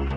[0.00, 0.08] And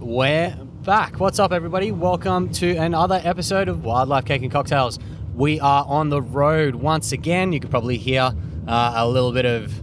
[0.00, 1.20] we're back.
[1.20, 1.92] What's up, everybody?
[1.92, 4.98] Welcome to another episode of Wildlife Cake and Cocktails.
[5.34, 7.52] We are on the road once again.
[7.52, 8.32] You could probably hear
[8.66, 9.78] uh, a little bit of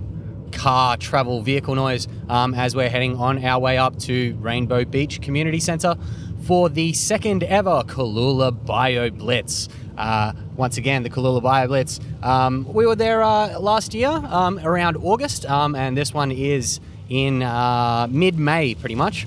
[0.53, 5.21] car travel vehicle noise um, as we're heading on our way up to Rainbow Beach
[5.21, 5.95] Community Centre
[6.43, 9.69] for the second ever Cooloola Bio Blitz.
[9.97, 11.99] Uh, once again, the Cooloola Bio Blitz.
[12.21, 16.79] Um, we were there uh, last year um, around August, um, and this one is
[17.09, 19.25] in uh, mid May, pretty much.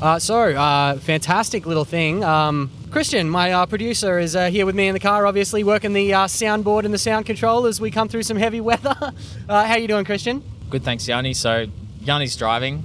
[0.00, 2.22] Uh, so, uh, fantastic little thing.
[2.24, 6.10] Um, Christian, my uh, producer, is here with me in the car, obviously working the
[6.10, 8.94] soundboard and the sound control as we come through some heavy weather.
[9.48, 10.42] How you doing, Christian?
[10.70, 11.34] Good, thanks, Yanni.
[11.34, 11.66] So
[12.00, 12.82] Yanni's driving,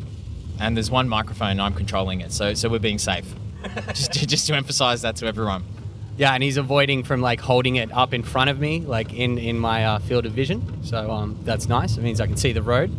[0.59, 1.59] and there's one microphone.
[1.59, 3.25] I'm controlling it, so so we're being safe.
[3.88, 5.64] just to, just to emphasise that to everyone.
[6.17, 9.38] Yeah, and he's avoiding from like holding it up in front of me, like in
[9.38, 10.84] in my uh, field of vision.
[10.84, 11.98] So um, that's nice.
[11.98, 12.92] It means I can see the road.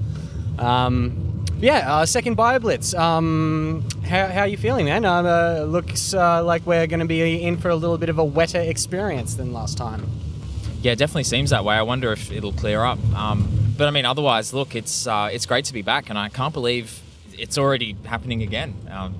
[0.58, 2.92] Um, yeah, uh, second bio blitz.
[2.94, 5.04] Um, how, how are you feeling, man?
[5.04, 8.18] Um, uh, looks uh, like we're going to be in for a little bit of
[8.18, 10.04] a wetter experience than last time.
[10.80, 11.76] Yeah, it definitely seems that way.
[11.76, 12.98] I wonder if it'll clear up.
[13.14, 16.28] Um, but I mean, otherwise, look, it's uh, it's great to be back, and I
[16.28, 17.00] can't believe
[17.32, 18.74] it's already happening again.
[18.90, 19.14] Um,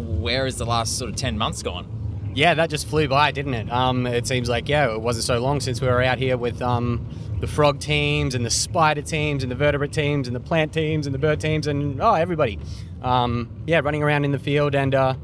[0.00, 1.86] where is the last sort of ten months gone?
[2.34, 3.70] Yeah, that just flew by, didn't it?
[3.70, 6.62] Um, it seems like yeah, it wasn't so long since we were out here with
[6.62, 7.06] um,
[7.40, 11.06] the frog teams and the spider teams and the vertebrate teams and the plant teams
[11.06, 12.58] and the bird teams and oh everybody.
[13.02, 15.14] Um, yeah, running around in the field and uh,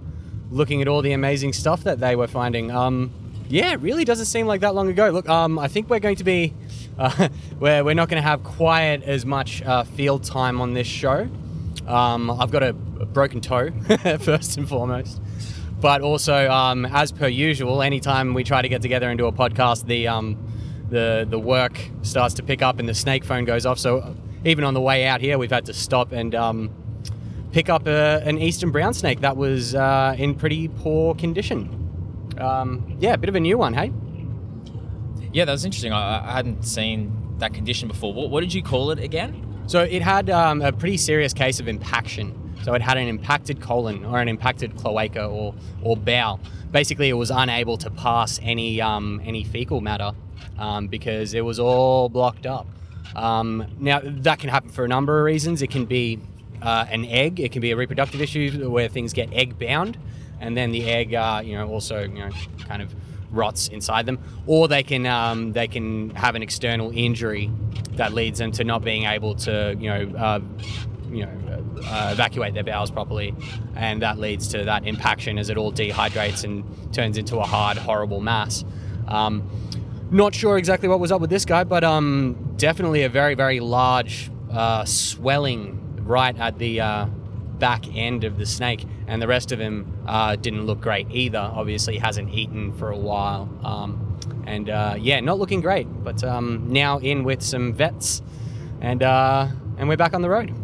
[0.50, 2.70] looking at all the amazing stuff that they were finding.
[2.70, 3.12] Um,
[3.48, 5.10] yeah, it really doesn't seem like that long ago.
[5.10, 6.54] Look, um, I think we're going to be
[6.98, 7.28] uh,
[7.60, 11.28] we're, we're not going to have quite as much uh, field time on this show.
[11.86, 13.70] Um, I've got a, a broken toe
[14.20, 15.20] first and foremost
[15.80, 19.32] but also um, as per usual anytime we try to get together and do a
[19.32, 20.36] podcast the um,
[20.90, 24.14] the the work starts to pick up and the snake phone goes off so
[24.44, 26.70] even on the way out here we've had to stop and um,
[27.52, 31.68] pick up a, an eastern brown snake that was uh, in pretty poor condition
[32.38, 33.92] um, yeah a bit of a new one hey
[35.32, 35.92] Yeah, that was interesting.
[35.92, 38.14] I, I hadn't seen that condition before.
[38.14, 39.42] What, what did you call it again?
[39.66, 42.32] So it had um, a pretty serious case of impaction.
[42.66, 45.54] So it had an impacted colon or an impacted cloaca or,
[45.84, 46.40] or bowel.
[46.72, 50.10] Basically, it was unable to pass any um, any fecal matter
[50.58, 52.66] um, because it was all blocked up.
[53.14, 55.62] Um, now that can happen for a number of reasons.
[55.62, 56.18] It can be
[56.60, 57.38] uh, an egg.
[57.38, 59.96] It can be a reproductive issue where things get egg bound,
[60.40, 62.30] and then the egg, uh, you know, also you know,
[62.66, 62.92] kind of
[63.30, 67.48] rots inside them, or they can um, they can have an external injury
[67.92, 70.40] that leads them to not being able to you know uh,
[71.12, 73.34] you know uh, evacuate their bowels properly,
[73.74, 77.76] and that leads to that impaction as it all dehydrates and turns into a hard,
[77.76, 78.64] horrible mass.
[79.08, 79.48] Um,
[80.10, 83.60] not sure exactly what was up with this guy, but um, definitely a very very
[83.60, 87.06] large uh, swelling right at the uh,
[87.58, 91.38] back end of the snake, and the rest of him uh, didn't look great either.
[91.38, 95.86] Obviously, hasn't eaten for a while, um, and uh, yeah, not looking great.
[96.04, 98.22] But um, now in with some vets,
[98.80, 99.48] and uh,
[99.78, 100.54] and we're back on the road.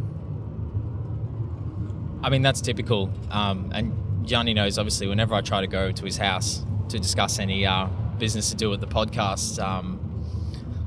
[2.23, 3.11] I mean, that's typical.
[3.31, 7.39] Um, and Yanni knows, obviously, whenever I try to go to his house to discuss
[7.39, 7.87] any uh,
[8.19, 9.99] business to do with the podcast, um,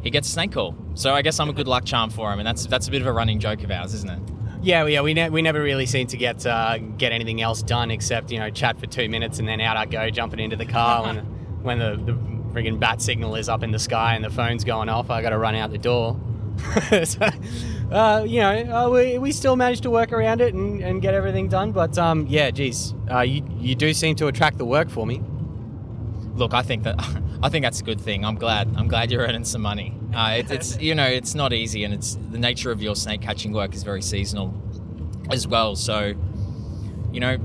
[0.01, 0.75] he gets a snake call.
[0.93, 3.01] So I guess I'm a good luck charm for him, and that's that's a bit
[3.01, 4.19] of a running joke of ours, isn't it?
[4.61, 7.91] Yeah, yeah, we, ne- we never really seem to get uh, get anything else done
[7.91, 10.65] except you know chat for two minutes and then out I go jumping into the
[10.65, 11.17] car when
[11.63, 12.13] when the, the
[12.53, 15.09] friggin' bat signal is up in the sky and the phone's going off.
[15.09, 16.19] I got to run out the door.
[17.03, 17.29] so,
[17.91, 21.13] uh, you know, uh, we, we still managed to work around it and, and get
[21.13, 21.71] everything done.
[21.71, 25.21] But um, yeah, geez, uh, you you do seem to attract the work for me.
[26.35, 26.95] Look, I think that
[27.43, 28.25] I think that's a good thing.
[28.25, 28.73] I'm glad.
[28.75, 29.93] I'm glad you're earning some money.
[30.13, 33.21] Uh, it, it's you know it's not easy, and it's the nature of your snake
[33.21, 34.53] catching work is very seasonal
[35.31, 35.75] as well.
[35.75, 36.13] So,
[37.11, 37.37] you know,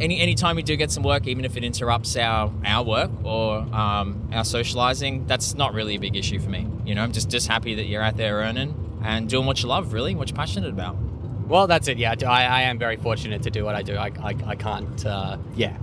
[0.00, 3.10] any any time we do get some work, even if it interrupts our our work
[3.22, 6.66] or um, our socializing, that's not really a big issue for me.
[6.84, 9.68] You know, I'm just just happy that you're out there earning and doing what you
[9.68, 10.96] love, really, what you're passionate about.
[11.46, 11.98] Well, that's it.
[11.98, 13.96] Yeah, I, I am very fortunate to do what I do.
[13.96, 15.76] I, I, I can't, uh, yeah,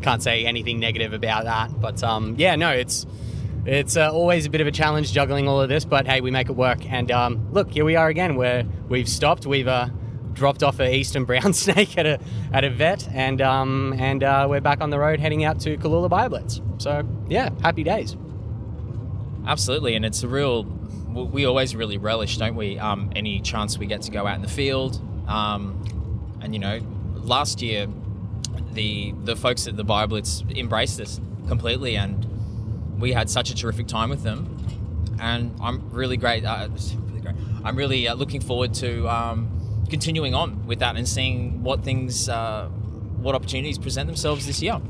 [0.00, 1.80] can't say anything negative about that.
[1.80, 3.04] But um, yeah, no, it's
[3.66, 5.84] it's uh, always a bit of a challenge juggling all of this.
[5.84, 6.90] But hey, we make it work.
[6.90, 8.36] And um, look, here we are again.
[8.36, 9.44] Where we've stopped.
[9.44, 9.88] We've uh,
[10.34, 12.20] dropped off a eastern brown snake at a
[12.52, 15.76] at a vet, and um, and uh, we're back on the road heading out to
[15.78, 16.62] Cooloola Bioblitz.
[16.80, 18.16] So yeah, happy days.
[19.46, 20.77] Absolutely, and it's a real.
[21.12, 22.78] We always really relish, don't we?
[22.78, 25.82] Um, any chance we get to go out in the field, um,
[26.40, 26.80] and you know,
[27.14, 27.86] last year,
[28.72, 32.26] the the folks at the Bioblitz embraced us completely, and
[33.00, 34.56] we had such a terrific time with them,
[35.20, 36.44] and I'm really great.
[36.44, 36.68] Uh.
[37.64, 42.28] I'm really uh, looking forward to um, continuing on with that and seeing what things,
[42.28, 42.68] uh,
[43.18, 44.80] what opportunities present themselves this year.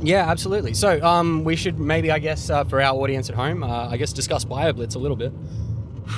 [0.00, 0.74] Yeah, absolutely.
[0.74, 3.96] So um, we should maybe, I guess, uh, for our audience at home, uh, I
[3.96, 5.32] guess discuss BioBlitz a little bit.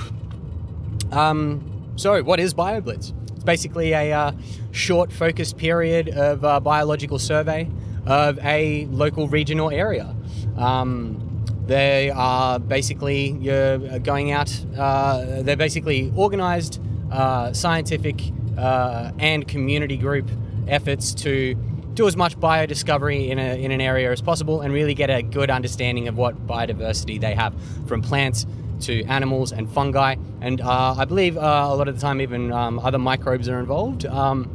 [1.13, 3.13] Um, so, what is BioBlitz?
[3.35, 4.33] It's basically a uh,
[4.71, 7.69] short, focused period of uh, biological survey
[8.07, 10.15] of a local regional area.
[10.57, 14.53] Um, they are basically you're going out.
[14.77, 16.81] Uh, they're basically organized
[17.11, 18.23] uh, scientific
[18.57, 20.31] uh, and community group
[20.69, 21.57] efforts to
[21.95, 25.23] do as much biodiscovery in, a, in an area as possible and really get a
[25.23, 27.55] good understanding of what biodiversity they have
[27.87, 28.47] from plants
[28.81, 30.17] to animals and fungi.
[30.41, 33.59] And uh, I believe uh, a lot of the time, even um, other microbes are
[33.59, 34.07] involved.
[34.07, 34.49] Um,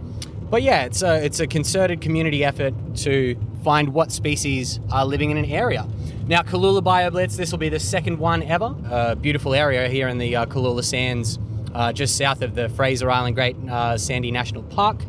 [0.50, 5.32] but yeah, it's a, it's a concerted community effort to find what species are living
[5.32, 5.88] in an area.
[6.28, 8.76] Now, Cooloola BioBlitz, this will be the second one ever.
[8.90, 11.38] A beautiful area here in the uh, Cooloola Sands,
[11.74, 15.04] uh, just south of the Fraser Island Great uh, Sandy National Park,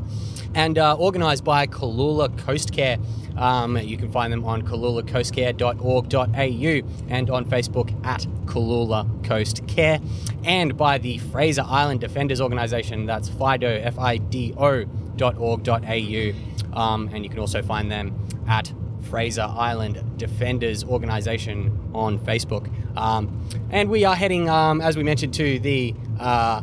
[0.56, 2.96] and uh, organised by Cooloola Coast Care.
[3.36, 10.00] Um, you can find them on cooloolacoastcare.org.au and on Facebook at Cooloola Coast Care,
[10.44, 13.04] and by the Fraser Island Defenders Organisation.
[13.04, 14.84] That's FIDO, F-I-D-O
[15.16, 16.32] dot org dot au,
[16.72, 18.18] um, and you can also find them
[18.48, 18.72] at
[19.02, 22.70] Fraser Island Defenders Organisation on Facebook.
[22.96, 26.62] Um, and we are heading, um, as we mentioned, to the uh,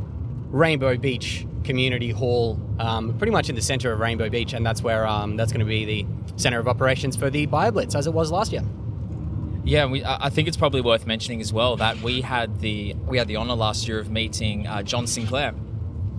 [0.49, 4.81] Rainbow Beach Community Hall, um, pretty much in the centre of Rainbow Beach, and that's
[4.81, 6.05] where um, that's going to be the
[6.35, 8.63] centre of operations for the BioBlitz, as it was last year.
[9.65, 13.17] Yeah, we, I think it's probably worth mentioning as well that we had the we
[13.17, 15.53] had the honour last year of meeting uh, John Sinclair,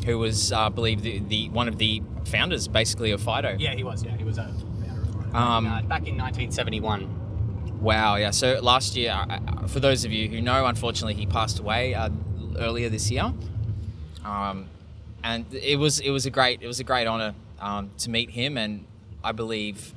[0.06, 3.56] who was, uh, I believe, the, the one of the founders, basically, of Fido.
[3.58, 4.02] Yeah, he was.
[4.02, 5.38] Yeah, he was a founder of Fido.
[5.38, 7.81] Um, uh, back in 1971.
[7.81, 8.31] Wow, yeah.
[8.31, 12.08] So last year, uh, for those of you who know, unfortunately, he passed away uh,
[12.58, 13.31] earlier this year,
[14.25, 14.70] um,
[15.25, 18.31] and it was it was a great it was a great honor um, to meet
[18.31, 18.56] him.
[18.56, 18.85] And
[19.25, 19.93] I believe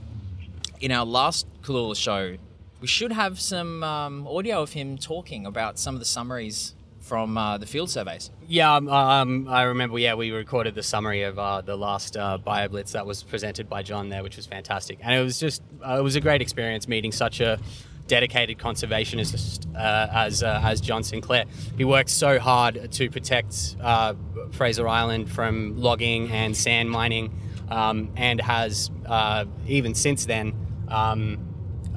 [0.79, 2.37] in our last Cooloola show,
[2.79, 7.37] we should have some um, audio of him talking about some of the summaries from
[7.37, 8.31] uh, the field surveys.
[8.47, 9.99] Yeah, um, um, I remember.
[9.99, 13.83] Yeah, we recorded the summary of uh, the last uh, BioBlitz that was presented by
[13.83, 16.87] John there, which was fantastic, and it was just uh, it was a great experience
[16.87, 17.59] meeting such a
[18.07, 21.45] dedicated conservationist uh, as uh, as John Sinclair.
[21.77, 24.15] He worked so hard to protect uh,
[24.51, 27.31] Fraser Island from logging and sand mining,
[27.69, 30.53] um, and has uh, even since then.
[30.87, 31.43] Um,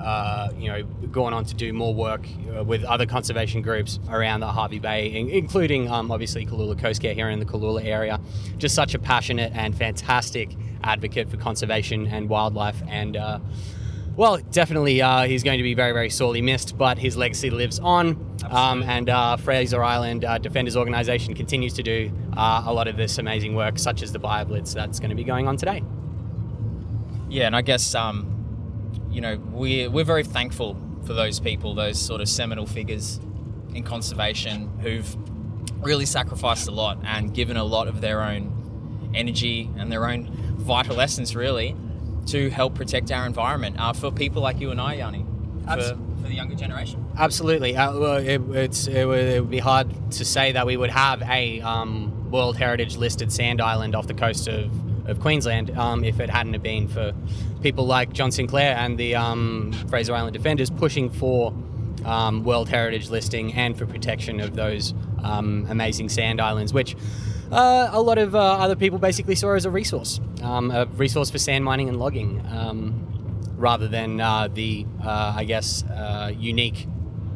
[0.00, 2.26] uh, you know, gone on to do more work
[2.56, 7.02] uh, with other conservation groups around the Hervey Bay, in- including um, obviously Cooloola Coast
[7.02, 8.18] Care here in the Cooloola area.
[8.56, 13.14] Just such a passionate and fantastic advocate for conservation and wildlife, and
[14.16, 17.78] well, definitely uh, he's going to be very, very sorely missed, but his legacy lives
[17.78, 18.26] on.
[18.50, 22.96] Um, and uh, Fraser Island uh, Defenders Organisation continues to do uh, a lot of
[22.96, 25.82] this amazing work, such as the BioBlitz that's going to be going on today.
[27.28, 28.26] Yeah, and I guess um,
[29.10, 30.76] you know we're we're very thankful
[31.06, 33.20] for those people, those sort of seminal figures
[33.74, 35.16] in conservation who've
[35.82, 40.26] really sacrificed a lot and given a lot of their own energy and their own
[40.58, 41.76] vital essence, really,
[42.26, 45.24] to help protect our environment uh, for people like you and I, Yanni,
[45.64, 47.04] for, for the younger generation.
[47.16, 47.76] Absolutely.
[47.76, 50.90] Uh, well, it, it's, it, would, it would be hard to say that we would
[50.90, 54.70] have a um, World Heritage listed sand island off the coast of,
[55.08, 57.12] of Queensland um, if it hadn't have been for
[57.62, 61.52] people like John Sinclair and the um, Fraser Island Defenders pushing for
[62.04, 66.96] um, World Heritage listing and for protection of those um, amazing sand islands, which
[67.52, 71.30] uh, a lot of uh, other people basically saw as a resource, um, a resource
[71.30, 73.06] for sand mining and logging, um,
[73.56, 75.84] rather than uh, the, uh, I guess,
[76.36, 76.86] unique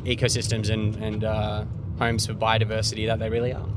[0.04, 1.68] ecosystems and, and
[1.98, 3.68] homes for biodiversity that they really are.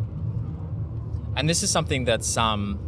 [1.36, 2.80] And this is something that's um,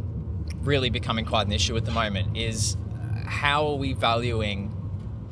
[0.62, 2.76] really becoming quite an issue at the moment is
[3.24, 4.76] how are we valuing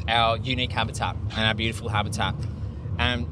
[0.06, 2.34] our unique habitat and our beautiful habitat?
[2.98, 3.26] And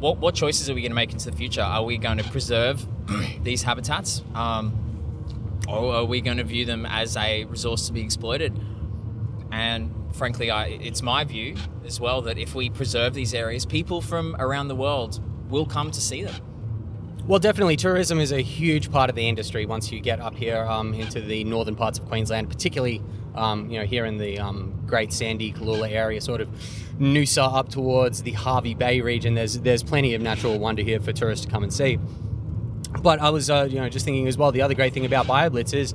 [0.00, 1.62] what, what choices are we going to make into the future?
[1.62, 2.86] Are we going to preserve
[3.42, 4.22] these habitats?
[4.34, 4.80] Um,
[5.68, 8.58] or are we going to view them as a resource to be exploited?
[9.50, 14.00] And frankly, I, it's my view as well that if we preserve these areas, people
[14.00, 16.34] from around the world will come to see them.
[17.26, 20.62] Well, definitely, tourism is a huge part of the industry once you get up here
[20.64, 23.02] um, into the northern parts of Queensland, particularly
[23.34, 26.48] um, you know here in the um, Great Sandy Cooloola area, sort of
[26.98, 29.34] Noosa up towards the Hervey Bay region.
[29.34, 31.98] There's there's plenty of natural wonder here for tourists to come and see.
[33.04, 34.50] But I was uh, you know just thinking as well.
[34.50, 35.94] The other great thing about BioBlitz is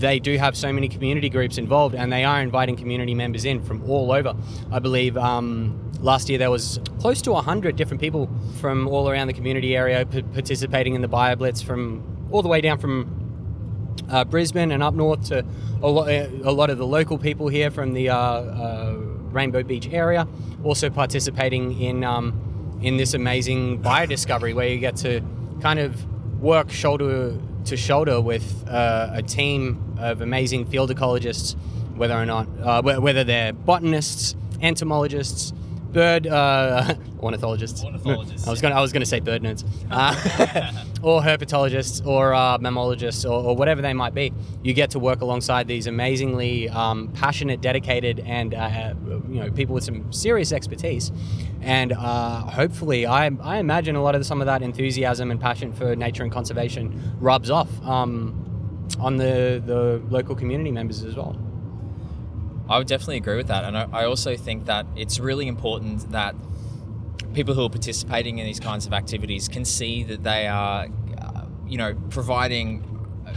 [0.00, 3.62] they do have so many community groups involved, and they are inviting community members in
[3.62, 4.34] from all over.
[4.72, 9.26] I believe um, last year there was close to 100 different people from all around
[9.26, 14.24] the community area p- participating in the BioBlitz from all the way down from uh,
[14.24, 15.44] Brisbane and up north to
[15.82, 18.92] a lot, a lot of the local people here from the uh, uh,
[19.32, 20.26] Rainbow Beach area,
[20.64, 25.20] also participating in um, in this amazing biodiscovery where you get to
[25.60, 26.06] kind of
[26.40, 31.56] work shoulder to shoulder with uh, a team of amazing field ecologists,
[31.96, 35.52] whether or not uh, whether they're botanists, entomologists,
[35.92, 37.84] bird uh, ornithologists.
[37.84, 42.34] Ornithologists, I was going I was going to say bird nerds, uh, or herpetologists, or
[42.34, 44.32] uh, mammalogists, or, or whatever they might be.
[44.62, 48.94] You get to work alongside these amazingly um, passionate, dedicated, and uh,
[49.28, 51.12] you know people with some serious expertise.
[51.60, 55.72] And uh, hopefully, I, I imagine a lot of some of that enthusiasm and passion
[55.72, 61.36] for nature and conservation rubs off um, on the the local community members as well.
[62.68, 63.64] I would definitely agree with that.
[63.64, 66.34] And I, I also think that it's really important that
[67.32, 70.86] people who are participating in these kinds of activities can see that they are,
[71.18, 72.84] uh, you know, providing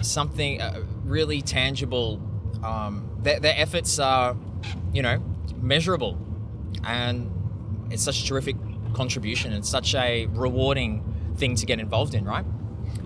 [0.01, 2.21] something uh, really tangible.
[2.63, 4.35] Um, their, their efforts are,
[4.93, 5.23] you know,
[5.61, 6.17] measurable.
[6.85, 7.31] And
[7.89, 8.55] it's such a terrific
[8.93, 11.03] contribution and such a rewarding
[11.37, 12.45] thing to get involved in, right?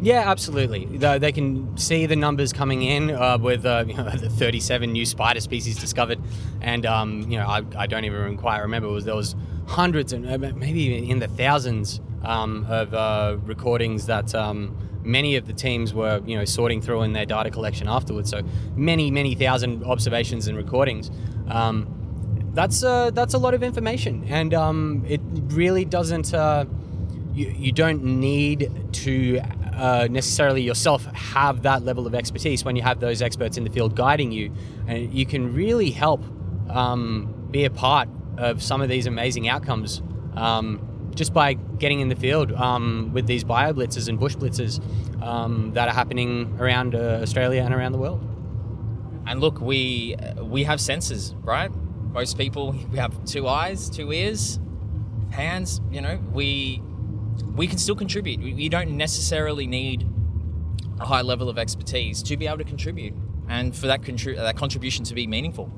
[0.02, 0.86] Yeah, absolutely.
[0.86, 5.06] They can see the numbers coming in uh, with uh, you know, the 37 new
[5.06, 6.20] spider species discovered,
[6.62, 8.90] and um, you know I, I, don't even quite remember.
[8.90, 9.36] Was there was
[9.68, 15.48] hundreds and uh, maybe in the thousands um, of uh, recordings that um, many of
[15.48, 18.30] the teams were you know sorting through in their data collection afterwards.
[18.30, 18.42] So
[18.76, 21.10] many many thousand observations and recordings.
[21.48, 26.34] Um, that's uh, that's a lot of information, and um, it really doesn't.
[26.34, 26.66] Uh,
[27.34, 29.42] you, you don't need to
[29.76, 33.70] uh, necessarily yourself have that level of expertise when you have those experts in the
[33.70, 34.52] field guiding you,
[34.88, 36.24] and you can really help
[36.70, 40.02] um, be a part of some of these amazing outcomes
[40.36, 44.82] um, just by getting in the field um, with these bio blitzes and bush blitzes
[45.22, 48.22] um, that are happening around uh, Australia and around the world.
[49.28, 51.72] And look, we we have senses, right?
[52.12, 54.60] Most people we have two eyes, two ears,
[55.32, 55.82] hands.
[55.92, 56.82] You know, we
[57.56, 58.40] we can still contribute.
[58.40, 60.08] You don't necessarily need
[61.00, 63.14] a high level of expertise to be able to contribute,
[63.50, 65.72] and for that contri- that contribution to be meaningful.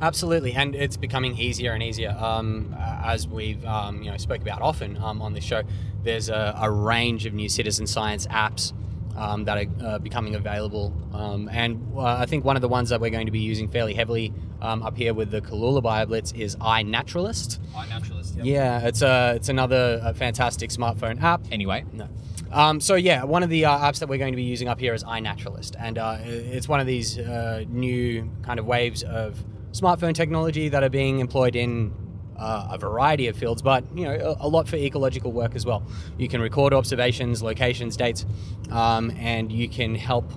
[0.00, 4.62] Absolutely, and it's becoming easier and easier um, as we've um, you know spoke about
[4.62, 5.62] often um, on this show.
[6.02, 8.72] There's a, a, range of new citizen science apps
[9.16, 12.90] um, that are uh, becoming available, um, and uh, I think one of the ones
[12.90, 16.38] that we're going to be using fairly heavily um, up here with the Cooloola BioBlitz
[16.38, 17.58] is iNaturalist.
[17.74, 18.17] iNaturalist.
[18.38, 18.46] Yep.
[18.46, 21.40] Yeah, it's a it's another a fantastic smartphone app.
[21.50, 22.08] Anyway, no.
[22.52, 24.78] Um, so yeah, one of the uh, apps that we're going to be using up
[24.78, 29.44] here is iNaturalist, and uh, it's one of these uh, new kind of waves of
[29.72, 31.92] smartphone technology that are being employed in
[32.38, 35.66] uh, a variety of fields, but you know a, a, lot for ecological work as
[35.66, 35.82] well.
[36.16, 38.24] You can record observations, locations, dates,
[38.70, 40.32] um, and you can help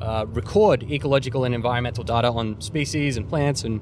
[0.00, 3.80] uh, record ecological and environmental data on species and plants and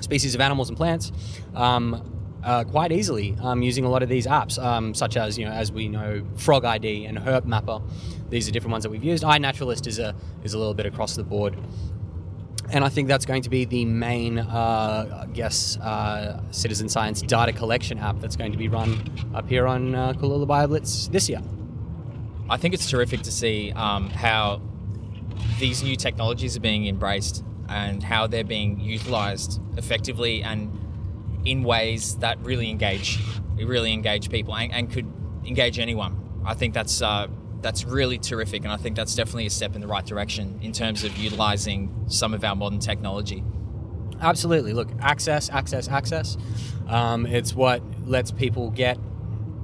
[0.00, 1.12] species of animals and plants.
[1.54, 2.15] Um,
[2.46, 5.50] uh, quite easily um, using a lot of these apps, um, such as you know,
[5.52, 7.82] as we know, Frog ID and Herp Mapper.
[8.30, 9.22] These are different ones that we've used.
[9.22, 11.56] iNaturalist is a is a little bit across the board
[12.70, 17.22] and I think that's going to be the main, uh, I guess, uh, citizen science
[17.22, 19.00] data collection app that's going to be run
[19.34, 21.42] up here on uh, Cooloola BioBlitz this year.
[22.48, 24.60] I think it's terrific to see um, how
[25.58, 30.70] these new technologies are being embraced and how they're being utilized effectively and
[31.46, 33.18] in ways that really engage,
[33.56, 35.06] really engage people and, and could
[35.46, 36.42] engage anyone.
[36.44, 37.28] I think that's uh,
[37.62, 40.72] that's really terrific, and I think that's definitely a step in the right direction in
[40.72, 43.42] terms of utilizing some of our modern technology.
[44.20, 44.72] Absolutely.
[44.72, 46.36] Look, access, access, access.
[46.88, 48.98] Um, it's what lets people get,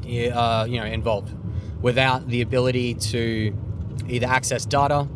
[0.05, 1.35] uh, you know, involved.
[1.81, 3.57] Without the ability to
[4.09, 5.09] either access data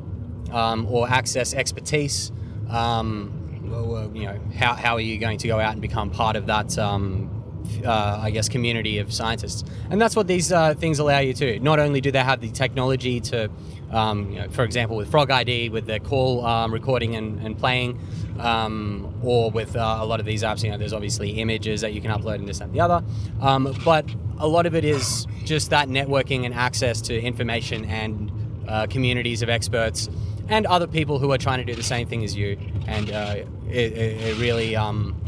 [0.53, 2.33] um, or access expertise,
[2.71, 3.36] um,
[3.69, 6.47] well, you know, how, how are you going to go out and become part of
[6.47, 7.37] that um,
[7.85, 9.65] uh, I guess, community of scientists.
[9.91, 11.59] And that's what these uh, things allow you to.
[11.61, 13.51] Not only do they have the technology to,
[13.91, 17.59] um, you know, for example, with Frog ID, with their call um, recording and, and
[17.59, 17.99] playing,
[18.39, 21.93] um, or with uh, a lot of these apps, you know, there's obviously images that
[21.93, 23.05] you can upload and this and the other.
[23.41, 24.09] Um, but
[24.39, 28.33] a lot of it is just that networking and access to information and
[28.69, 30.09] uh, communities of experts
[30.49, 32.59] and other people who are trying to do the same thing as you.
[32.87, 35.21] And uh, it, it, it, really, um,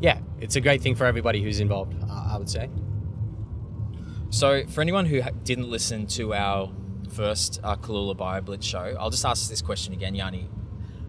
[0.00, 2.68] yeah, it's a great thing for everybody who's involved, uh, I would say.
[4.30, 6.72] So, for anyone who didn't listen to our
[7.12, 10.48] first uh, Cooloola BioBlitz show, I'll just ask this question again, Yanni.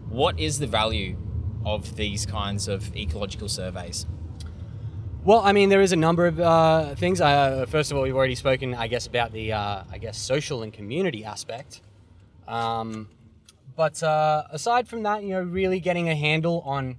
[0.08, 1.16] what is the value
[1.64, 4.06] of these kinds of ecological surveys?
[5.24, 7.18] Well, I mean, there is a number of uh, things.
[7.22, 10.62] Uh, first of all, we've already spoken, I guess, about the, uh, I guess, social
[10.62, 11.80] and community aspect.
[12.46, 13.08] Um,
[13.76, 16.96] but uh, aside from that, you know, really getting a handle on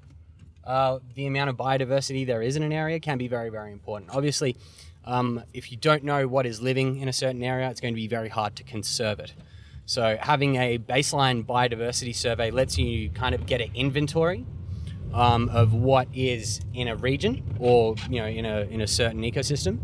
[0.66, 4.12] uh, the amount of biodiversity there is in an area can be very, very important.
[4.14, 4.58] Obviously,
[5.06, 7.96] um, if you don't know what is living in a certain area, it's going to
[7.96, 9.34] be very hard to conserve it.
[9.86, 14.46] So having a baseline biodiversity survey lets you kind of get an inventory
[15.14, 19.22] um, of what is in a region or you know in a in a certain
[19.22, 19.80] ecosystem.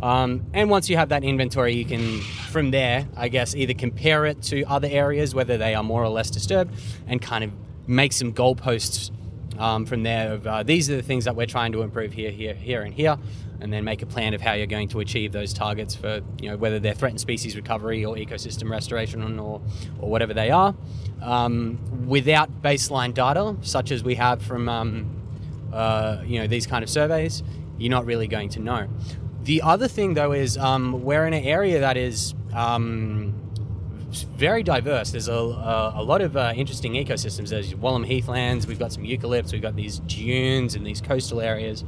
[0.00, 4.26] Um, and once you have that inventory, you can from there, I guess, either compare
[4.26, 6.74] it to other areas, whether they are more or less disturbed,
[7.06, 7.50] and kind of
[7.86, 9.10] make some goalposts
[9.58, 10.34] um, from there.
[10.34, 12.94] Of uh, these are the things that we're trying to improve here, here, here, and
[12.94, 13.18] here,
[13.60, 16.50] and then make a plan of how you're going to achieve those targets for you
[16.50, 19.60] know whether they're threatened species recovery or ecosystem restoration or
[19.98, 20.76] or whatever they are.
[21.20, 26.84] Um, without baseline data, such as we have from um, uh, you know these kind
[26.84, 27.42] of surveys,
[27.78, 28.88] you're not really going to know.
[29.48, 33.32] The other thing though is um, we're in an area that is um,
[34.36, 35.12] very diverse.
[35.12, 37.48] There's a, a, a lot of uh, interesting ecosystems.
[37.48, 38.66] There's Wallum heathlands.
[38.66, 39.50] We've got some eucalypts.
[39.52, 41.82] We've got these dunes and these coastal areas,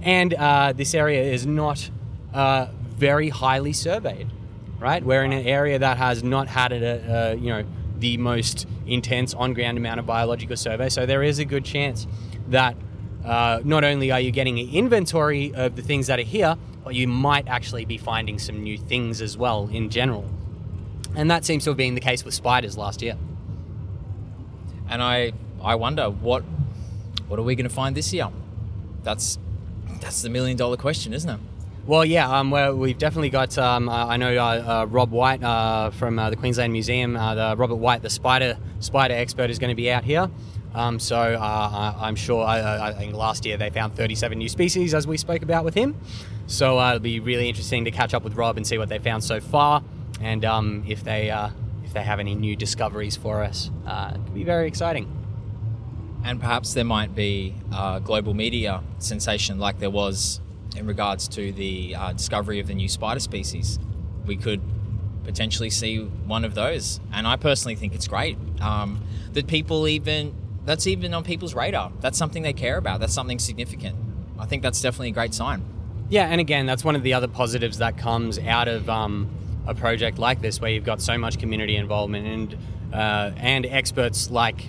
[0.00, 1.90] and uh, this area is not
[2.32, 4.28] uh, very highly surveyed.
[4.78, 7.64] Right, we're in an area that has not had a, a you know
[7.98, 10.88] the most intense on-ground amount of biological survey.
[10.88, 12.06] So there is a good chance
[12.48, 12.76] that
[13.26, 16.56] uh, not only are you getting an inventory of the things that are here,
[16.90, 20.28] you might actually be finding some new things as well in general.
[21.14, 23.16] And that seems to have been the case with spiders last year.
[24.88, 26.42] And I, I wonder what,
[27.28, 28.28] what are we going to find this year?
[29.02, 29.38] That's,
[30.00, 31.40] that's the million dollar question, isn't it?
[31.86, 33.58] Well, yeah, um, well, we've definitely got.
[33.58, 37.14] Um, uh, I know uh, uh, Rob White uh, from uh, the Queensland Museum.
[37.14, 40.30] Uh, the Robert White, the spider spider expert, is going to be out here.
[40.74, 42.44] Um, so I, am sure.
[42.44, 45.74] I, I, think last year they found 37 new species, as we spoke about with
[45.74, 45.94] him.
[46.46, 49.22] So it'll be really interesting to catch up with Rob and see what they found
[49.22, 49.82] so far,
[50.20, 51.30] and um, if they
[51.84, 53.70] if they have any new discoveries for us.
[53.86, 55.08] it could be very exciting.
[56.24, 60.40] And perhaps there might be a global media sensation like there was
[60.74, 63.78] in regards to the uh, discovery of the new spider species.
[64.26, 64.60] We could
[65.24, 69.00] potentially see one of those, and I personally think it's great um,
[69.32, 70.34] that people even
[70.64, 71.92] that's even on people's radar.
[72.00, 73.00] That's something they care about.
[73.00, 73.96] That's something significant.
[74.38, 75.62] I think that's definitely a great sign.
[76.08, 79.28] Yeah, and again, that's one of the other positives that comes out of um,
[79.66, 82.58] a project like this, where you've got so much community involvement and
[82.92, 84.66] uh, and experts like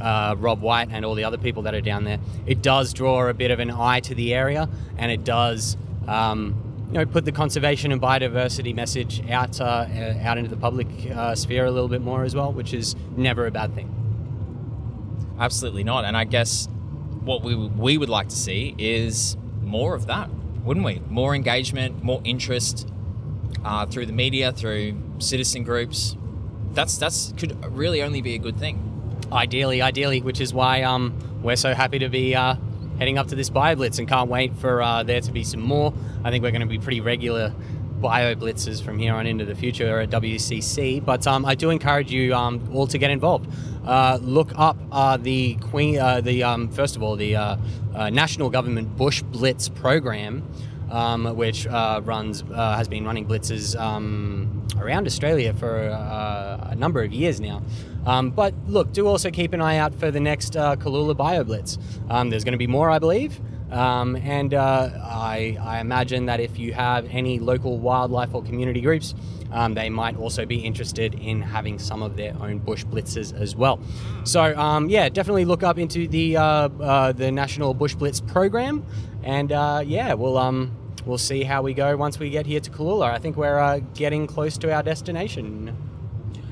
[0.00, 3.28] uh, Rob White and all the other people that are down there, it does draw
[3.28, 6.54] a bit of an eye to the area, and it does, um,
[6.88, 9.86] you know, put the conservation and biodiversity message out uh,
[10.22, 13.46] out into the public uh, sphere a little bit more as well, which is never
[13.46, 13.94] a bad thing.
[15.38, 16.68] Absolutely not, and I guess
[17.22, 20.30] what we we would like to see is more of that,
[20.64, 21.00] wouldn't we?
[21.08, 22.88] More engagement, more interest
[23.64, 26.16] uh, through the media, through citizen groups.
[26.72, 28.84] That's that's could really only be a good thing
[29.32, 32.56] ideally, ideally, which is why um, we're so happy to be uh,
[32.98, 35.92] heading up to this BioBlitz and can't wait for uh, there to be some more.
[36.24, 37.54] I think we're going to be pretty regular
[38.00, 41.04] bio blitzes from here on into the future at WCC.
[41.04, 43.50] But um, I do encourage you um, all to get involved.
[43.86, 47.56] Uh, look up uh, the Queen, uh, the um, first of all the uh,
[47.94, 50.48] uh, national government Bush Blitz program,
[50.90, 57.40] um, which runs has been running blitzes um, around Australia for a number of years
[57.40, 57.62] now.
[58.06, 61.78] Um, but look, do also keep an eye out for the next uh, Cooloola BioBlitz.
[62.10, 63.38] Um, there's going to be more, I believe.
[63.70, 68.80] Um, and uh, I, I, imagine that if you have any local wildlife or community
[68.80, 69.14] groups,
[69.52, 73.54] um, they might also be interested in having some of their own bush blitzes as
[73.54, 73.78] well.
[74.24, 78.84] So um, yeah, definitely look up into the uh, uh, the National Bush Blitz program,
[79.22, 82.70] and uh, yeah, we'll um, we'll see how we go once we get here to
[82.70, 83.10] Cooloola.
[83.10, 85.76] I think we're uh, getting close to our destination.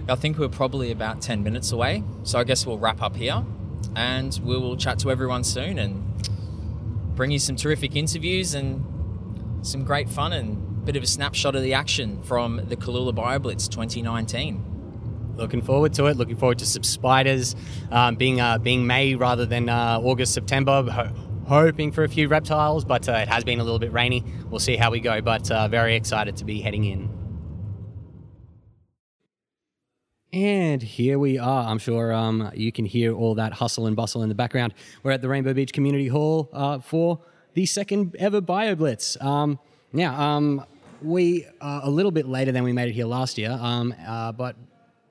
[0.09, 2.05] I think we're probably about 10 minutes away.
[2.23, 3.45] So I guess we'll wrap up here
[3.97, 6.16] and we will chat to everyone soon and
[7.17, 8.85] bring you some terrific interviews and
[9.67, 13.13] some great fun and a bit of a snapshot of the action from the Cooloola
[13.13, 15.35] BioBlitz 2019.
[15.37, 16.17] Looking forward to it.
[16.17, 17.57] Looking forward to some spiders
[17.91, 20.83] um, being uh, being May rather than uh, August September.
[20.83, 21.13] Ho-
[21.47, 24.25] hoping for a few reptiles, but uh, it has been a little bit rainy.
[24.51, 27.16] We'll see how we go, but uh, very excited to be heading in.
[30.37, 31.67] And here we are.
[31.67, 34.75] I'm sure um, you can hear all that hustle and bustle in the background.
[35.03, 37.21] We're at the Rainbow Beach Community Hall uh, for
[37.55, 39.25] the second ever BioBlitz.
[39.25, 39.59] Um,
[39.95, 40.63] now, um,
[41.01, 44.31] we are a little bit later than we made it here last year, um, uh,
[44.33, 44.57] but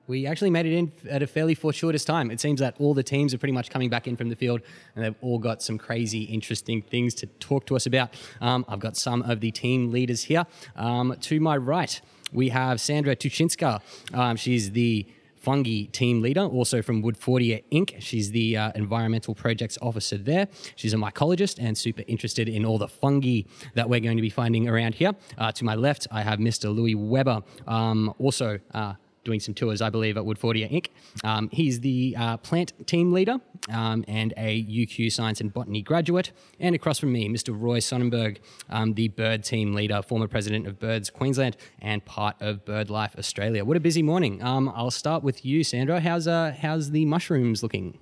[0.07, 2.29] We actually made it in at a fairly fortuitous time.
[2.29, 4.61] It seems that all the teams are pretty much coming back in from the field,
[4.95, 8.13] and they've all got some crazy, interesting things to talk to us about.
[8.39, 10.45] Um, I've got some of the team leaders here.
[10.75, 11.99] Um, to my right,
[12.31, 13.81] we have Sandra Tuchinska.
[14.13, 15.07] Um, she's the
[15.45, 18.01] fungi team leader, also from Woodfordia Inc.
[18.01, 20.47] She's the uh, environmental projects officer there.
[20.75, 23.41] She's a mycologist and super interested in all the fungi
[23.75, 25.13] that we're going to be finding around here.
[25.38, 26.75] Uh, to my left, I have Mr.
[26.75, 28.93] Louis Weber, um, also uh,
[29.25, 30.88] doing some tours, I believe, at Woodfordia Inc.
[31.23, 36.31] Um, he's the uh, plant team leader um, and a UQ Science and Botany graduate.
[36.59, 37.53] And across from me, Mr.
[37.59, 38.38] Roy Sonnenberg,
[38.69, 43.65] um, the bird team leader, former president of Birds Queensland and part of BirdLife Australia.
[43.65, 44.41] What a busy morning.
[44.41, 45.99] Um, I'll start with you, Sandra.
[45.99, 47.99] How's, uh, how's the mushrooms looking?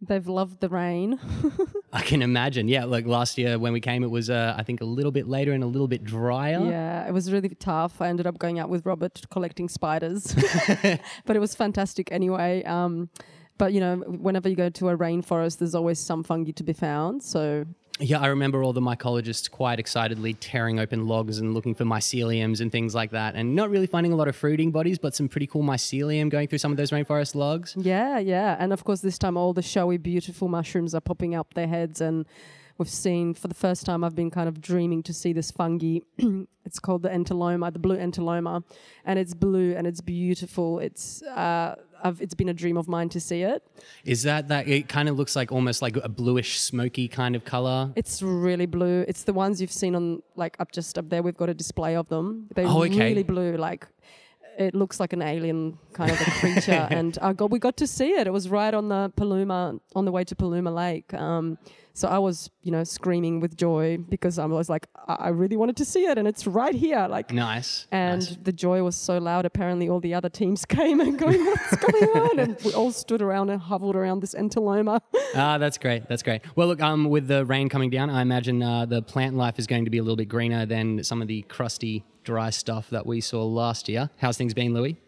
[0.00, 1.18] They've loved the rain.
[1.92, 2.68] I can imagine.
[2.68, 5.26] Yeah, like last year when we came, it was uh, I think a little bit
[5.26, 6.64] later and a little bit drier.
[6.64, 8.00] yeah, it was really tough.
[8.00, 10.34] I ended up going out with Robert collecting spiders,
[11.24, 12.62] but it was fantastic anyway.
[12.62, 13.10] Um,
[13.58, 16.72] but you know, whenever you go to a rainforest, there's always some fungi to be
[16.72, 17.24] found.
[17.24, 17.66] So
[18.00, 22.60] Yeah, I remember all the mycologists quite excitedly tearing open logs and looking for myceliums
[22.60, 25.28] and things like that, and not really finding a lot of fruiting bodies, but some
[25.28, 27.74] pretty cool mycelium going through some of those rainforest logs.
[27.76, 31.54] yeah, yeah, and of course this time all the showy, beautiful mushrooms are popping up
[31.54, 32.26] their heads and.
[32.78, 34.04] We've seen for the first time.
[34.04, 35.98] I've been kind of dreaming to see this fungi.
[36.64, 38.62] it's called the entoloma, the blue entoloma,
[39.04, 40.78] and it's blue and it's beautiful.
[40.78, 43.64] It's uh, I've, it's been a dream of mine to see it.
[44.04, 44.68] Is that that?
[44.68, 47.90] It kind of looks like almost like a bluish, smoky kind of color.
[47.96, 49.04] It's really blue.
[49.08, 51.20] It's the ones you've seen on like up just up there.
[51.22, 52.46] We've got a display of them.
[52.54, 53.08] They're Oh, okay.
[53.08, 53.56] really blue.
[53.56, 53.88] Like
[54.56, 56.86] it looks like an alien kind of a creature.
[56.90, 58.28] and I got we got to see it.
[58.28, 61.12] It was right on the Paluma on the way to Paluma Lake.
[61.14, 61.58] Um,
[61.98, 65.76] so I was you know screaming with joy because I was like I, really wanted
[65.78, 67.06] to see it, and it's right here.
[67.10, 67.88] Like Nice.
[67.90, 68.36] and nice.
[68.40, 69.44] the joy was so loud.
[69.44, 73.20] Apparently, all the other teams came and going, "What's going on?" And we all stood
[73.20, 75.00] around and huddled around this entoloma.
[75.34, 76.08] Ah, that's great.
[76.08, 76.42] That's great.
[76.54, 79.66] Well, look, um, with the rain coming down, I imagine uh, the plant life is
[79.66, 83.06] going to be a little bit greener than some of the crusty, dry stuff that
[83.06, 84.10] we saw last year.
[84.18, 85.00] How's things been, Louis?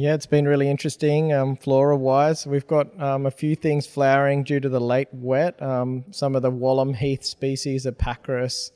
[0.00, 2.46] Yeah, it's been really interesting um, flora wise.
[2.46, 5.60] We've got um, a few things flowering due to the late wet.
[5.60, 8.70] Um, some of the Wallum Heath species, Epacris,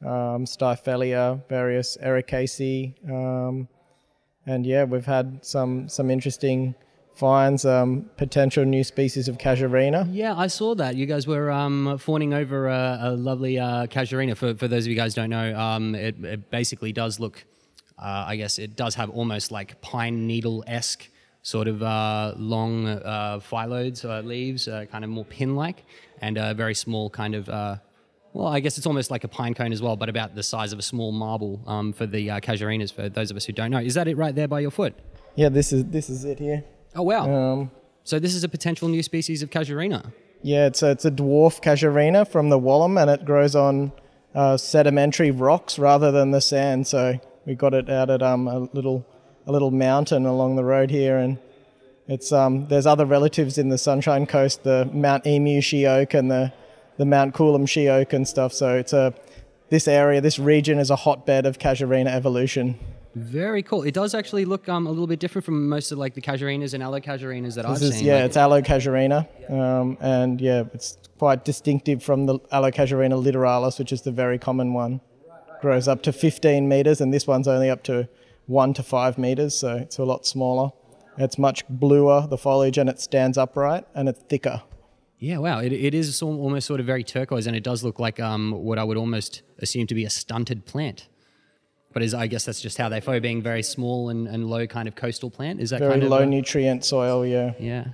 [0.00, 2.94] um, Styphelia, various Ericaceae.
[3.06, 3.68] Um,
[4.46, 6.74] and yeah, we've had some, some interesting
[7.16, 10.08] finds, um, potential new species of Casuarina.
[10.10, 10.96] Yeah, I saw that.
[10.96, 14.38] You guys were um, fawning over a, a lovely uh, casuarina.
[14.38, 17.44] For, for those of you guys don't know, it, it basically does look,
[18.02, 21.08] uh, I guess it does have almost like pine needle esque
[21.42, 25.84] sort of uh, long uh, phyllodes, uh, leaves, uh, kind of more pin like,
[26.20, 27.48] and a very small kind of.
[27.48, 27.76] Uh,
[28.32, 30.72] well, I guess it's almost like a pine cone as well, but about the size
[30.72, 32.92] of a small marble um, for the uh, casuarinas.
[32.92, 34.94] For those of us who don't know, is that it right there by your foot?
[35.36, 36.64] Yeah, this is this is it here.
[36.96, 37.30] Oh wow!
[37.30, 37.70] Um,
[38.04, 40.12] so this is a potential new species of casuarina.
[40.42, 43.92] Yeah, it's a, it's a dwarf casuarina from the Wallum, and it grows on
[44.34, 46.86] uh, sedimentary rocks rather than the sand.
[46.88, 49.06] So we got it out at um, a little
[49.46, 51.38] a little mountain along the road here, and
[52.08, 56.30] it's um, there's other relatives in the Sunshine Coast, the Mount Emu she oak and
[56.30, 56.52] the
[56.98, 58.52] the Mount Coolum she oak and stuff.
[58.52, 59.14] So it's a
[59.70, 62.78] this area, this region is a hotbed of casuarina evolution.
[63.14, 63.82] Very cool.
[63.82, 66.72] It does actually look um, a little bit different from most of like the casuarinas
[66.74, 68.06] and allocasuarinas that I've is seen.
[68.06, 73.92] yeah, Like, it's allocasuarina, um, and yeah, it's quite distinctive from the allocasuarina littoralis, which
[73.92, 75.00] is the very common one.
[75.62, 78.08] Grows up to 15 meters, and this one's only up to
[78.46, 80.72] one to five meters, so it's a lot smaller.
[81.16, 84.62] It's much bluer the foliage, and it stands upright, and it's thicker.
[85.20, 85.60] yeah, wow.
[85.60, 88.76] It, it is almost sort of very turquoise, and it does look like um, what
[88.76, 91.06] I would almost assume to be a stunted plant.
[91.92, 94.66] But is I guess that's just how they flow, being very small and, and low
[94.66, 95.60] kind of coastal plant.
[95.60, 97.52] Is that Very kind of low nutrient soil, yeah.
[97.60, 97.84] Yeah,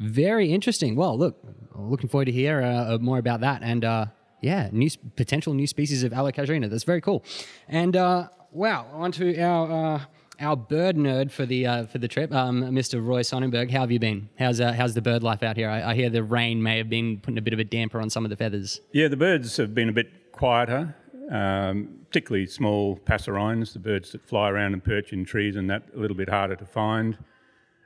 [0.00, 0.96] very interesting.
[0.96, 1.38] Well, look,
[1.76, 4.06] looking forward to hear uh, uh, more about that, and uh,
[4.42, 6.68] yeah, new potential new species of allocasuarina.
[6.68, 7.24] That's very cool.
[7.68, 10.00] And uh, wow, on to our uh,
[10.40, 13.04] our bird nerd for the uh, for the trip, um, Mr.
[13.04, 13.70] Roy Sonnenberg.
[13.70, 14.28] How have you been?
[14.38, 15.70] How's uh, how's the bird life out here?
[15.70, 18.10] I, I hear the rain may have been putting a bit of a damper on
[18.10, 18.80] some of the feathers.
[18.92, 20.94] Yeah, the birds have been a bit quieter,
[21.30, 25.84] um, particularly small passerines, the birds that fly around and perch in trees, and that
[25.94, 27.16] a little bit harder to find.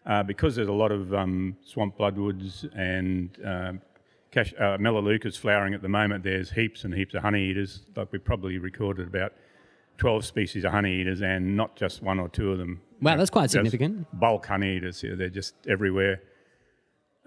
[0.06, 3.80] Uh, because there's a lot of um, swamp bloodwoods and um,
[4.36, 7.82] cash, uh, melaleucas flowering at the moment, there's heaps and heaps of honey eaters.
[7.96, 9.32] Like we probably recorded about
[9.98, 12.82] 12 species of honey eaters and not just one or two of them.
[13.00, 14.06] Wow, that's quite significant.
[14.18, 16.22] Bulk honey eaters, yeah, they're just everywhere.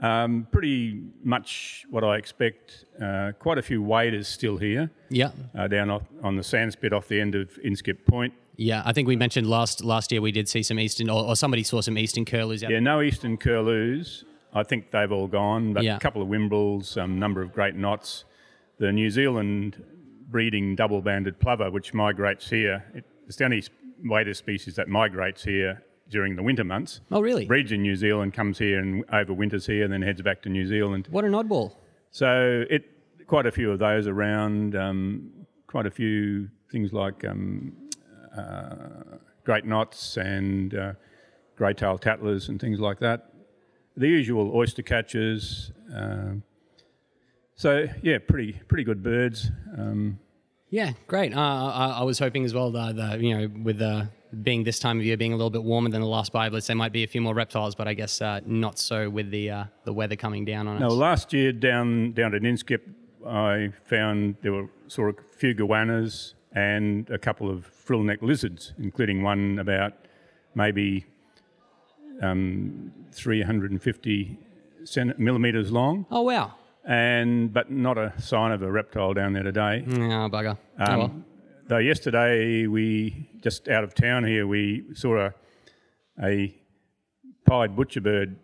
[0.01, 2.85] Um, pretty much what I expect.
[3.01, 6.93] Uh, quite a few waders still here Yeah, uh, down off, on the sand spit
[6.93, 8.33] off the end of Inskip Point.
[8.55, 11.35] Yeah, I think we mentioned last last year we did see some eastern, or, or
[11.35, 12.63] somebody saw some eastern curlews.
[12.63, 14.23] Out Yeah, no eastern curlews.
[14.53, 15.97] I think they've all gone, but Yeah.
[15.97, 18.25] a couple of whimbrels, a um, number of great knots.
[18.77, 19.83] The New Zealand
[20.29, 23.63] breeding double-banded plover, which migrates here, it, it's the only
[24.03, 27.01] waders species that migrates here during the winter months.
[27.12, 27.45] Oh, really?
[27.45, 30.65] Breeds in New Zealand, comes here and overwinters here, and then heads back to New
[30.65, 31.07] Zealand.
[31.12, 31.75] What an oddball.
[32.12, 32.85] So it
[33.27, 34.75] quite a few of those around.
[34.75, 35.31] Um,
[35.67, 37.71] quite a few things like um,
[38.35, 40.93] uh, great knots and uh,
[41.55, 43.28] grey-tailed tattlers and things like that.
[43.99, 45.71] The usual oyster catchers.
[45.93, 46.43] Um,
[47.55, 49.51] so yeah, pretty pretty good birds.
[49.77, 50.19] Um,
[50.69, 51.35] Yeah, great.
[51.35, 54.09] Uh, I, I was hoping as well that the, you know with the
[54.43, 56.75] being this time of year being a little bit warmer than the last BioBlitz, there
[56.75, 59.63] might be a few more reptiles, but I guess uh, not so with the uh,
[59.83, 60.93] the weather coming down on no, us.
[60.93, 62.81] last year down down at Inskip,
[63.27, 68.73] I found there were sort of a few goannas and a couple of frill-neck lizards,
[68.79, 69.93] including one about
[70.55, 71.05] maybe
[72.21, 74.38] um, 350
[74.84, 76.53] cent- millimeters long, Oh wow.
[76.86, 79.84] and but not a sign of a reptile down there today.
[79.88, 80.58] Yeah, bugger.
[80.79, 81.12] oh, Um, well.
[81.67, 85.34] Though yesterday we just out of town here we saw a
[86.23, 86.55] a
[87.47, 88.38] pied butcher bird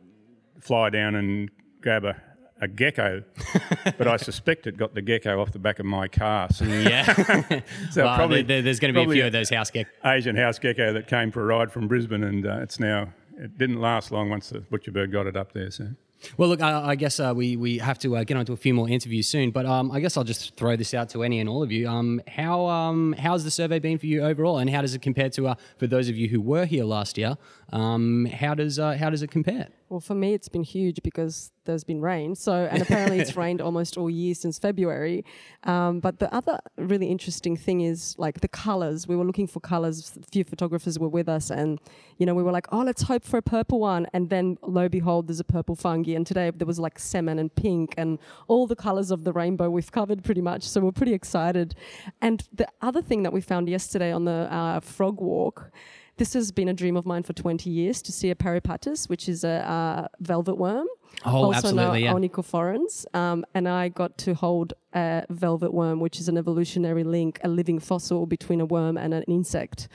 [0.62, 1.50] fly down and
[1.82, 2.16] grab a,
[2.62, 3.24] a gecko,
[3.98, 6.48] but I suspect it got the gecko off the back of my car.
[6.54, 7.04] So, Yeah.
[7.92, 9.88] so Well, probably there- there's going to be a few of those house geck.
[10.06, 13.58] Asian house gecko that came for a ride from Brisbane, and uh, it's now it
[13.58, 15.72] didn't last long once the butcher bird got it up there.
[15.72, 15.90] So.
[16.38, 18.58] Well, look, I, I guess uh, we we have to uh, get on to a
[18.58, 21.40] few more interviews soon, but um, I guess I'll just throw this out to any
[21.40, 21.88] and all of you.
[21.88, 25.30] Um, how um, how's the survey been for you overall, and how does it compare
[25.32, 27.38] to uh, for those of you who were here last year?
[27.72, 29.68] Um, how does uh, how does it compare?
[29.90, 32.34] Well, for me, it's been huge because there's been rain.
[32.36, 35.24] So, and apparently it's rained almost all year since February.
[35.64, 39.08] Um, but the other really interesting thing is like the colors.
[39.08, 40.18] We were looking for colors.
[40.20, 41.80] A few photographers were with us, and
[42.18, 44.08] you know, we were like, oh, let's hope for a purple one.
[44.14, 46.14] And then lo and behold, there's a purple fungi.
[46.14, 48.18] And today there was like salmon and pink and
[48.48, 50.64] all the colors of the rainbow we've covered pretty much.
[50.64, 51.76] So we're pretty excited.
[52.22, 55.72] And the other thing that we found yesterday on the uh, frog walk.
[56.18, 59.28] This has been a dream of mine for 20 years to see a peripatus, which
[59.28, 60.88] is a uh, velvet worm.
[61.26, 62.14] Oh, also absolutely, yeah.
[62.14, 63.06] known onychophorans.
[63.14, 67.50] Um, and I got to hold a velvet worm, which is an evolutionary link, a
[67.50, 69.90] living fossil between a worm and an insect.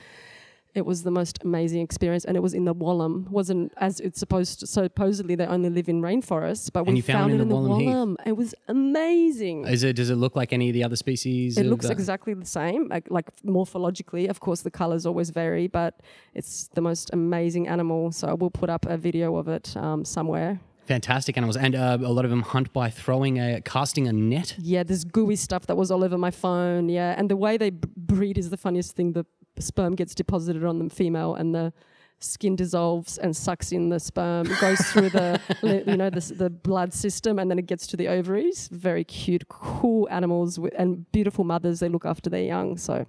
[0.73, 3.27] It was the most amazing experience, and it was in the Wallum.
[3.29, 4.67] wasn't as it's supposed to.
[4.67, 7.55] Supposedly, they only live in rainforests, but And we you found it in the the
[7.55, 7.89] Wallum Heath.
[7.89, 8.15] Wallum.
[8.25, 9.65] It was amazing.
[9.67, 11.57] Is it does it look like any of the other species?
[11.57, 14.29] It looks the- exactly the same, like, like morphologically.
[14.29, 15.99] Of course, the colors always vary, but
[16.33, 18.11] it's the most amazing animal.
[18.11, 20.59] So we'll put up a video of it um, somewhere.
[20.85, 24.55] fantastic animals, and uh, a lot of them hunt by throwing a casting a net.
[24.59, 26.89] Yeah, this gooey stuff that was all over my phone.
[26.89, 29.13] Yeah, and the way they b- breed is the funniest thing.
[29.13, 29.25] The
[29.61, 31.73] sperm gets deposited on the female, and the
[32.19, 34.47] skin dissolves and sucks in the sperm.
[34.59, 35.39] Goes through the
[35.87, 38.67] you know the, the blood system, and then it gets to the ovaries.
[38.67, 41.79] Very cute, cool animals with, and beautiful mothers.
[41.79, 42.77] They look after their young.
[42.77, 43.05] So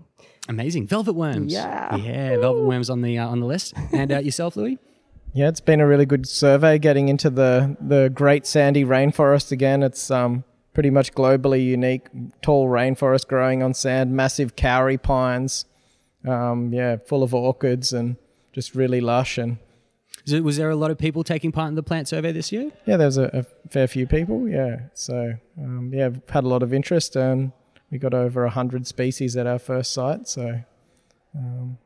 [0.48, 1.52] Amazing velvet worms.
[1.52, 1.94] Yeah.
[1.96, 3.74] yeah, velvet worms on the uh, on the list.
[3.92, 4.78] And uh, yourself, Louis?
[5.34, 9.82] Yeah, it's been a really good survey getting into the, the Great Sandy Rainforest again.
[9.82, 12.08] It's um, pretty much globally unique.
[12.42, 15.64] Tall rainforest growing on sand, massive kauri pines,
[16.26, 18.16] um, yeah, full of orchids and
[18.52, 19.38] just really lush.
[19.38, 19.58] And
[20.26, 22.70] it- Was there a lot of people taking part in the plant survey this year?
[22.86, 24.48] yeah, there's a, a fair few people.
[24.48, 27.52] Yeah, so um, yeah, we've had a lot of interest and
[27.90, 30.28] we got over 100 species at our first site.
[30.28, 30.60] So
[31.34, 31.78] um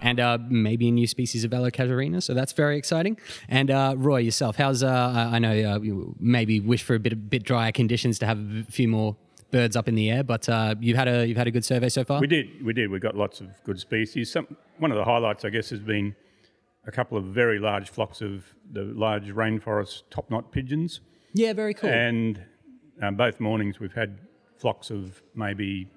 [0.00, 2.22] and uh, maybe a new species of Allocasuarina.
[2.22, 3.18] So that's very exciting.
[3.48, 7.28] And uh, Roy, yourself, how's uh, I know uh, you maybe wish for a bit
[7.30, 9.16] bit drier conditions to have a few more
[9.54, 11.88] birds up in the air, but uh, you've had a you've had a good survey
[11.88, 12.20] so far.
[12.20, 12.90] We did, we did.
[12.90, 14.32] We got lots of good species.
[14.32, 16.16] Some, one of the highlights, I guess, has been
[16.88, 21.00] a couple of very large flocks of the large rainforest top knot pigeons.
[21.34, 21.88] yeah, very cool.
[21.88, 22.44] And
[23.00, 24.18] um, both mornings we've had
[24.58, 25.88] flocks of maybe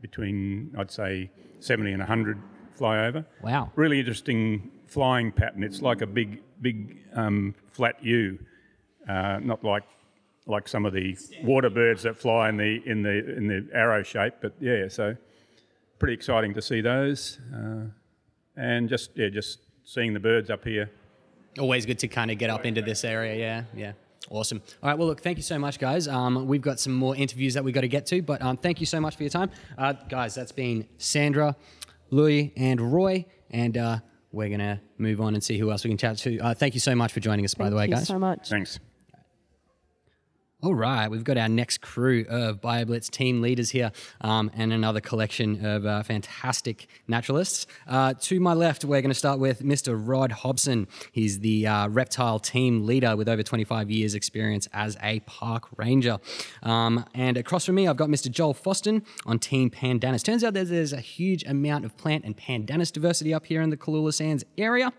[0.00, 2.42] between, I'd say, 70 and 100
[2.74, 3.26] fly over.
[3.42, 3.70] wow.
[3.76, 5.62] Really interesting flying pattern.
[5.62, 8.38] It's like a big, big um, flat U,
[9.06, 9.84] uh, not like
[10.46, 14.02] like some of the water birds that fly in the in the in the arrow
[14.02, 14.34] shape.
[14.40, 15.16] But yeah, so
[15.98, 17.84] pretty exciting to see those, uh,
[18.56, 20.90] and just yeah, just seeing the birds up here.
[21.58, 23.36] Always good to kind of get up into this area.
[23.36, 23.92] Yeah, yeah.
[24.30, 24.62] Awesome.
[24.82, 24.96] All right.
[24.98, 26.08] Well, look, thank you so much, guys.
[26.08, 28.80] Um, we've got some more interviews that we've got to get to, but um, thank
[28.80, 29.50] you so much for your time.
[29.76, 31.54] Uh, guys, that's been Sandra,
[32.10, 33.98] Louis, and Roy, and uh,
[34.30, 36.38] we're going to move on and see who else we can chat to.
[36.38, 38.06] Uh, thank you so much for joining us, by the way, Thank you guys.
[38.06, 38.48] so much.
[38.48, 38.78] Thanks.
[40.64, 45.00] All right, we've got our next crew of BioBlitz team leaders here um, and another
[45.00, 47.66] collection of uh, fantastic naturalists.
[47.88, 50.00] Uh, to my left, we're going to start with Mr.
[50.00, 50.86] Rod Hobson.
[51.10, 56.20] He's the uh, reptile team leader with over 25 years' experience as a park ranger.
[56.62, 58.30] Um, and across from me, I've got Mr.
[58.30, 60.22] Joel Foston on Team Pandanus.
[60.22, 63.70] Turns out there's, there's a huge amount of plant and pandanus diversity up here in
[63.70, 64.92] the Cooloola Sands area.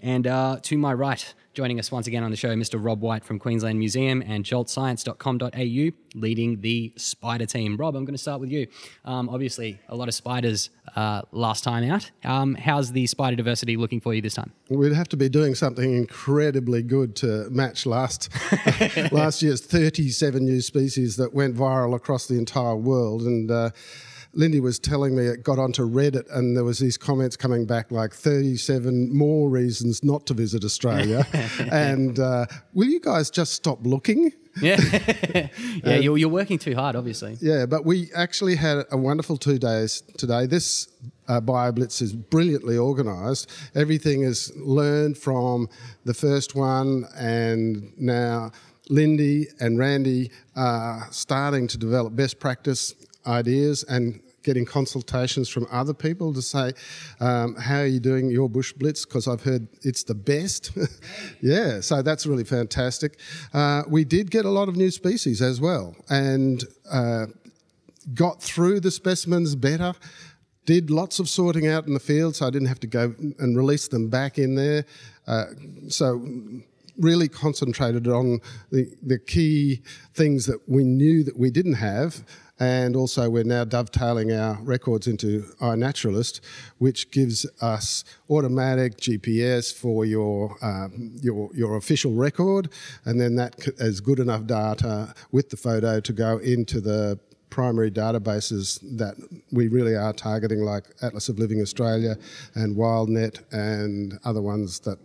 [0.00, 2.78] And uh, to my right, Joining us once again on the show, Mr.
[2.80, 7.76] Rob Whyte from Queensland Museum and joltscience.com.au, leading the spider team.
[7.76, 8.68] Rob, I'm going to start with you.
[9.04, 12.08] Um, obviously, a lot of spiders uh, last time out.
[12.22, 14.52] Um, how's the spider diversity looking for you this time?
[14.68, 18.28] We'd have to be doing something incredibly good to match last
[19.10, 23.50] last year's 37 new species that went viral across the entire world, and.
[23.50, 23.70] Uh,
[24.32, 27.90] Lindy was telling me it got onto Reddit and there was these comments coming back
[27.90, 31.26] like 37 more reasons not to visit Australia.
[31.72, 34.32] and uh, will you guys just stop looking?
[34.60, 34.80] Yeah,
[35.84, 37.38] yeah, you're, you're working too hard, obviously.
[37.40, 40.46] Yeah, but we actually had a wonderful two days today.
[40.46, 40.88] This
[41.28, 43.48] uh, BioBlitz is brilliantly organised.
[43.76, 45.68] Everything is learned from
[46.04, 48.50] the first one, and now
[48.88, 52.94] Lindy and Randy are starting to develop best practice
[53.26, 56.72] ideas and getting consultations from other people to say,
[57.20, 59.04] um, how are you doing your bush blitz?
[59.04, 60.72] Because I've heard it's the best.
[61.40, 63.18] yeah, so that's really fantastic.
[63.52, 67.26] Uh, we did get a lot of new species as well and uh,
[68.14, 69.94] got through the specimens better.
[70.66, 73.56] Did lots of sorting out in the field, so I didn't have to go and
[73.56, 74.84] release them back in there.
[75.26, 75.46] Uh,
[75.88, 76.24] so
[76.98, 79.82] really concentrated on the, the key
[80.14, 82.22] things that we knew that we didn't have
[82.60, 86.40] and also we're now dovetailing our records into iNaturalist,
[86.76, 92.68] which gives us automatic GPS for your um, your your official record,
[93.06, 97.18] and then that is good enough data with the photo to go into the
[97.48, 99.16] primary databases that
[99.50, 102.16] we really are targeting, like Atlas of Living Australia
[102.54, 104.98] and WildNet and other ones that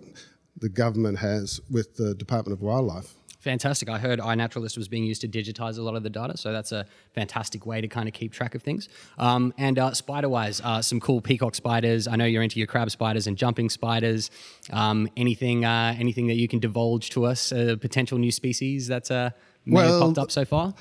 [0.58, 3.88] the government has with the Department of Wildlife fantastic.
[3.90, 6.74] I heard iNaturalist was being used to digitize a lot of the data, so that's
[6.74, 8.90] a fantastic way to kind of keep track of things.
[9.18, 12.08] Um, and uh, spider-wise, uh, some cool peacock spiders.
[12.08, 14.32] I know you're into your crab spiders and jumping spiders.
[14.74, 19.12] Um, anything, uh, anything that you can divulge to us, uh, potential new species that's
[19.12, 19.30] uh,
[19.68, 20.74] well, popped up so far?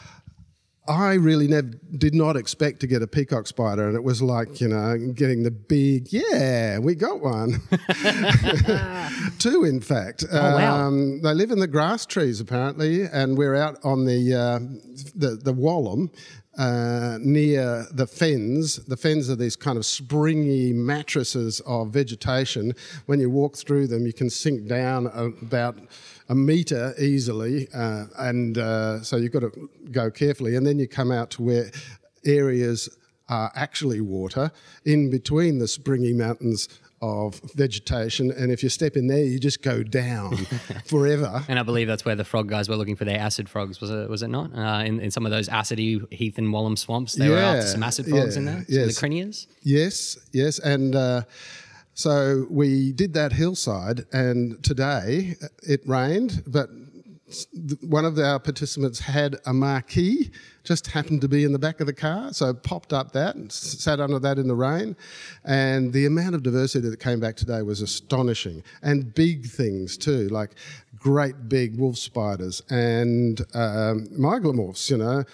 [0.86, 4.60] I really never did not expect to get a peacock spider, and it was like
[4.60, 7.62] you know getting the big yeah, we got one,
[9.38, 10.24] two in fact.
[10.30, 10.86] Oh, wow.
[10.86, 14.58] Um, they live in the grass trees apparently, and we're out on the uh,
[15.14, 16.10] the the Wallum.
[16.56, 18.76] Uh, near the fens.
[18.84, 22.74] The fens are these kind of springy mattresses of vegetation.
[23.06, 25.76] When you walk through them, you can sink down about
[26.28, 30.56] a metre easily, uh, and uh, so you've got to go carefully.
[30.56, 31.70] And then you come out to where
[32.24, 32.88] areas
[33.28, 34.50] are actually water
[34.84, 36.68] in between the springy mountains
[37.02, 40.36] of vegetation, and if you step in there, you just go down
[40.86, 41.44] forever.
[41.48, 43.90] And I believe that's where the frog guys were looking for their acid frogs, was
[43.90, 44.08] it?
[44.08, 44.56] Was it not?
[44.56, 47.66] Uh, in, in some of those acidy Heath and Wallum swamps, they yeah, were after
[47.66, 48.64] some acid frogs yeah, in there.
[48.68, 48.98] Yes.
[48.98, 49.46] the crinias.
[49.62, 50.94] Yes, yes, and.
[50.94, 51.22] Uh,
[51.94, 56.68] so we did that hillside, and today it rained, but
[57.80, 60.30] one of our participants had a marquee,
[60.62, 63.50] just happened to be in the back of the car, so popped up that and
[63.50, 64.96] sat under that in the rain.
[65.44, 70.28] And the amount of diversity that came back today was astonishing, and big things too,
[70.28, 70.50] like
[70.96, 74.90] great big wolf spiders and um, mygalomorphs.
[74.90, 75.24] You know,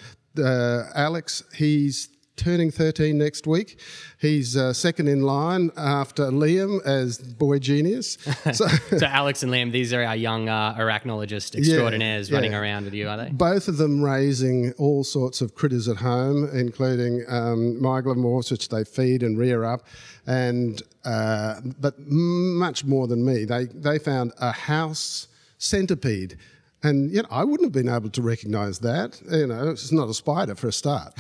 [0.42, 2.08] uh, Alex, he's
[2.40, 3.78] turning 13 next week.
[4.18, 8.16] He's uh, second in line after Liam as boy genius.
[8.52, 8.66] So,
[8.98, 12.94] so Alex and Liam, these are our young uh, arachnologist extraordinaires yeah, running around with
[12.94, 13.30] you, are they?
[13.30, 18.84] Both of them raising all sorts of critters at home, including um, mygalomorphs, which they
[18.84, 19.86] feed and rear up,
[20.26, 23.44] and uh, but much more than me.
[23.44, 26.38] They they found a house centipede
[26.82, 29.20] and you know, I wouldn't have been able to recognise that.
[29.30, 31.14] You know, it's not a spider for a start.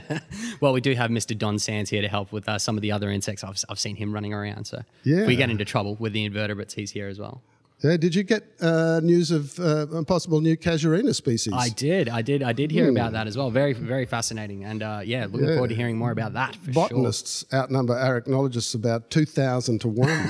[0.60, 1.36] well, we do have Mr.
[1.36, 3.42] Don Sands here to help with uh, some of the other insects.
[3.42, 4.66] I've, I've seen him running around.
[4.66, 5.22] So yeah.
[5.22, 7.42] if we get into trouble with the invertebrates, he's here as well.
[7.82, 11.54] Yeah, did you get uh, news of uh, a possible new casuarina species?
[11.56, 12.90] I did, I did, I did hear mm.
[12.90, 13.50] about that as well.
[13.50, 15.54] Very, very fascinating, and uh, yeah, looking yeah.
[15.54, 16.58] forward to hearing more about that.
[16.74, 17.58] Botanists sure.
[17.58, 20.28] outnumber arachnologists about two thousand to one.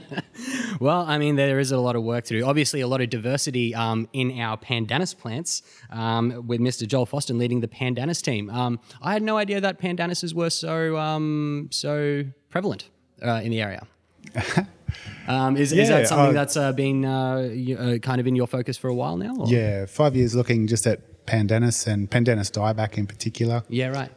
[0.80, 2.46] well, I mean, there is a lot of work to do.
[2.46, 6.88] Obviously, a lot of diversity um, in our pandanus plants, um, with Mr.
[6.88, 8.48] Joel Fostin leading the pandanus team.
[8.48, 12.88] Um, I had no idea that pandanuses were so um, so prevalent
[13.22, 13.86] uh, in the area.
[15.28, 18.46] Um, is, is that something uh, that's uh, been uh, uh, kind of in your
[18.46, 19.36] focus for a while now?
[19.38, 23.62] or- Yeah, five years looking just at pandanus and pandanus dieback in particular.
[23.68, 24.10] Yeah, right.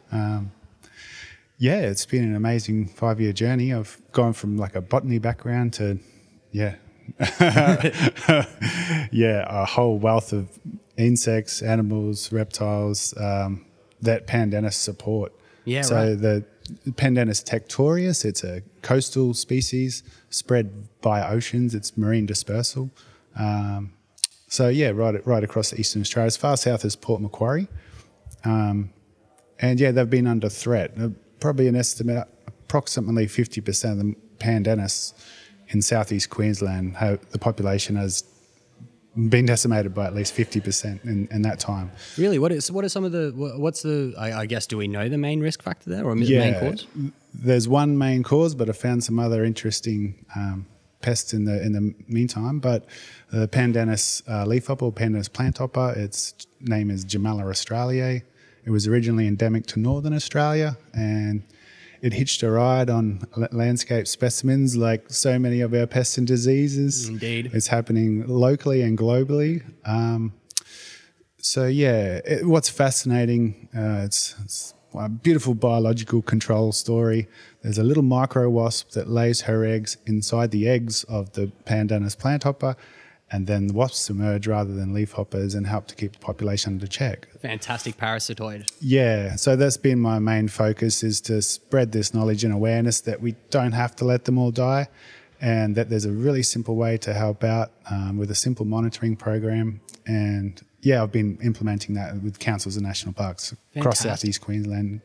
[1.56, 3.72] Yeah, it's been an amazing five year journey.
[3.72, 5.98] I've gone from like a botany background to,
[6.50, 6.74] yeah,
[9.12, 10.48] yeah, a whole wealth of
[10.96, 13.64] insects, animals, reptiles um,
[14.02, 15.32] that pandanus support.
[15.64, 16.20] Yeah, so right.
[16.20, 16.44] the
[16.92, 21.74] Pandanus tectorius, it's a coastal species spread by oceans.
[21.74, 22.90] It's marine dispersal.
[23.38, 23.92] Um,
[24.48, 27.68] so yeah, right right across eastern Australia, as far south as Port Macquarie.
[28.44, 28.90] Um,
[29.58, 30.92] and yeah, they've been under threat.
[30.98, 31.08] Uh,
[31.40, 35.12] Probably an estimate, approximately 50% of the pandanus
[35.68, 36.96] in southeast Queensland,
[37.30, 38.24] the population has
[39.16, 41.90] been decimated by at least 50% in, in that time.
[42.18, 44.88] Really, what is what are some of the what's the I, I guess do we
[44.88, 46.86] know the main risk factor there or main cause?
[47.32, 50.66] There's one main cause, but I found some other interesting um,
[51.00, 52.58] pests in the in the meantime.
[52.58, 52.86] But
[53.30, 58.22] the Pandanus uh, leafhopper, or Pandanus planthopper, its name is Jamella australiae.
[58.64, 61.42] It was originally endemic to northern Australia, and
[62.04, 67.08] it hitched a ride on landscape specimens like so many of our pests and diseases.
[67.08, 67.50] Indeed.
[67.54, 69.62] It's happening locally and globally.
[69.86, 70.34] Um,
[71.38, 73.70] so yeah, it, what's fascinating?
[73.74, 77.26] Uh, it's, it's a beautiful biological control story.
[77.62, 82.18] There's a little micro wasp that lays her eggs inside the eggs of the Pandanus
[82.18, 82.76] planthopper,
[83.30, 86.86] and then the wasps emerge rather than leafhoppers and help to keep the population under
[86.86, 87.28] check.
[87.40, 88.68] Fantastic parasitoid.
[88.80, 93.20] Yeah, so that's been my main focus is to spread this knowledge and awareness that
[93.20, 94.88] we don't have to let them all die,
[95.40, 99.16] and that there's a really simple way to help out um, with a simple monitoring
[99.16, 99.80] program.
[100.06, 104.10] And yeah, I've been implementing that with councils and national parks across Fantastic.
[104.10, 105.00] southeast Queensland.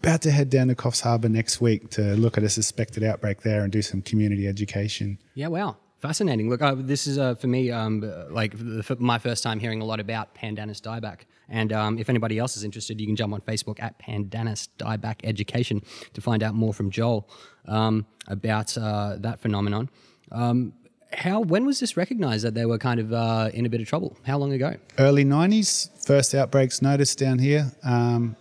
[0.00, 3.42] About to head down to Coffs Harbour next week to look at a suspected outbreak
[3.42, 5.18] there and do some community education.
[5.34, 5.78] Yeah, wow.
[6.06, 6.48] Fascinating.
[6.48, 8.00] Look, uh, this is uh, for me um,
[8.30, 8.54] like
[9.00, 11.22] my first time hearing a lot about Pandanus dieback.
[11.48, 15.16] And um, if anybody else is interested, you can jump on Facebook at Pandanus dieback
[15.24, 15.82] education
[16.14, 17.28] to find out more from Joel
[17.66, 19.90] um, about uh, that phenomenon.
[20.30, 20.74] Um,
[21.12, 23.88] how when was this recognized that they were kind of uh, in a bit of
[23.88, 24.16] trouble?
[24.24, 24.76] How long ago?
[25.00, 27.72] early 90s, first outbreaks noticed down here.
[27.82, 28.36] Um,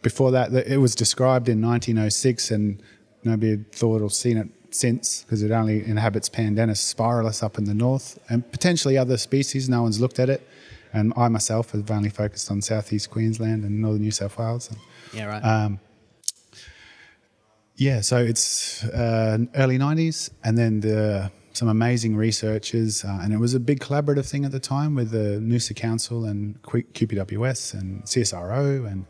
[0.00, 2.82] before that, it was described in 1906, and
[3.22, 7.64] nobody had thought or seen it since because it only inhabits Pandanus spiralis up in
[7.64, 9.68] the north and potentially other species.
[9.68, 10.46] No one's looked at it.
[10.92, 14.70] And I myself have only focused on southeast Queensland and northern New South Wales.
[14.70, 14.78] And
[15.12, 15.40] Yeah, right.
[15.40, 15.80] Um,
[17.76, 23.38] yeah, so it's uh, early 90s, and then the, some amazing researchers, uh, and it
[23.38, 28.04] was a big collaborative thing at the time with the Noosa Council and QPWS and
[28.04, 29.06] CSIRO, and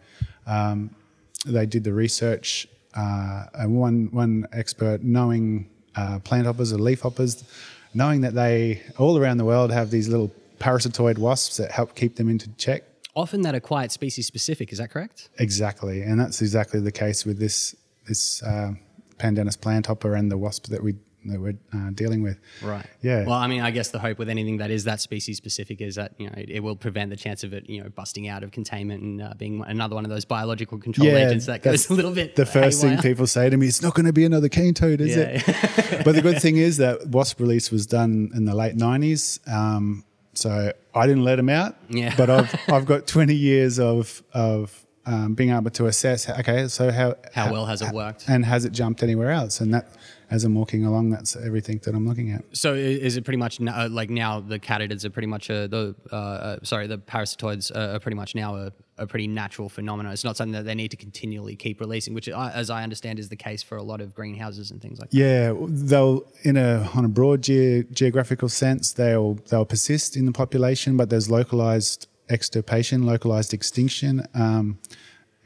[0.47, 0.97] um,
[1.45, 2.67] they did the research.
[2.95, 7.45] Uh, and one one expert, knowing uh, plant hoppers or leaf hoppers,
[7.93, 12.17] knowing that they all around the world have these little parasitoid wasps that help keep
[12.17, 12.85] them into check.
[13.17, 14.73] Often that are quite species specific.
[14.73, 15.29] Is that correct?
[15.39, 17.75] Exactly, and that's exactly the case with this
[18.07, 18.73] this uh,
[19.19, 20.95] Pandanus planthopper and the wasp that we
[21.27, 22.39] that we're uh, dealing with.
[22.63, 22.87] Right.
[23.03, 23.25] Yeah.
[23.25, 25.95] Well, I mean, I guess the hope with anything that is that species specific is
[25.97, 28.43] that you know it, it will prevent the chance of it, you know, busting out
[28.43, 31.95] of containment and uh, being another one of those biological control agents that goes a
[31.95, 32.37] little bit.
[32.37, 32.97] The first haywire.
[32.97, 35.43] thing people say to me, "It's not going to be another cane toad, is Yeah.
[35.45, 35.45] it?"
[36.05, 40.05] but the good thing is that wasp release was done in the late '90s, um,
[40.35, 41.77] so I didn't let them out.
[41.89, 42.15] Yeah.
[42.17, 46.29] But I've I've got 20 years of of um, being able to assess.
[46.29, 48.25] Okay, so how How well has it worked?
[48.29, 49.61] and has it jumped anywhere else?
[49.61, 49.89] And that,
[50.31, 52.45] as I'm walking along, that's everything that I'm looking at.
[52.53, 55.67] So is it pretty much n- uh, like now the catids are pretty much uh,
[55.67, 60.13] the uh, uh, sorry the parasitoids are, pretty much now a, a pretty natural phenomenon.
[60.13, 63.19] It's not something that they need to continually keep releasing, which, I, as I understand,
[63.19, 65.17] is the case for a lot of greenhouses and things like that.
[65.17, 70.33] Yeah, they'll in a on a broad ge- geographical sense, they'll they'll persist in the
[70.33, 74.79] population, but there's localized extirpation, localized extinction, um,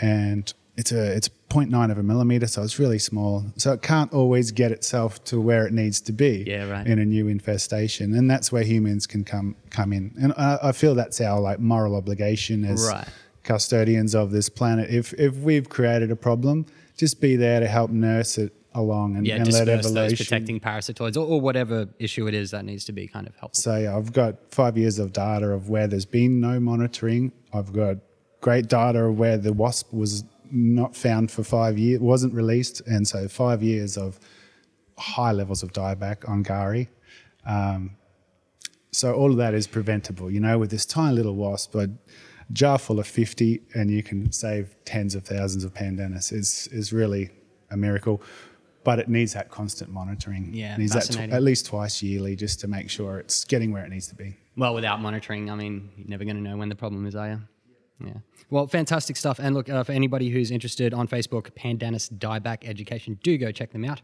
[0.01, 3.45] and it's a it's 0.9 of a millimeter, so it's really small.
[3.57, 6.87] So it can't always get itself to where it needs to be Yeah, right.
[6.87, 10.15] in a new infestation, and that's where humans can come come in.
[10.23, 13.09] And I, I feel that's our like moral obligation as Right.
[13.43, 14.91] custodians of this planet.
[14.91, 16.67] If if we've created a problem,
[16.97, 20.17] just be there to help nurse it along and, Yeah, and let evolution.
[20.17, 23.61] protecting parasitoids or, or whatever issue it is that needs to be kind of helpful.
[23.61, 27.33] So yeah, I've got five years of data of where there's been no monitoring.
[27.53, 27.97] I've got
[28.41, 33.07] great data of where the wasp was not found for five years, wasn't released, and
[33.07, 34.19] so five years of
[34.99, 36.89] high levels of dieback on K'gari.
[37.47, 37.97] Um,
[38.91, 41.91] so all of that is preventable, you know, with this tiny little wasp, a
[42.53, 46.93] jar full of 50 and you can save tens of thousands of pandanus is, is
[46.93, 47.31] really
[47.71, 48.23] a miracle.
[48.85, 50.49] but it needs that constant monitoring.
[50.55, 53.71] Yeah, it needs that tw- at least twice yearly just to make sure it's getting
[53.71, 54.35] where it needs to be.
[54.57, 57.29] Well, without monitoring, I mean, you're never going to know when the problem is, are
[57.29, 57.41] you?
[58.05, 58.15] Yeah.
[58.51, 59.39] Well, fantastic stuff.
[59.39, 63.73] And look, uh, for anybody who's interested on Facebook, Pandanus Dieback Education, do go check
[63.73, 64.01] them out.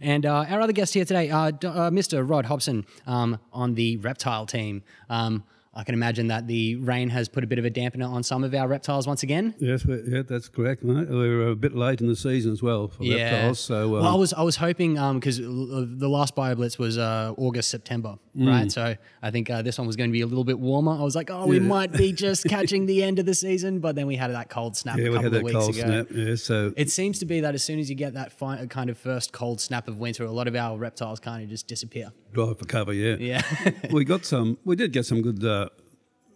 [0.00, 2.28] And uh, our other guest here today, uh, uh, Mr.
[2.28, 4.82] Rod Hobson um, on the reptile team.
[5.08, 5.44] Um,
[5.78, 8.42] I can imagine that the rain has put a bit of a dampener on some
[8.42, 9.54] of our reptiles once again.
[9.60, 10.82] Yes, yeah, that's correct.
[10.82, 11.08] Mate.
[11.08, 13.60] We were a bit late in the season as well for reptiles.
[13.60, 17.70] So, um, well, I was I was hoping because the last BioBlitz was uh, August
[17.70, 18.48] September, Mm.
[18.48, 18.70] right?
[18.72, 20.92] So I think uh, this one was going to be a little bit warmer.
[20.92, 23.96] I was like, oh, we might be just catching the end of the season, but
[23.96, 25.76] then we had that cold snap yeah, a we couple had of that weeks cold
[25.76, 25.84] ago.
[25.86, 26.06] snap.
[26.12, 28.90] Yeah, so It seems to be that as soon as you get that fi- kind
[28.90, 32.12] of first cold snap of winter, a lot of our reptiles kind of just disappear.
[32.32, 32.92] drive for cover.
[32.92, 33.42] Yeah, Yeah.
[33.92, 34.56] we got some.
[34.64, 35.44] We did get some good.
[35.44, 35.67] Uh,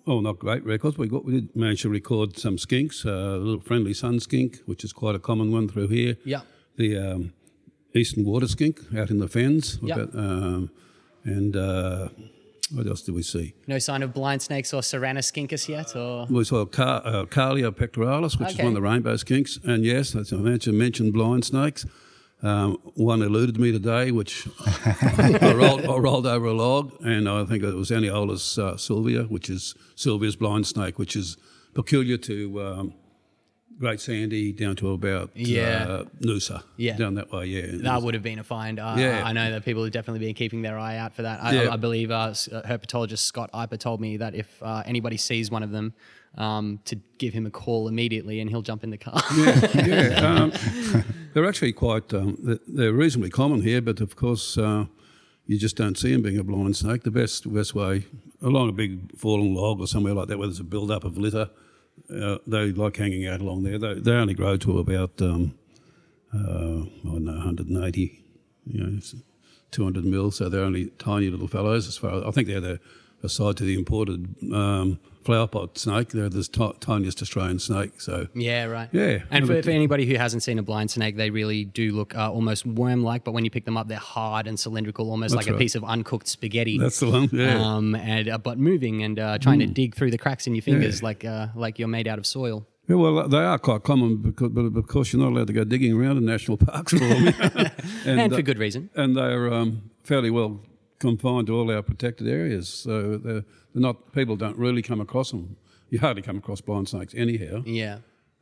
[0.07, 0.99] oh, not great records.
[0.99, 1.25] We got.
[1.25, 3.05] We did manage to record some skinks.
[3.07, 6.17] Uh, a little friendly sun skink, which is quite a common one through here.
[6.25, 6.43] Yeah.
[6.77, 7.33] The um,
[7.95, 9.79] eastern water skink out in the fens.
[9.83, 9.95] Yeah.
[9.97, 10.71] About, um,
[11.25, 12.09] and uh,
[12.73, 13.55] what else did we see?
[13.67, 18.39] no sign of blind snakes or Coeranoscincus yet, or We saw Car- uh, Carlia pectoralis,
[18.41, 19.63] which is one of the rainbow skinks.
[19.65, 21.85] And yes, I mentioned, mentioned blind snakes.
[22.43, 27.45] Um, one eluded me today, which I, rolled, I rolled over a log, and I
[27.45, 31.37] think it was Anilios uh, silvia, which is Sylvia's blind snake, which is
[31.75, 32.95] peculiar to um,
[33.83, 35.87] Great Sandy down to about Yeah.
[35.89, 36.97] uh, Noosa, Yeah.
[36.97, 37.47] down that way.
[37.47, 38.79] Yeah, that would have been a find.
[38.79, 39.25] Uh, Yeah.
[39.27, 41.43] I know that people have definitely been keeping their eye out for that.
[41.43, 41.73] I, Yeah.
[41.75, 45.65] I believe uh, uh, herpetologist Scott Eipper told me that if uh, anybody sees one
[45.65, 45.95] of them,
[46.39, 49.21] um, to give him a call immediately and he'll jump in the car.
[49.37, 50.37] yeah, yeah.
[50.45, 50.53] Um,
[51.35, 52.15] they're actually quite.
[52.15, 54.85] Um, they're- they're reasonably common here, but of course, uh,
[55.47, 57.03] you just don't see them being a blind snake.
[57.03, 58.05] The best best way
[58.41, 61.19] along a big fallen log or somewhere like that, where there's a build up of
[61.19, 61.51] litter,
[62.15, 63.79] uh, they like hanging out along there.
[63.79, 65.55] They, they only grow to about um,
[66.35, 68.25] uh, I don't know 180,
[68.67, 69.01] you know,
[69.71, 70.31] 200 mil.
[70.31, 71.89] So they're only tiny little fellows.
[71.89, 72.81] As far as I think they're the
[73.23, 78.01] aside to the imported um, flower pot snake, they're the ti- tiniest Australian snake.
[78.01, 78.89] So Yeah, right.
[78.93, 79.21] Yeah.
[79.31, 82.31] And for, for anybody who hasn't seen a blind snake, they really do look uh,
[82.31, 85.55] almost worm-like, but when you pick them up, they're hard and cylindrical, almost That's like
[85.55, 86.79] a piece of uncooked spaghetti.
[86.79, 87.55] That's the one, yeah.
[87.55, 87.61] Mm.
[87.61, 90.63] Um, and uh, but moving and uh, trying to dig through the cracks in your
[90.63, 92.67] fingers, like uh, like you're made out of soil.
[92.89, 95.63] Yeah, well, they are quite common, because, but of course you're not allowed to go
[95.63, 97.33] digging around in national parks for them.
[98.05, 98.91] And, uh, for good reason.
[98.97, 100.61] And they're um, fairly well
[101.03, 103.45] confined to all our protected areas, so they're,
[103.75, 104.13] they're not.
[104.13, 105.57] People don't really come across them.
[105.91, 107.63] You hardly come across blind snakes anyhow.
[107.67, 107.99] Yeah.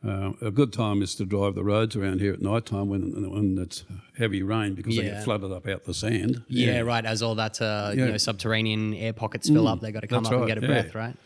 [0.07, 3.31] Uh, a good time is to drive the roads around here at night time when
[3.31, 3.85] when it's
[4.17, 6.43] heavy rain because they get flooded up out the sand.
[6.49, 7.05] Yeah, right.
[7.05, 10.25] As all that uh, you know subterranean air pockets fill up, They've got to come
[10.25, 10.67] up and get a yeah.
[10.67, 11.17] breath, right?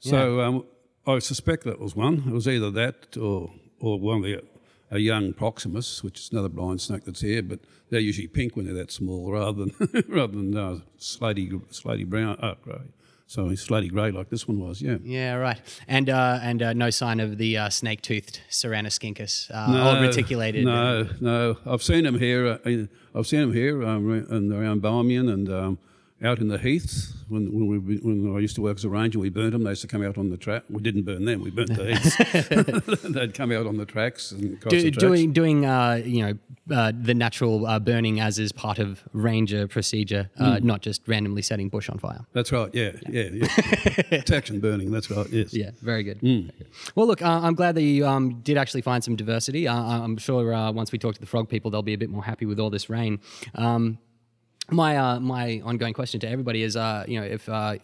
[0.00, 0.64] So um,
[1.06, 2.24] I suspect that was one.
[2.26, 4.42] It was either that or or one of the
[4.90, 7.60] a young Proximus, which is another blind snake that's here, but
[7.90, 12.36] they're usually pink when they're that small, rather than rather than uh, slaty slaty brown,
[12.40, 12.92] uh, grey.
[13.28, 14.80] Sorry, slaty grey like this one was.
[14.80, 14.98] Yeah.
[15.02, 15.60] Yeah, right.
[15.88, 20.64] And uh, and uh, no sign of the uh, snake-toothed Coeranoscincus uh, or reticulated.
[20.64, 21.56] No, no.
[21.66, 22.60] I've seen them here.
[22.64, 25.78] Uh, I've seen them here um, and around Barmian and um,
[26.22, 27.12] out in the heaths.
[27.28, 29.64] When when, we, when I used to work as a ranger, we burnt them.
[29.64, 30.62] They used to come out on the track.
[30.70, 31.42] We didn't burn them.
[31.42, 33.02] We burnt the heaths.
[33.02, 34.96] They'd come out on the tracks and Do, the tracks.
[34.98, 39.66] doing doing uh, you know uh, the natural uh, burning as is part of ranger
[39.66, 42.24] procedure, uh, not just randomly setting bush on fire.
[42.32, 42.72] That's right.
[42.72, 43.46] Yeah, yeah, yeah.
[44.08, 44.90] Protection burning.
[44.90, 45.28] That's right.
[45.30, 45.52] Yes.
[45.52, 46.20] Yeah, very good.
[46.20, 46.66] Very good.
[46.94, 49.66] Well, look, uh, I'm glad that you um, did actually find some diversity.
[49.68, 52.10] Uh, I'm sure uh, once we talk to the frog people, they'll be a bit
[52.10, 53.20] more happy with all this rain.
[53.54, 53.98] Um,
[54.70, 57.76] my uh, my ongoing question to everybody is, uh, you know, if uh,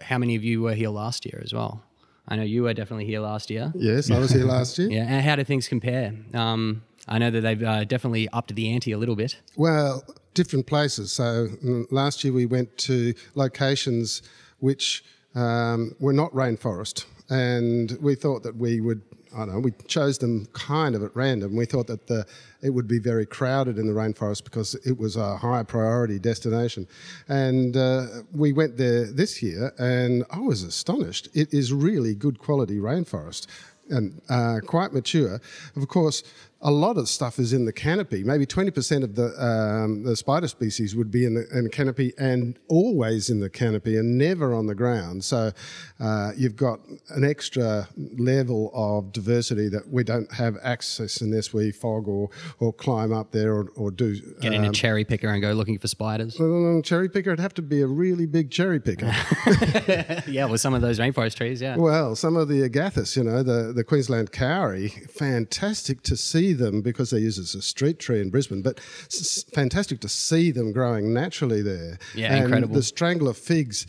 [0.00, 1.82] how many of you were here last year as well?
[2.28, 3.72] I know you were definitely here last year.
[3.74, 4.88] Yes, I was here last year.
[4.96, 6.14] Yeah, and how do things compare?
[6.34, 9.36] Um, I know that they've uh, definitely upped the ante a little bit.
[9.56, 10.04] Well,
[10.34, 11.12] different places.
[11.12, 14.22] So mm, last year we went to locations
[14.60, 15.04] which
[15.34, 19.02] um, were not rainforest, and we thought that we would.
[19.34, 19.58] I don't know.
[19.60, 21.56] We chose them kind of at random.
[21.56, 22.26] We thought that the
[22.62, 26.86] it would be very crowded in the rainforest because it was a high priority destination,
[27.28, 31.28] and uh, we went there this year, and I was astonished.
[31.34, 33.46] It is really good quality rainforest
[33.90, 35.40] and uh, quite mature.
[35.76, 36.22] Of course,
[36.62, 38.22] a lot of stuff is in the canopy.
[38.22, 42.12] Maybe 20% of the, um, the spider species would be in the, in the canopy
[42.18, 45.24] and always in the canopy and never on the ground.
[45.24, 45.50] So
[45.98, 46.78] uh, you've got
[47.10, 52.72] an extra level of diversity that we don't have access unless we fog or, or
[52.72, 54.20] climb up there or, or do.
[54.40, 56.36] Get in a um, cherry picker and go looking for spiders.
[56.84, 59.06] cherry picker, it'd have to be a really big cherry picker.
[60.28, 61.60] yeah, with some of those rainforest trees.
[61.60, 61.76] Yeah.
[61.76, 66.64] Well, some of the agathis, you know, the, the Queensland kauri, fantastic to see see
[66.64, 70.50] them because they're used as a street tree in Brisbane, but it's fantastic to see
[70.50, 71.98] them growing naturally there.
[72.14, 72.74] Yeah, and incredible.
[72.74, 73.86] The strangler figs,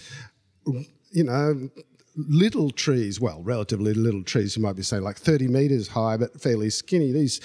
[1.12, 1.70] you know,
[2.16, 6.40] little trees, well, relatively little trees, you might be saying like 30 metres high, but
[6.40, 7.12] fairly skinny.
[7.12, 7.42] These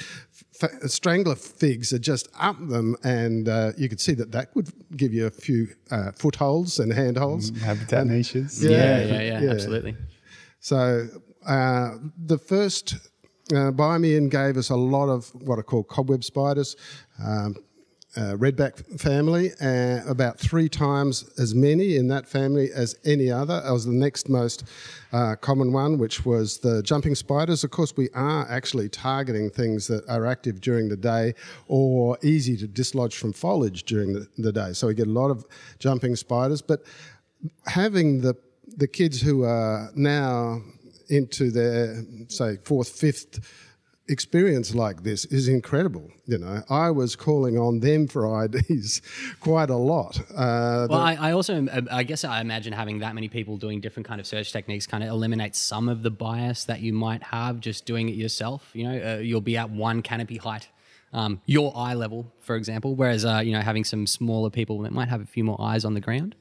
[0.60, 4.68] f- strangler figs are just up them, and uh, you could see that that would
[4.96, 7.50] give you a few uh, footholds and handholds.
[7.60, 8.62] Habitat niches.
[8.62, 9.96] Yeah, yeah, yeah, absolutely.
[10.60, 11.08] So
[11.46, 12.96] uh, the first
[13.52, 16.76] uh, gave us a lot of what are called cobweb spiders,
[17.24, 17.56] um,
[18.16, 23.62] uh, redback family, uh, about three times as many in that family as any other.
[23.70, 24.64] Was the next most
[25.12, 27.64] uh, common one, which was the jumping spiders.
[27.64, 31.34] Of course, we are actually targeting things that are active during the day
[31.68, 34.72] or easy to dislodge from foliage during the, the day.
[34.72, 35.44] So we get a lot of
[35.78, 36.84] jumping spiders, but
[37.66, 38.34] having the
[38.76, 40.60] the kids who are now
[41.08, 43.40] into their say fourth, fifth
[44.08, 46.10] experience like this is incredible.
[46.26, 49.02] You know, I was calling on them for IDs
[49.40, 50.18] quite a lot.
[50.34, 54.06] Uh, Well, I, I also, I guess, I imagine having that many people doing different
[54.06, 57.60] kind of search techniques kind of eliminates some of the bias that you might have
[57.60, 58.70] just doing it yourself.
[58.72, 60.68] You know, uh, you'll be at one canopy height,
[61.12, 64.92] um, your eye level, for example, whereas uh, you know having some smaller people that
[64.92, 66.34] might have a few more eyes on the ground.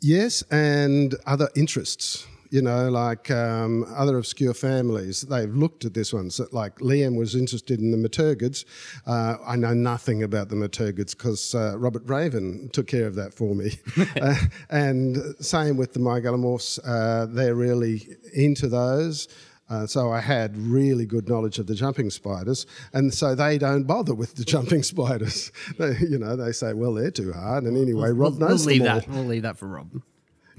[0.00, 2.26] Yes, and other interests.
[2.50, 6.30] You know, like um, other obscure families, they've looked at this one.
[6.30, 8.64] So, like Liam was interested in the Miturgids.
[9.06, 13.34] Uh, I know nothing about the Miturgids because uh, Robert Raven took care of that
[13.34, 13.78] for me.
[14.20, 14.36] uh,
[14.70, 19.28] and same with the Mygalomorphs, uh, they're really into those.
[19.70, 23.84] Uh, so I had really good knowledge of the jumping spiders, and so they don't
[23.84, 25.50] bother with the jumping spiders.
[25.78, 28.74] They, you know, they say, "Well, they're too hard." And anyway, Rob we'll, knows we'll
[28.74, 29.00] leave them all.
[29.00, 29.08] that.
[29.08, 30.02] We'll leave that for Rob.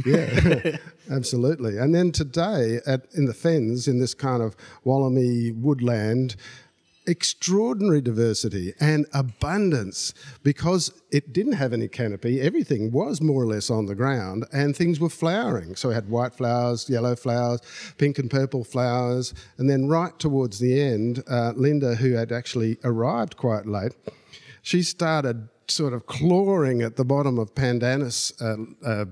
[0.04, 0.78] Yeah,
[1.12, 1.78] absolutely.
[1.78, 6.36] And then today at in the fens in this kind of Wallumy woodland,
[7.08, 12.42] extraordinary diversity and abundance because it didn't have any canopy.
[12.42, 15.76] Everything was more or less on the ground and things were flowering.
[15.76, 17.62] So we had white flowers, yellow flowers,
[17.98, 19.34] pink and purple flowers.
[19.58, 23.94] And then right towards the end, uh, Linda, who had actually arrived quite late,
[24.62, 29.06] she started sort of clawing at the bottom of pandanus uh, uh,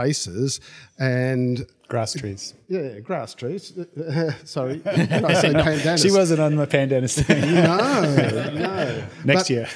[0.00, 0.60] bases
[0.98, 2.54] and Grass trees.
[2.68, 3.72] yeah, grass trees.
[4.44, 6.02] Sorry, I say pandanus?
[6.02, 7.42] She wasn't on the pandanus thing.
[7.54, 9.04] No, no.
[9.24, 9.68] Next But- year.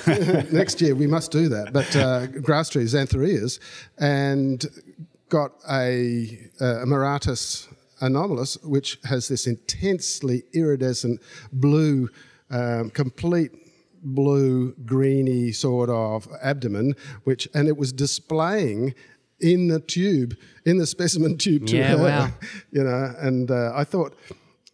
[0.52, 1.72] next year we must do that.
[1.72, 3.60] But uh, grass trees, Xanthorrhoeas,
[3.98, 4.64] and
[5.28, 7.68] got a, a Maratus
[8.02, 11.20] anomalus, which has this intensely iridescent
[11.52, 12.08] blue,
[12.50, 13.52] um, complete
[14.02, 16.94] blue, greeny sort of abdomen,
[17.24, 18.94] which and it was displaying
[19.40, 21.66] in the tube, in the specimen tube.
[21.66, 22.30] to Yeah, her, wow.
[22.70, 24.16] You know, and uh, I thought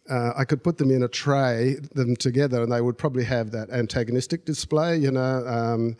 [0.09, 3.51] uh, I could put them in a tray, them together, and they would probably have
[3.51, 4.97] that antagonistic display.
[4.97, 5.45] You know.
[5.47, 5.97] Um,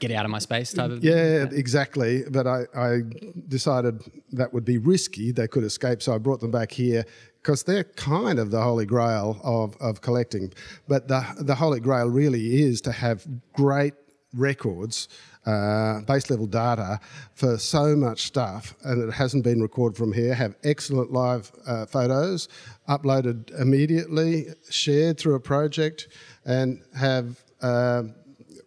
[0.00, 1.04] Get out of my space type of.
[1.04, 2.22] yeah, exactly.
[2.30, 3.00] But I, I
[3.48, 4.00] decided
[4.32, 5.32] that would be risky.
[5.32, 7.04] They could escape, so I brought them back here
[7.42, 10.52] because they're kind of the holy grail of, of collecting.
[10.88, 13.94] But the, the holy grail really is to have great
[14.32, 15.08] records,
[15.46, 17.00] uh, base level data
[17.34, 20.34] for so much stuff, and it hasn't been recorded from here.
[20.34, 22.48] Have excellent live uh, photos
[22.88, 26.08] uploaded immediately, shared through a project,
[26.44, 27.42] and have.
[27.62, 28.02] Uh,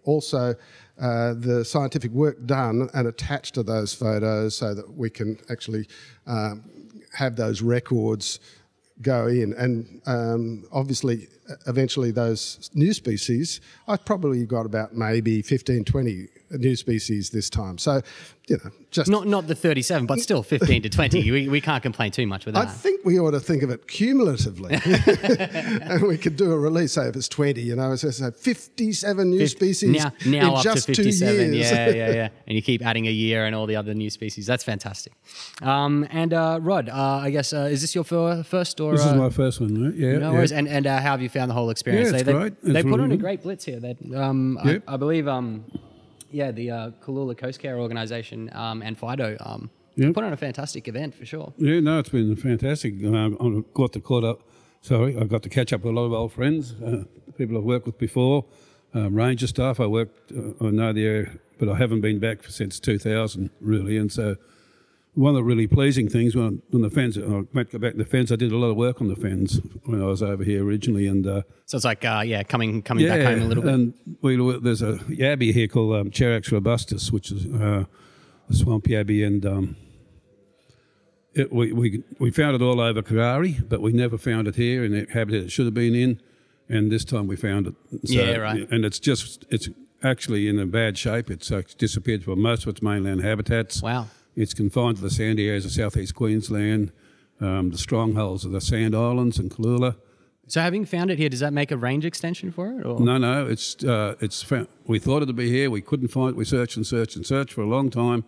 [0.06, 0.56] also
[1.00, 5.88] uh, the scientific work done and attached to those photos so that we can actually
[6.28, 6.64] um,
[7.14, 8.40] have those records
[9.02, 9.54] go in.
[9.54, 11.28] And um, obviously,
[11.68, 17.78] eventually, those new species, I've probably got about maybe 15, 20 new species this time.
[17.78, 18.02] So,
[18.48, 19.10] you know, just.
[19.10, 21.32] Not not the 37, but still 15 to 20.
[21.32, 22.68] we, we can't complain too much with that.
[22.68, 24.74] I think we ought to think of it cumulatively.
[24.84, 29.30] and we could do a release, say if it's 20, you know, so, so 57
[29.30, 31.72] new species now now in up just to two 57 years.
[31.72, 34.46] yeah yeah yeah and you keep adding a year and all the other new species
[34.46, 35.14] that's fantastic
[35.62, 39.12] um, and uh, rod uh, i guess uh, is this your first or This is
[39.12, 39.94] uh, my first one, right?
[39.94, 40.18] Yeah.
[40.18, 40.38] no yeah.
[40.38, 40.52] worries.
[40.52, 42.12] And, and uh, how have you found the whole experience?
[42.12, 42.62] Yeah, it's they, they, great.
[42.62, 43.80] they It's put really on a great blitz here.
[43.80, 44.84] They, um, Yep.
[44.88, 45.64] I, I believe, um,
[46.32, 50.14] yeah, the uh, Cooloola Coast Care Organisation um, and Fido um, Yep.
[50.14, 51.54] put on a fantastic event for sure.
[51.58, 52.94] Yeah, no, it's been fantastic.
[53.04, 54.42] Uh, I got to caught up.
[54.82, 57.04] Sorry, I got to catch up with a lot of old friends, uh,
[57.38, 58.46] people I've worked with before,
[58.94, 59.80] um, ranger staff.
[59.82, 63.98] I worked, uh, I know the area, but I haven't been back since 2000 really.
[63.98, 64.38] And so,
[65.16, 67.22] one of the really pleasing things when, when the fens, I
[67.54, 68.32] went go back to the fens.
[68.32, 71.08] I did a lot of work on the fens when I was over here originally,
[71.08, 73.74] and uh, So it's like, uh, yeah, coming coming back home a little bit.
[73.74, 77.86] and we, there's a yabby here called um, Cherax robustus, which is uh,
[78.50, 79.76] a swamp yabby, and um,
[81.34, 84.84] it, we, we we found it all over K'gari, but we never found it here
[84.84, 86.22] in the habitat it should have been in.
[86.70, 87.74] and this time we found it.
[88.06, 88.68] So- Yeah, right.
[88.72, 89.70] And it's just it's
[90.04, 91.30] actually in a bad shape.
[91.30, 93.82] It's uh, disappeared from most of its mainland habitats.
[93.82, 94.08] Wow.
[94.40, 96.94] It's confined to the sandy areas of southeast Queensland,
[97.42, 99.98] um, the strongholds of the Sand Islands and Cooloola.
[100.48, 102.86] So having found it here, does that make a range extension for it?
[102.86, 103.02] Or?
[103.02, 105.70] No, no, it's uh, it's found, we thought it'd be here.
[105.70, 106.36] We couldn't find it.
[106.38, 108.24] We searched and searched and searched for a long time,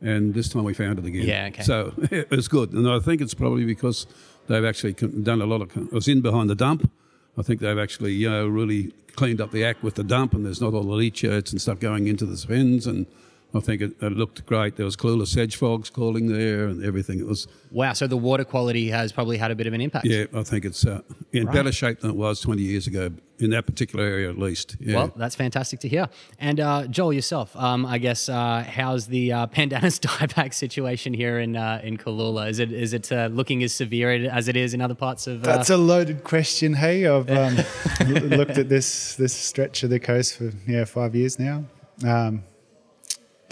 [0.00, 1.26] and this time we found it again.
[1.26, 1.62] Yeah, okay.
[1.62, 4.06] So it's good, and I think it's probably because
[4.46, 5.76] they've actually done a lot of.
[5.76, 6.90] It was in behind the dump.
[7.36, 10.46] I think they've actually you know really cleaned up the act with the dump, and
[10.46, 13.06] there's not all the leachates and stuff going into the spins, and
[13.54, 14.76] I think it, it looked great.
[14.76, 17.18] There was Cooloola sedge frogs calling there, and everything.
[17.20, 17.92] It was Wow.
[17.94, 20.06] So the water quality has probably had a bit of an impact.
[20.06, 21.00] yeah, I think it's uh,
[21.32, 24.76] in better shape than it was 20 years ago in that particular area at least.
[24.78, 24.96] Yeah.
[24.96, 26.08] Well, that's fantastic to hear.
[26.38, 31.38] And uh, Joel, yourself, um, I guess, uh, how's the uh, pandanus dieback situation here
[31.40, 32.48] in uh, in Cooloola?
[32.48, 35.42] Is it is it uh, looking as severe as it is in other parts of?
[35.42, 36.74] Uh, That's a loaded question.
[36.74, 37.58] Hey, I've um,
[38.00, 38.06] l-
[38.38, 41.64] looked at this this stretch of the coast for yeah five years now.
[42.06, 42.44] Um,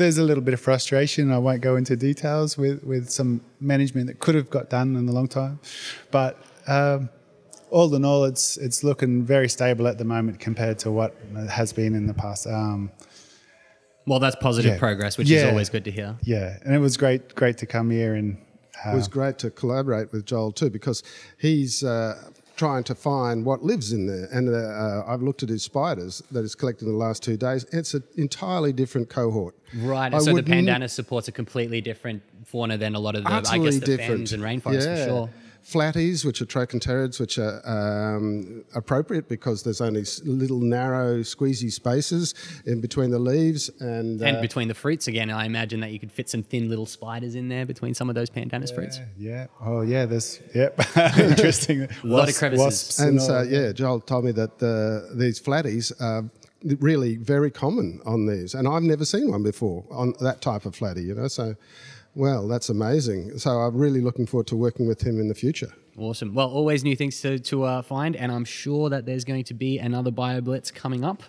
[0.00, 1.30] there's a little bit of frustration.
[1.30, 5.06] I won't go into details with, with some management that could have got done in
[5.06, 5.60] the long time,
[6.10, 7.10] but um,
[7.70, 11.50] all in all, it's it's looking very stable at the moment compared to what it
[11.50, 12.46] has been in the past.
[12.46, 12.90] Um,
[14.06, 14.78] well, that's positive yeah.
[14.78, 16.16] progress, which is always good to hear.
[16.22, 18.38] yeah, and it was great great to come here and.
[18.82, 21.02] Uh, It was great to collaborate with Joel too because
[21.36, 22.29] he's uh,
[22.60, 24.28] trying to find what lives in there.
[24.30, 27.38] And uh, uh, I've looked at his spiders that he's collected in the last two
[27.38, 27.64] days.
[27.72, 29.54] It's an entirely different cohort.
[29.74, 30.12] Right.
[30.12, 33.40] I so the pandanus supports a completely different fauna than a lot of the, I
[33.40, 34.28] guess, the different.
[34.28, 35.04] fens and rainforests yeah.
[35.04, 35.30] for sure.
[35.64, 42.34] Flatties, which are trochanterids, which are um, appropriate because there's only little narrow, squeezy spaces
[42.66, 45.98] in between the leaves, and, And uh, between the fruits again, I imagine that you
[45.98, 49.00] could fit some thin little spiders in there between some of those pandanus fruits.
[49.16, 49.46] Yeah.
[49.60, 50.06] Oh, yeah.
[50.06, 50.78] There's yep.
[51.18, 51.82] Interesting.
[51.82, 52.64] A lot of crevices.
[52.64, 56.28] Wasps and all, so yeah, Joel told me that uh, these flatties are
[56.62, 60.74] really very common on these, and I've never seen one before on that type of
[60.74, 61.02] flatty.
[61.02, 61.54] You know, so
[62.14, 63.38] well, that's amazing.
[63.38, 65.72] So I'm really looking forward to working with him in the future.
[65.96, 66.34] Awesome.
[66.34, 69.54] Well, always new things to, to uh, find, and I'm sure that there's going to
[69.54, 71.22] be another BioBlitz coming up.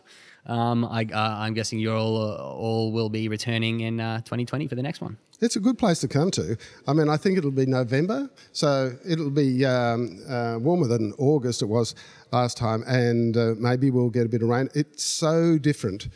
[0.45, 4.67] Um, I, uh, I'm guessing you all uh, all will be returning in uh, 2020
[4.67, 5.17] for the next one.
[5.39, 6.57] It's a good place to come to.
[6.87, 11.61] I mean, I think it'll be November, so it'll be um, uh, warmer than August
[11.61, 11.95] it was
[12.31, 14.69] last time, and uh, maybe we'll get a bit of rain.
[14.73, 16.09] It's so different.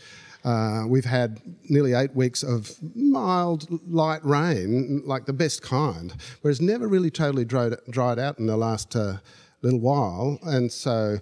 [0.45, 6.61] Uh, we've had nearly eight weeks of mild, light rain, like the best kind, whereas
[6.61, 9.17] never really totally dried, dried out in the last uh,
[9.63, 10.37] little while.
[10.43, 11.17] And so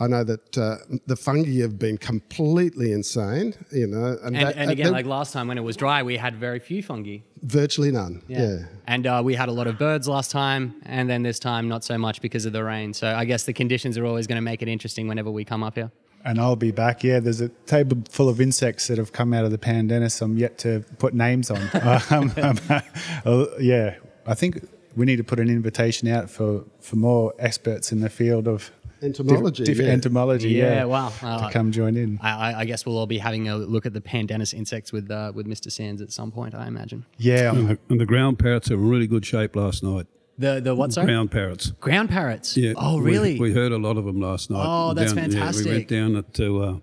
[0.00, 4.16] I know that uh, the fungi have been completely insane, you know.
[4.24, 6.58] And, that- and uh, again, like last time when it was dry, we had very
[6.58, 7.18] few fungi.
[7.42, 8.22] virtually none.
[8.28, 8.60] yeah.
[8.86, 11.84] And uh, we had a lot of birds last time, and then this time not
[11.84, 12.94] so much because of the rain.
[12.94, 15.62] So I guess the conditions are always going to make it interesting whenever we come
[15.62, 15.90] up here.
[16.24, 17.04] And I'll be back.
[17.04, 20.22] Yeah, there's a table full of insects that have come out of the pandanus.
[20.22, 21.60] I'm yet to put names on.
[22.10, 22.58] um, um,
[23.26, 23.96] uh, yeah,
[24.26, 24.66] I think
[24.96, 28.70] we need to put an invitation out for, for more experts in the field of
[29.02, 29.88] Entomology, diff- yeah.
[29.88, 30.48] entomology.
[30.50, 31.12] Yeah, Yeah, wow.
[31.20, 32.18] Uh, to come join in.
[32.22, 35.10] I, I- I guess we'll all be having a look at the pandanus insects with
[35.10, 35.70] uh, with Mr.
[35.70, 37.04] Sands at some point, I imagine.
[37.18, 40.06] Yeah, and, and the ground parrots are in really good shape last night.
[40.38, 40.92] The the what?
[40.92, 41.70] Sorry, Ground parrots.
[41.80, 42.56] ground parrots.
[42.56, 42.72] Yeah.
[42.76, 43.38] Oh, really?
[43.38, 44.64] We, heard a lot of them last night.
[44.66, 45.66] Oh, that's Down- yeah, fantastic.
[45.66, 46.78] we went down to uh,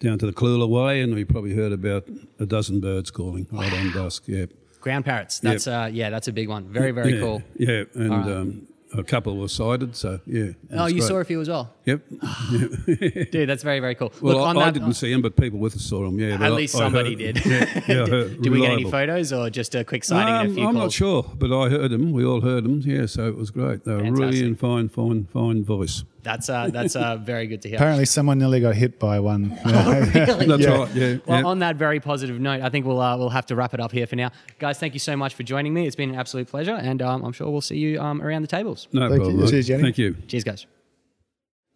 [0.00, 2.08] down to the Cooloola Way, and we probably heard about
[2.40, 4.24] a dozen birds calling right on dusk.
[4.26, 4.46] Yeah.
[4.80, 5.38] ground parrots.
[5.38, 6.64] That's uh, yeah, that's a big one.
[6.68, 7.42] Very very yeah, cool.
[7.56, 8.36] Yeah, and right.
[8.36, 8.68] um,
[8.98, 10.50] a couple were sighted, so yeah.
[10.72, 11.08] Oh, you great.
[11.08, 12.00] saw a few as well, Yep.
[13.30, 13.48] dude.
[13.48, 14.12] That's very very cool.
[14.20, 16.18] Well, Look, I, on I didn't see them, but people with us saw them.
[16.18, 17.46] Yeah, At least I somebody heard- did.
[17.46, 20.46] Yeah, yeah I heard- Did we get any photos or just a quick sighting and
[20.48, 20.84] a Um, few I'm calls?
[20.84, 22.12] not sure, but I heard them.
[22.12, 22.80] We all heard them.
[22.84, 23.84] Yeah, so it was great.
[23.84, 26.04] They were really in fine, fine, fine voice.
[26.26, 27.76] That's uh, that's uh, very good to hear.
[27.76, 29.56] apparently someone nearly got hit by one.
[29.64, 30.46] Really?
[30.46, 30.76] That's Yeah.
[30.76, 30.94] right.
[30.94, 31.16] Yeah.
[31.24, 31.44] Well, yeah.
[31.46, 33.92] on that very positive note, I think we'll uh, we'll have to wrap it up
[33.92, 34.78] here for now, guys.
[34.80, 35.86] Thank you so much for joining me.
[35.86, 38.48] It's been an absolute pleasure, and um, I'm sure we'll see you um, around the
[38.48, 38.88] tables.
[38.92, 39.18] no Thank you.
[39.18, 39.40] problem.
[39.44, 39.50] mate.
[39.50, 39.82] Cheers, Jenny.
[39.84, 40.16] Thank you.
[40.26, 40.66] Cheers, guys.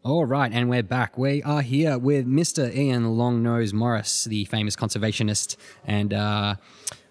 [0.02, 1.16] All right, and we're back.
[1.18, 2.74] We are here with Mr.
[2.74, 6.54] Ian Longnose Morris, the famous conservationist, and uh,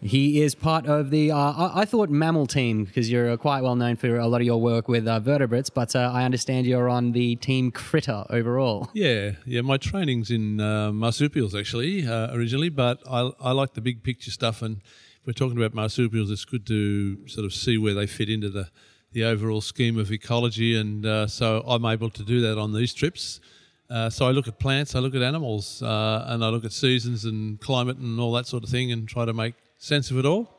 [0.02, 3.76] he is part of the, uh, I, thought, mammal team, because you're uh, quite well
[3.76, 6.90] known for a lot of your work with uh, vertebrates, but uh, I understand you're
[6.90, 8.90] on the team Critter overall.
[8.94, 9.62] Yeah, yeah.
[9.62, 14.32] My training's in uh, marsupials actually uh, originally, but I, I like the big picture
[14.32, 14.62] stuff.
[14.62, 14.78] And
[15.22, 18.50] if we're talking about marsupials, it's good to sort of see where they fit into
[18.50, 18.70] the,
[19.12, 20.78] the overall scheme of ecology.
[20.78, 23.42] And so I'm able to do that on these trips.
[23.90, 26.72] Uh, so I look at plants, I look at animals, uh, and I look at
[26.72, 30.20] seasons and climate and all that sort of thing, and try to make sense of
[30.20, 30.54] it all.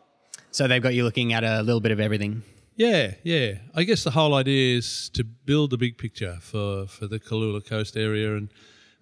[0.50, 2.42] So they've got you looking at a little bit of everything.
[2.74, 3.58] Yeah, yeah.
[3.74, 7.64] I guess the whole idea is to build a big picture for, for the Cooloola
[7.64, 8.50] Coast area and,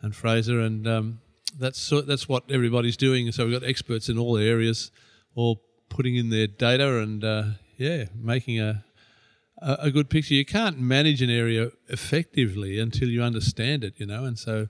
[0.02, 1.20] and Fraser, and um,
[1.58, 3.30] that's that's what everybody's doing.
[3.32, 4.90] So we've got experts in all areas,
[5.34, 7.44] all putting in their data and uh,
[7.76, 8.84] yeah, making a,
[9.62, 10.34] a good picture.
[10.34, 14.24] You can't manage an area effectively until you understand it, you know.
[14.24, 14.66] And so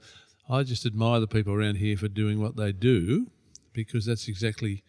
[0.48, 3.30] I just admire the people around here for doing what they do,
[3.72, 4.82] because that's exactly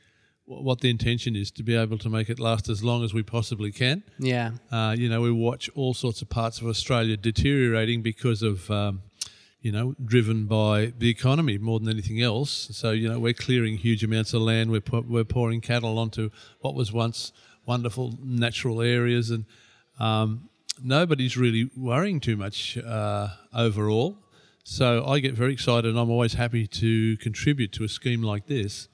[0.50, 3.22] what the intention is to be able to make it last as long as we
[3.22, 4.02] possibly can.
[4.18, 4.52] Yeah.
[4.72, 9.04] Uh, you know, we watch all sorts of parts of Australia deteriorating because of, um,
[9.62, 12.70] you know, driven by the economy more than anything else.
[12.72, 14.72] So, you know, we're clearing huge amounts of land.
[14.72, 16.32] We're, pu- we're pouring cattle onto
[16.62, 17.32] what was once
[17.68, 19.30] wonderful natural areas.
[19.30, 19.46] And
[20.00, 20.50] um,
[20.84, 24.18] nobody's really worrying too much uh, overall.
[24.64, 28.48] So I get very excited and I'm always happy to contribute to a scheme like
[28.48, 28.88] this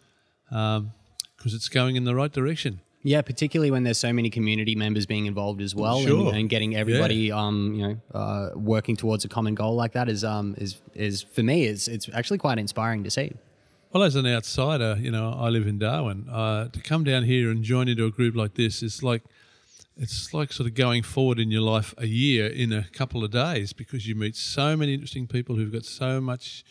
[1.45, 2.81] because it's going in the right direction.
[3.03, 6.29] Yeah, particularly when there's so many community members being involved as well, Sure.
[6.29, 10.09] and, and getting everybody, um, you know, uh, working towards a common goal like that
[10.09, 13.31] is, um, is, is for me, it's, it's actually quite inspiring to see.
[13.93, 16.27] Well, as an outsider, you know, I live in Darwin.
[16.31, 19.21] Uh, to come down here and join into a group like this is like,
[19.97, 23.29] it's like sort of going forward in your life a year in a couple of
[23.29, 26.65] days because you meet so many interesting people who've got so much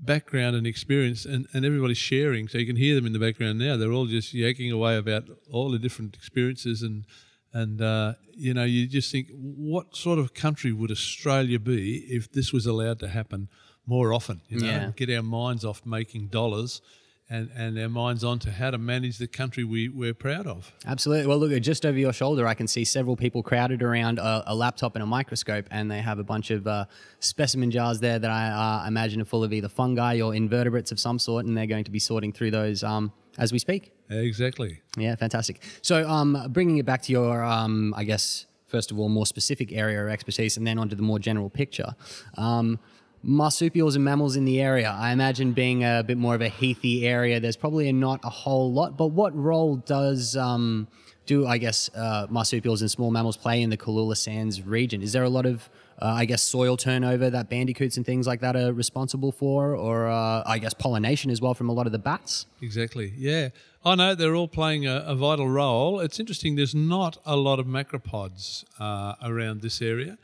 [0.00, 2.48] background and experience and, and everybody's sharing.
[2.48, 3.76] So you can hear them in the background now.
[3.76, 7.04] They're all just yakking away about all the different experiences and
[7.52, 12.30] and uh, you know you just think what sort of country would Australia be if
[12.30, 13.48] this was allowed to happen
[13.86, 14.42] more often?
[14.48, 14.90] You know, Yeah.
[14.94, 16.82] get our minds off making dollars.
[17.28, 20.72] And, and our minds on to how to manage the country we, we're proud of.
[20.86, 21.26] Absolutely.
[21.26, 24.54] Well, look, just over your shoulder, I can see several people crowded around a, a
[24.54, 26.84] laptop and a microscope, and they have a bunch of uh,
[27.18, 31.00] specimen jars there that I uh, imagine are full of either fungi or invertebrates of
[31.00, 33.92] some sort, and they're going to be sorting through those um, as we speak.
[34.08, 34.82] Exactly.
[34.96, 35.64] Yeah, fantastic.
[35.82, 39.72] So, um, bringing it back to your, um, I guess, first of all, more specific
[39.72, 41.96] area of expertise, and then onto the more general picture.
[42.36, 42.78] Um,
[43.26, 44.94] marsupials and mammals in the area.
[44.96, 48.72] I imagine being a bit more of a heathy area, there's probably not a whole
[48.72, 48.96] lot.
[48.96, 50.86] But what role does um,
[51.26, 55.02] do I guess uh, marsupials and small mammals play in the Cooloola Sands region?
[55.02, 55.68] Is there a lot of
[56.00, 60.06] uh, I guess soil turnover that bandicoots and things like that are responsible for, or
[60.06, 62.46] uh, I guess pollination as well from a lot of the bats.
[62.60, 63.14] Exactly.
[63.16, 63.48] Yeah.
[63.84, 66.00] I know they're all playing a, a vital role.
[66.00, 66.56] It's interesting.
[66.56, 70.18] There's not a lot of macropods uh, around this area.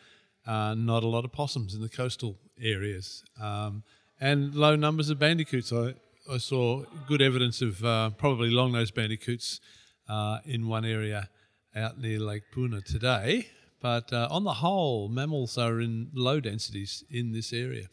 [0.46, 3.82] Uh, not a lot of possums in the coastal areas, um,
[4.20, 5.72] and low numbers of bandicoots.
[5.72, 5.94] I,
[6.30, 9.60] I saw good evidence of uh, probably long-nosed bandicoots
[10.08, 11.28] uh, in one area
[11.74, 13.48] out near Lake Poona today.
[13.80, 17.86] But uh, on the whole, mammals are in low densities in this area.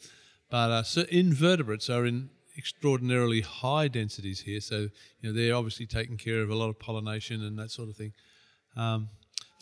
[0.48, 4.60] But uh, so invertebrates are in extraordinarily high densities here.
[4.60, 4.88] So
[5.20, 7.96] you know they're obviously taking care of a lot of pollination and that sort of
[7.96, 8.12] thing.
[8.76, 9.08] Um,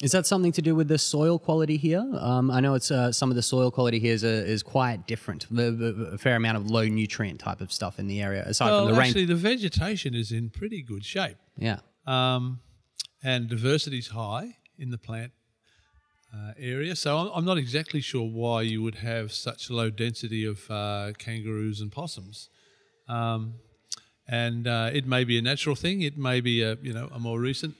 [0.00, 2.08] Is that something to do with the soil quality here?
[2.20, 5.08] Um, I know it's uh, some of the soil quality here is, uh, is quite
[5.08, 5.46] different.
[5.50, 8.70] The, the, a fair amount of low nutrient type of stuff in the area, aside
[8.70, 9.08] well, from the rain.
[9.08, 11.80] actually, the vegetation is in pretty good shape, yeah.
[12.06, 12.60] um,
[13.24, 15.32] and diversity's high in the plant
[16.32, 16.94] uh, area.
[16.94, 21.12] So I'm, I'm not exactly sure why you would have such low density of uh,
[21.18, 22.50] kangaroos and possums.
[23.08, 23.54] Um,
[24.28, 26.02] and uh, it may be a natural thing.
[26.02, 27.74] It may be a you know a more recent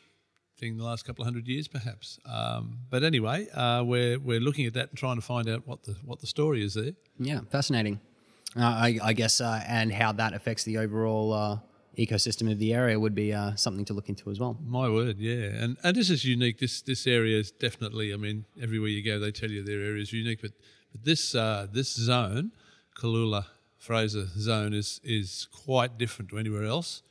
[0.59, 2.19] thing, the last couple of hundred years, perhaps.
[2.27, 5.85] Um, but anyway, uh, we're we're looking at that and trying to find out what
[5.85, 6.93] the what the story is there.
[7.19, 8.01] Yeah, fascinating.
[8.57, 11.59] Uh, I, I guess, uh, and how that affects the overall uh,
[11.99, 14.59] ecosystem of the area would be uh, something to look into as well.
[14.65, 16.59] My word, yeah, and and this is unique.
[16.59, 18.13] This this area is definitely.
[18.13, 20.53] I mean, everywhere you go, they tell you their area is unique, but
[20.93, 22.53] but this uh, this zone,
[22.97, 23.47] Cooloola
[23.77, 27.03] Fraser zone, is is quite different to anywhere else,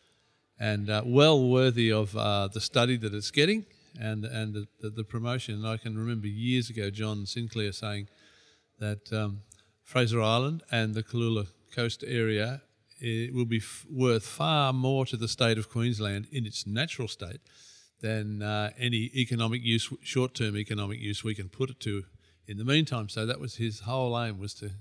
[0.59, 3.65] and uh, well worthy of uh, the study that it's getting
[3.99, 5.55] and and the, the, promotion.
[5.55, 8.07] And I can remember years ago, John Sinclair saying
[8.79, 9.41] that um,
[9.83, 12.61] Fraser Island and the Cooloola Coast area
[13.01, 17.41] will be f- worth far more to the state of Queensland in its natural state
[18.01, 22.03] than uh, any economic use, short-term economic use we can put it to
[22.47, 23.09] in the meantime.
[23.09, 24.71] So that was his whole aim was to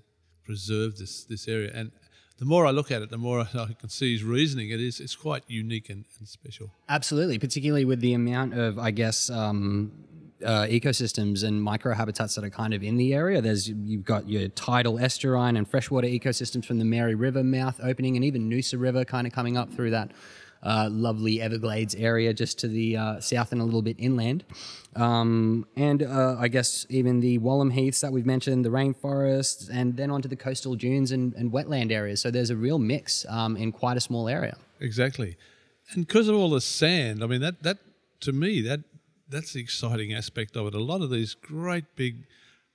[0.45, 1.71] preserve this this area.
[1.75, 1.93] And
[2.39, 4.71] the more I look at it, the more I can see his reasoning.
[4.71, 6.71] It is it's quite unique and, and special.
[6.89, 9.93] Absolutely, particularly with the amount of, I guess, um,
[10.45, 13.41] uh, ecosystems and microhabitats that are kind of in the area.
[13.41, 18.17] There's you've got your tidal estuarine and freshwater ecosystems from the Mary River mouth opening,
[18.17, 20.11] and even Noosa River kind of coming up through that
[20.63, 24.45] uh, lovely Everglades area just to the uh, south and a little bit inland.
[24.95, 29.97] Um, and uh, I guess even the Wallum Heaths that we've mentioned, the rainforests, and
[29.97, 32.21] then onto the coastal dunes and, and wetland areas.
[32.21, 34.57] So there's a real mix um, in quite a small area.
[34.81, 35.37] Exactly,
[35.93, 37.79] and because of all the sand, I mean that that
[38.21, 38.81] to me that
[39.29, 40.75] that's the exciting aspect of it.
[40.75, 42.25] A lot of these great big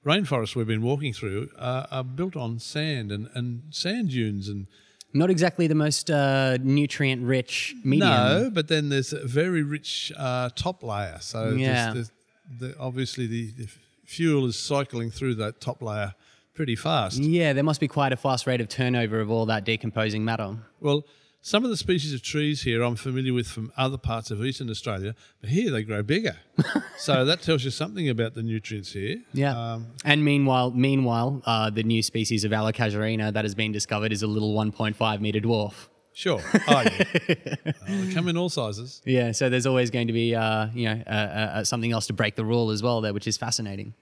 [0.05, 4.67] rainforests we've been walking through are, are built on sand and, and sand dunes and
[5.13, 8.09] Not exactly the most uh, nutrient rich medium.
[8.09, 11.17] no, but then there's a very rich uh, top layer.
[11.21, 12.11] So there's- there's,
[12.59, 13.67] the, obviously the, the
[14.05, 16.13] fuel is cycling through that top layer
[16.53, 17.17] pretty fast.
[17.17, 20.57] Yeah, there must be quite a fast rate of turnover of all that decomposing matter.
[20.81, 21.05] Well,
[21.41, 24.69] some of the species of trees here I'm familiar with from other parts of eastern
[24.69, 26.37] Australia, but here they grow bigger.
[26.97, 29.17] so that tells you something about the nutrients here.
[29.33, 29.57] Yeah.
[29.57, 34.21] Um, and meanwhile, meanwhile, uh, the new species of Allocasuarina that has been discovered is
[34.21, 35.73] a little 1.5 meter dwarf.
[36.13, 36.41] sure.
[36.67, 37.55] Oh, yeah.
[37.87, 39.01] They come in all sizes.
[39.05, 42.05] Yeah, so there's always going to be, uh, you know, uh, uh, uh, something else
[42.07, 43.93] to break the rule as well there, which is fascinating.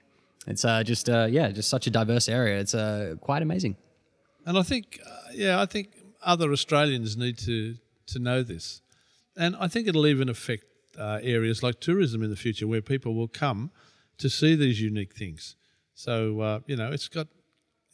[0.46, 2.60] It's uh, just, uh, yeah, just such a diverse area.
[2.60, 3.76] It's uh, quite amazing.
[4.46, 5.88] And I think, uh, yeah, I think
[6.22, 8.82] other Australians need to, to know this.
[9.36, 10.64] And I think it'll even affect
[10.98, 13.70] uh, areas like tourism in the future where people will come
[14.18, 15.56] to see these unique things.
[15.94, 17.28] So, uh, you know, it's got,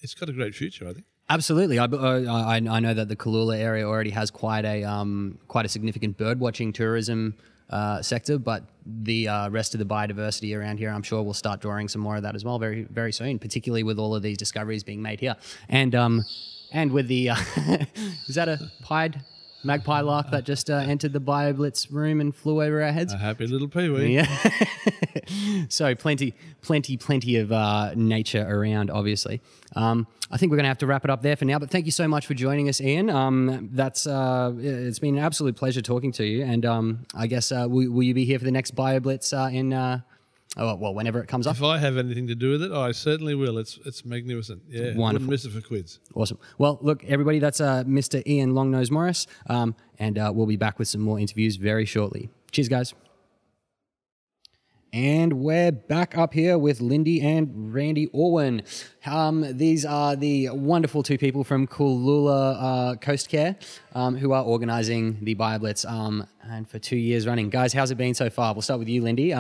[0.01, 1.07] it's got a great future, I think.
[1.29, 5.67] Absolutely, I, I, I know that the Cooloola area already has quite a um, quite
[5.67, 7.35] a significant bird watching tourism
[7.69, 11.61] uh, sector, but the uh, rest of the biodiversity around here, I'm sure, will start
[11.61, 13.41] drawing some more of that as well very very soon.
[13.41, 15.35] Particularly with all of these discoveries being made here,
[15.69, 16.25] and um,
[16.73, 17.37] and with the uh,
[18.29, 19.23] is that a pied
[19.67, 23.13] magpie lark that just uh, entered the BioBlitz room and flew over our heads?
[23.13, 24.15] A happy little peewee.
[24.15, 25.67] Yeah.
[25.69, 28.91] so plenty, plenty, plenty of uh, nature around.
[28.91, 29.43] Obviously,
[29.75, 31.59] um, I think we're going to have to wrap it up there for now.
[31.59, 33.11] But thank you so much for joining us, Ian.
[33.11, 36.45] Um, that's uh, it's been an absolute pleasure talking to you.
[36.45, 39.51] And um, I guess uh, will, will you be here for the next BioBlitz uh,
[39.51, 40.03] in?
[40.59, 41.57] Oh, well, whenever it comes up.
[41.57, 43.59] If I have anything to do with it, I certainly will.
[43.59, 44.63] It's it's magnificent.
[44.69, 45.05] Yeah, Wonderful.
[45.05, 46.01] Wouldn't miss it for quids.
[46.15, 46.39] Awesome.
[46.57, 48.27] Well, look, everybody, that's uh, Mr.
[48.27, 52.31] Ian Longnose Morris, um, and uh, we'll be back with some more interviews very shortly.
[52.53, 52.95] Cheers, guys.
[54.93, 58.63] And we're back up here with Lindy and Randy Orwin.
[59.05, 63.57] Um, these are the wonderful two people from Cooloola uh, Coast Care
[63.95, 67.51] um, who are organising the BioBlitz um, and for two years running.
[67.51, 68.55] Guys, how's it been so far?
[68.55, 69.35] We'll start with you, Lindy.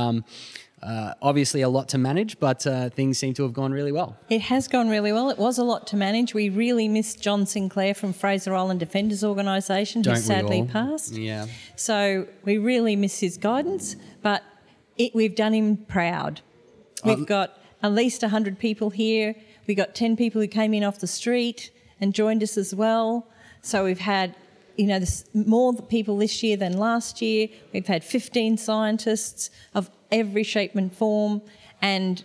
[0.83, 3.93] Um, uh, obviously, a lot to manage, but uh, things seem to have gone really
[3.93, 4.17] well.
[4.29, 5.31] It has gone really well.
[5.31, 6.35] It was a lot to manage.
[6.35, 10.67] We really missed John Sinclair from Fraser Island Defenders Organisation, who sadly all?
[10.67, 11.13] passed.
[11.15, 11.47] Yeah.
[11.77, 14.43] So we really miss his guidance, but
[14.99, 16.41] it, we've done him proud.
[17.05, 19.35] We've Uh, got at least 100 people here.
[19.67, 21.71] We got 10 people who came in off the street
[22.01, 23.27] and joined us as well.
[23.63, 24.35] So we've had,
[24.77, 27.49] you know, this, more people this year than last year.
[27.73, 31.43] We've had 15 scientists of every shape and form
[31.83, 32.23] and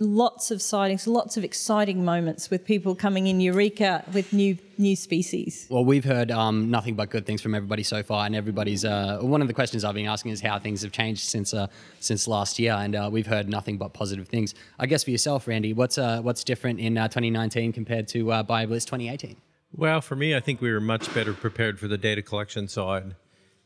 [0.00, 4.96] lots of sightings, lots of exciting moments with people coming in Eureka with new new
[4.96, 5.66] species.
[5.70, 8.84] Well, we've heard um, nothing but good things from everybody so far, and everybody's.
[8.84, 11.68] Uh, one of the questions I've been asking is how things have changed since uh,
[12.00, 14.54] since last year, and uh, we've heard nothing but positive things.
[14.78, 18.42] I guess for yourself, Randy, what's uh, what's different in uh, 2019 compared to uh,
[18.42, 19.36] BioBlitz 2018?
[19.72, 23.14] Well, for me, I think we were much better prepared for the data collection side.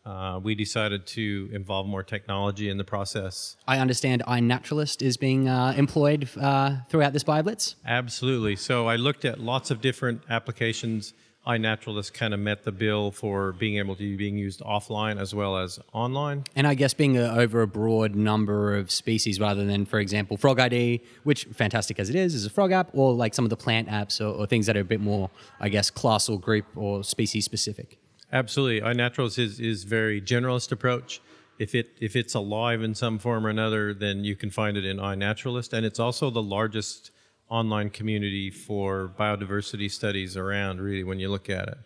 [0.07, 3.57] Uh, we decided to involve more technology in the process.
[3.67, 7.77] I understand iNaturalist is being uh, employed uh, throughout this BioBlitz.
[7.87, 8.57] Absolutely.
[8.57, 11.15] So I looked at lots of different applications.
[11.47, 15.35] iNaturalist kind of met the bill for being able to be being used offline as
[15.35, 16.45] well as online.
[16.55, 20.37] And I guess being uh over a broad number of species rather than, for example,
[20.37, 23.51] Frog ID, which fantastic as it is, is a frog app, or like some of
[23.51, 25.31] the plant apps or, or things that are a bit more,
[25.61, 27.99] I guess, class or group or species specific.
[28.33, 28.81] Absolutely.
[28.81, 31.21] iNaturalist is, is very generalist approach.
[31.59, 34.85] If it if it's alive in some form or another, then you can find it
[34.85, 35.73] in iNaturalist.
[35.73, 37.13] And it's also the largest
[37.49, 41.79] online community for biodiversity studies around, really, when you look at it.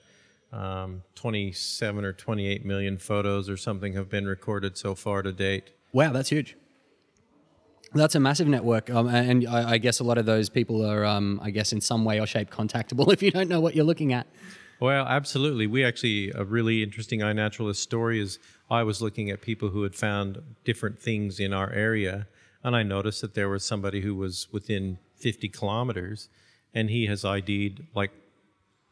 [0.51, 5.71] Um, 27 or 28 million photos or something have been recorded so far to date.
[5.93, 6.57] Wow, that's huge.
[7.95, 11.07] That's a massive network, um, and I, I guess a lot of those people are,
[11.07, 13.85] um, I guess, in some way or shape contactable if you don't know what you're
[13.85, 14.27] looking at.
[14.81, 15.67] Well, absolutely.
[15.67, 18.39] We actually, a really interesting iNaturalist story is
[18.71, 22.29] I was looking at people who had found different things in our area,
[22.63, 26.29] and I noticed that there was somebody who was within 50 kilometers,
[26.75, 28.13] and he has ID'd like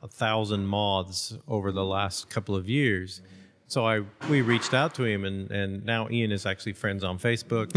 [0.03, 3.23] a thousand moths over the last couple of years.
[3.69, 7.19] So I we reached out to him, and, and now Ian is actually friends on
[7.19, 7.69] Facebook,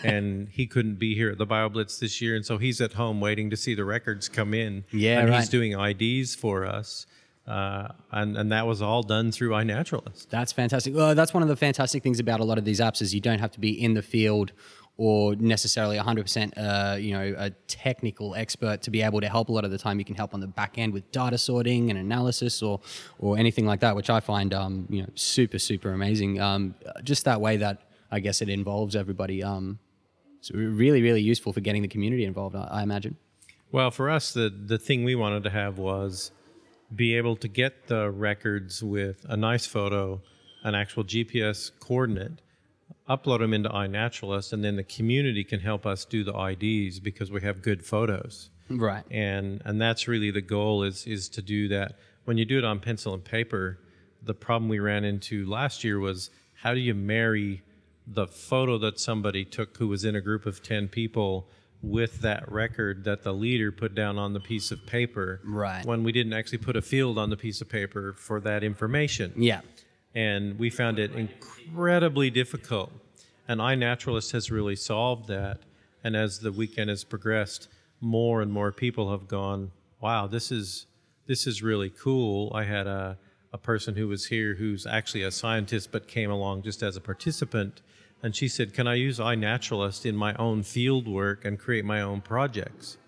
[0.04, 3.20] and he couldn't be here at the BioBlitz this year, and so he's at home
[3.20, 4.84] waiting to see the records come in.
[4.90, 5.38] Yeah, and right.
[5.38, 7.06] he's doing IDs for us,
[7.46, 10.28] uh, and and that was all done through iNaturalist.
[10.28, 10.94] That's fantastic.
[10.94, 13.20] Well, that's one of the fantastic things about a lot of these apps is you
[13.20, 14.52] don't have to be in the field
[14.98, 19.52] or necessarily 100% uh, you know a technical expert to be able to help a
[19.52, 21.98] lot of the time you can help on the back end with data sorting and
[21.98, 22.80] analysis or
[23.18, 26.74] or anything like that which i find um, you know super super amazing um,
[27.04, 29.42] just that way that I guess it involves everybody.
[29.42, 29.78] Um,
[30.38, 32.54] it's really, really useful for getting the community involved.
[32.54, 33.16] I, I imagine.
[33.72, 36.30] Well, for us, the the thing we wanted to have was
[36.94, 40.20] be able to get the records with a nice photo,
[40.62, 42.40] an actual GPS coordinate,
[43.08, 47.30] upload them into iNaturalist, and then the community can help us do the IDs because
[47.30, 48.50] we have good photos.
[48.68, 49.04] Right.
[49.10, 51.96] And and that's really the goal is is to do that.
[52.24, 53.78] When you do it on pencil and paper,
[54.22, 57.62] the problem we ran into last year was how do you marry
[58.06, 61.48] the photo that somebody took who was in a group of 10 people
[61.86, 65.84] with that record that the leader put down on the piece of paper Right.
[65.86, 69.32] when we didn't actually put a field on the piece of paper for that information
[69.36, 69.60] Yeah.
[70.14, 72.90] and we found it incredibly difficult.
[73.48, 75.60] And iNaturalist has really solved that.
[76.02, 77.68] And as the weekend has progressed,
[78.00, 79.70] more and more people have gone,
[80.00, 80.86] "Wow, this is
[81.26, 83.18] this is really cool." I had a
[83.52, 87.00] a person who was here who's actually a scientist but came along just as a
[87.00, 87.80] participant,
[88.26, 92.00] and she said, "Can I use iNaturalist in my own field work and create my
[92.00, 92.98] own projects?"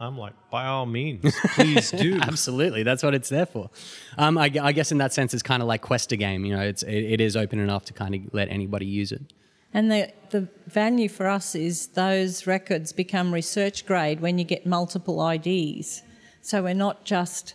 [0.00, 3.68] I'm like, "By all means, please do." Absolutely, that's what it's there for.
[4.16, 6.46] Um, I, I guess in that sense, it's kind of like Quest a game.
[6.46, 9.34] You know, it's it, it is open enough to kind of let anybody use it.
[9.74, 14.64] And the, the value for us is those records become research grade when you get
[14.64, 16.02] multiple IDs.
[16.40, 17.54] So we're not just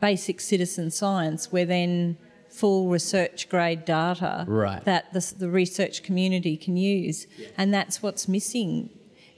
[0.00, 2.16] basic citizen science, we're then
[2.54, 4.84] full research grade data Right.
[4.84, 7.26] that the, the research community can use.
[7.58, 8.90] And that's what's missing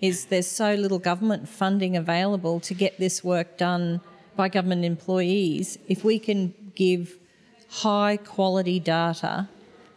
[0.02, 4.02] is there's so little government funding available to get this work done
[4.36, 5.78] by government employees.
[5.88, 7.16] If we can give
[7.70, 9.48] high quality data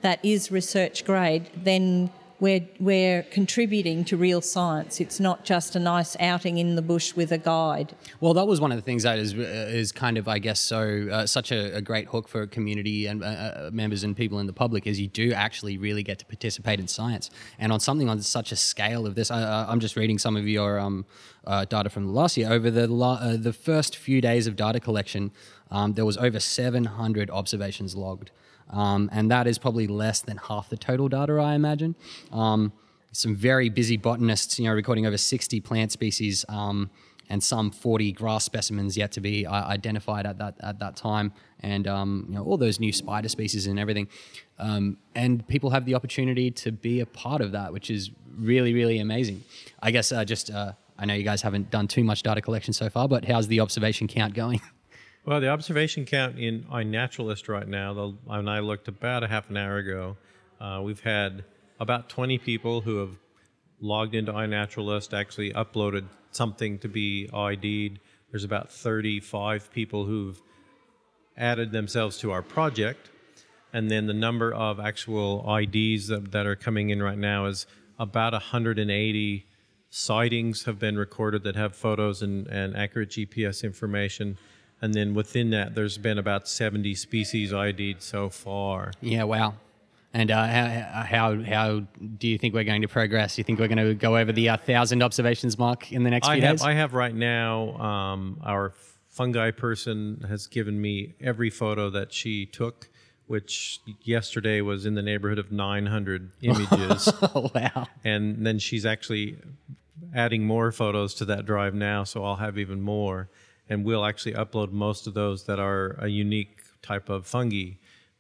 [0.02, 2.10] that is research grade, then
[2.40, 5.02] we're, we're contributing to real science.
[5.02, 7.94] It's not just a nice outing in the bush with a guide.
[8.22, 10.60] Well, that was one of the things that is uh, is kind of, I guess,
[10.60, 14.40] so uh, such a, a great hook for community and uh, uh, members and people
[14.40, 17.80] in the public is you do actually really get to participate in science, and on
[17.80, 19.32] something on such a scale of this.
[19.32, 21.06] I, I'm just reading some of your um,
[21.46, 22.52] uh, data from last year.
[22.52, 25.32] Over the la- uh, the first few days of data collection,
[25.72, 28.32] um, there was over 700 observations logged.
[28.70, 31.96] Um, and that is probably less than half the total data, I imagine.
[32.32, 32.72] Um,
[33.12, 36.90] some very busy botanists, you know, recording over 60 plant species um,
[37.30, 41.32] and some 40 grass specimens yet to be uh, identified at that at that time,
[41.60, 44.08] and um, you know all those new spider species and everything.
[44.58, 48.74] Um, and people have the opportunity to be a part of that, which is really
[48.74, 49.44] really amazing.
[49.82, 52.74] I guess uh, just uh, I know you guys haven't done too much data collection
[52.74, 54.62] so far, but how's the observation count going?
[55.30, 59.48] Well, the observation count in iNaturalist right now, the, when I looked about a half
[59.52, 60.18] an hour ago,
[60.60, 61.44] uh, we've had
[61.80, 63.16] about 20 people who have
[63.80, 68.00] logged into iNaturalist, actually uploaded something to be ID'd.
[68.32, 70.42] There's about 35 people who've
[71.38, 73.12] added themselves to our project.
[73.72, 77.68] And then the number of actual IDs that, that are coming in right now is
[78.00, 79.46] about 180
[79.92, 84.40] sightings have been recorded that have photos and, and accurate GPS information.
[84.82, 88.92] And then within that, there's been about 70 species ID'd so far.
[89.02, 89.56] Yeah, wow.
[90.14, 91.84] And uh, how, how how
[92.18, 93.36] do you think we're going to progress?
[93.36, 96.10] Do You think we're going to go over the uh, thousand observations mark in the
[96.10, 96.62] next I few have, days?
[96.64, 98.74] I have right now, um, our
[99.10, 102.90] fungi person has given me every photo that she took,
[103.28, 107.14] which yesterday was in the neighborhood of 900 images.
[107.22, 107.88] oh, wow.
[108.04, 109.38] And then she's actually
[110.16, 113.30] adding more photos to that drive now, so I'll have even more.
[113.70, 117.74] And we'll actually upload most of those that are a unique type of fungi.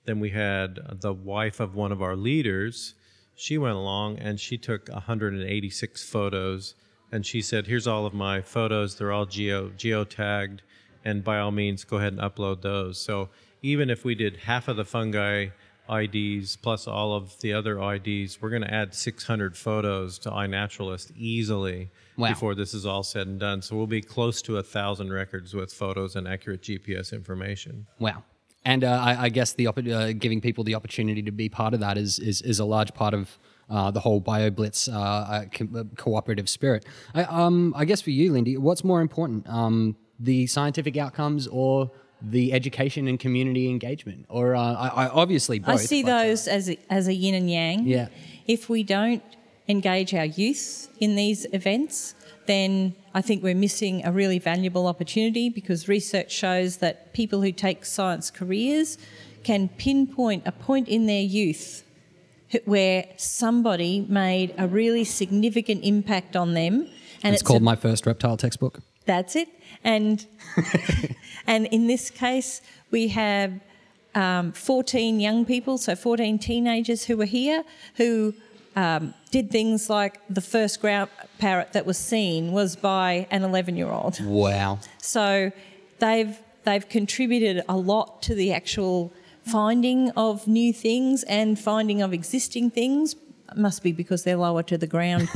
[0.06, 2.94] Then we had the wife of one of our leaders.
[3.36, 6.76] She went along and she took 186 photos,
[7.12, 8.96] and she said, "Here's all of my photos.
[8.96, 10.62] They're all geo geo tagged,
[11.04, 13.30] and by all means, go ahead and upload those." So
[13.62, 15.50] even if we did half of the fungi
[15.90, 21.12] IDs plus all of the other IDs, we're going to add 600 photos to iNaturalist
[21.18, 21.90] easily
[22.20, 22.30] Wow.
[22.30, 23.62] before this is all said and done.
[23.62, 27.88] So we'll be close to a thousand records with photos and accurate GPS information.
[28.00, 28.24] Wow.
[28.66, 31.74] And uh, I, I guess the oppo- uh, giving people the opportunity to be part
[31.74, 33.40] of that is is, is a large part of
[33.70, 36.86] uh, the whole BioBlitz uh, uh, co- uh, cooperative spirit.
[37.14, 41.92] I, um, I guess for you, Lindy, what's more important, um, the scientific outcomes or
[42.22, 44.26] the education and community engagement?
[44.28, 45.70] Or uh, I, I obviously both.
[45.70, 47.88] I see but, uh, those as a, as a yin and yang.
[47.88, 48.10] Yeah.
[48.48, 49.24] If we don't
[49.70, 52.16] engage our youth in these events,
[52.48, 57.52] then I think we're missing a really valuable opportunity because research shows that people who
[57.52, 58.98] take science careers
[59.44, 61.84] can pinpoint a point in their youth
[62.66, 66.90] where somebody made a really significant impact on them.
[67.22, 68.80] And it's, called a- my first reptile textbook.
[69.06, 69.50] that's it.
[69.84, 70.26] And
[71.48, 73.54] and in this case, we have
[74.16, 77.64] um, 14 young people, so 14 teenagers who were here
[77.98, 78.34] who
[78.80, 83.76] um, did things like the first ground parrot that was seen was by an 11
[83.76, 84.24] year old.
[84.24, 84.80] Wow.
[85.00, 85.52] So
[86.00, 89.12] they've they've contributed a lot to the actual
[89.44, 93.16] finding of new things and finding of existing things.
[93.56, 95.28] Must be because they're lower to the ground.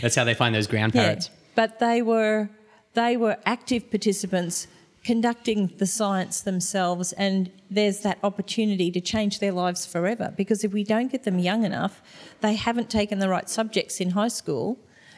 [0.00, 1.28] That's how they find those ground parrots.
[1.56, 2.48] But they were
[2.94, 4.66] they were active participants
[5.06, 10.72] conducting the science themselves and there's that opportunity to change their lives forever because if
[10.72, 12.02] we don't get them young enough
[12.40, 14.66] they haven't taken the right subjects in high school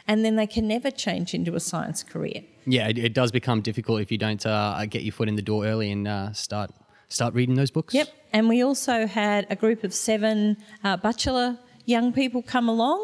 [0.07, 3.63] and then they can never change into a science career Yeah, it, it does become
[3.63, 6.71] difficult if you don't uh, get your foot in the door early and uh, start
[7.09, 7.95] start reading those books.
[7.95, 8.09] Yep.
[8.35, 11.49] And we also had a group of seven uh, Batchelor
[11.87, 13.01] young people come along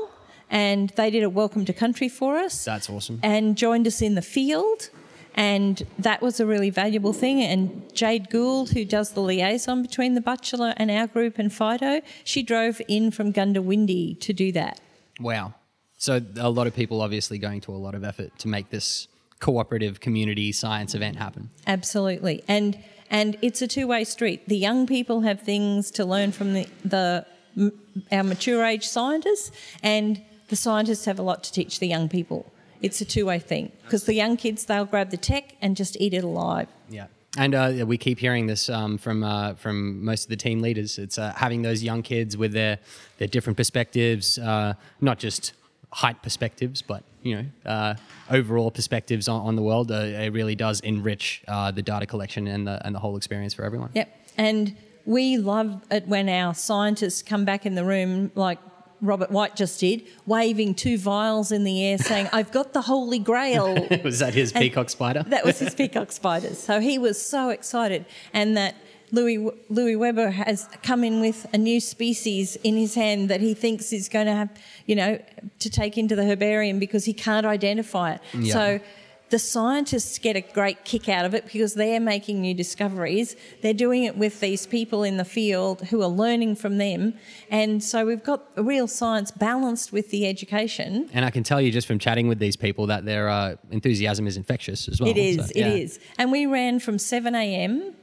[0.51, 3.21] and they did a welcome to country for us That's awesome.
[3.23, 4.91] and joined us in the field.
[5.35, 7.41] And that was a really valuable thing.
[7.43, 12.03] And Jade Gould, who does the liaison between the Batchelor and our group and Fido,
[12.23, 14.81] she drove in from Goondiwindi to do that.
[15.19, 15.55] Wow.
[15.99, 19.09] So a lot of people obviously going to a lot of effort to make this
[19.41, 21.51] cooperative community science event happen.
[21.67, 22.43] Absolutely.
[22.49, 22.79] And
[23.11, 24.49] and it's a two-way street.
[24.49, 27.73] The young people have things to learn from the, the m-
[28.11, 29.51] our mature age scientists
[29.83, 32.53] and the scientists have a lot to teach the young people.
[32.85, 36.13] It's a two-way thing because the young kids they'll grab the tech and just eat
[36.13, 36.69] it alive.
[36.91, 37.07] Yeah.
[37.37, 40.99] And uh, we keep hearing this um, from uh, from most of the team leaders.
[40.99, 42.79] It's uh, having those young kids with their
[43.19, 45.53] their different perspectives, uh, not just
[45.91, 47.95] height perspectives, but you know uh,
[48.31, 49.91] overall perspectives on, on the world.
[49.91, 53.55] Uh, it really does enrich uh, the data collection and the and the whole experience
[53.55, 53.91] for everyone.
[53.95, 54.09] Yep.
[54.37, 58.59] And we love it when our scientists come back in the room like
[59.05, 63.19] Robert Whyte just did, waving two vials in the air saying, I've got the Holy
[63.19, 63.87] Grail.
[64.05, 65.25] was that his And peacock spider?
[65.29, 66.59] That was his peacock spiders.
[66.65, 68.07] So he was so excited.
[68.33, 68.75] And that
[69.13, 73.55] Louis, Louis Weber has come in with a new species in his hand that he
[73.55, 74.49] thinks is going to have,
[74.87, 75.21] you know,
[75.59, 78.21] to take into the herbarium because he can't identify it.
[78.33, 78.53] Yeah.
[78.53, 78.81] So
[79.31, 83.37] the scientists get a great kick out of it because they're making new discoveries.
[83.63, 87.15] They're doing it with these people in the field who are learning from them.
[87.51, 91.09] And so we've got real science balanced with the education.
[91.13, 94.27] And I can tell you just from chatting with these people that their uh, enthusiasm
[94.27, 95.11] is infectious as well.
[95.11, 95.69] It is, So, yeah.
[95.69, 95.99] is.
[96.19, 97.95] And we ran from 7 a.m.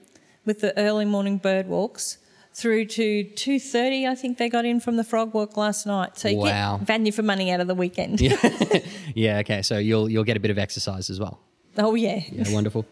[0.45, 2.17] with the early morning bird walks
[2.53, 6.17] through to 2.30 I think they got in from the frog walk last night.
[6.17, 6.77] So you Wow.
[6.77, 8.19] get value for money out of the weekend.
[9.15, 9.39] Yeah.
[9.39, 9.61] Okay.
[9.61, 11.39] So you'll you'll get a bit of exercise as well.
[11.77, 12.21] oh yeah.
[12.31, 12.85] Yeah, wonderful.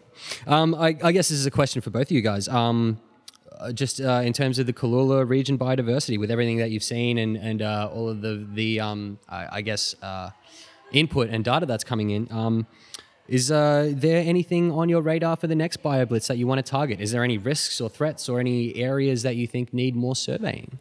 [0.46, 2.46] Um, I, I guess this is a question for both of you guys.
[2.48, 2.98] Um,
[3.58, 7.18] uh, just uh, in terms of the Cooloola region biodiversity, with everything that you've seen
[7.18, 10.30] and and uh, all of the the um, I, I guess uh,
[10.92, 12.26] input and data that's coming in.
[13.30, 16.68] Is uh, there anything on your radar for the next BioBlitz that you want to
[16.68, 17.00] target?
[17.00, 20.80] Is there any risks or threats or any areas that you think need more surveying?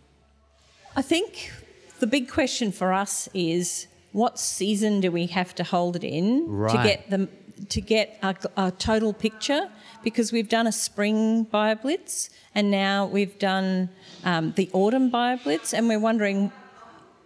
[0.95, 1.53] I think
[1.99, 6.47] the big question for us is what season do we have to hold it in
[6.69, 7.29] to get them
[7.69, 9.69] to get a, a total picture?
[10.03, 13.89] Because we've done a spring BioBlitz and now we've done
[14.23, 16.51] um, the autumn BioBlitz, and we're wondering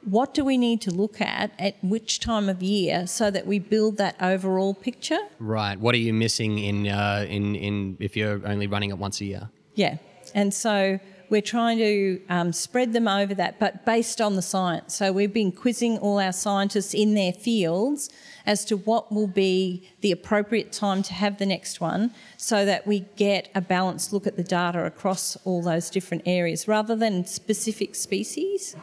[0.05, 3.59] what do we need to look at at which time of year so that we
[3.59, 5.19] build that overall picture.
[5.39, 5.79] Right.
[5.79, 9.25] What are you missing in uh, in in if you're only running it once a
[9.25, 9.49] year?
[9.75, 9.97] Yeah,
[10.35, 10.99] and so
[11.29, 14.93] we're trying to um, spread them over that, but based on the science.
[14.95, 18.09] So we've been quizzing all our scientists in their fields
[18.45, 22.85] as to what will be the appropriate time to have the next one, so that
[22.85, 27.25] we get a balanced look at the data across all those different areas, rather than
[27.25, 28.75] specific species.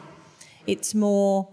[0.67, 1.49] It's more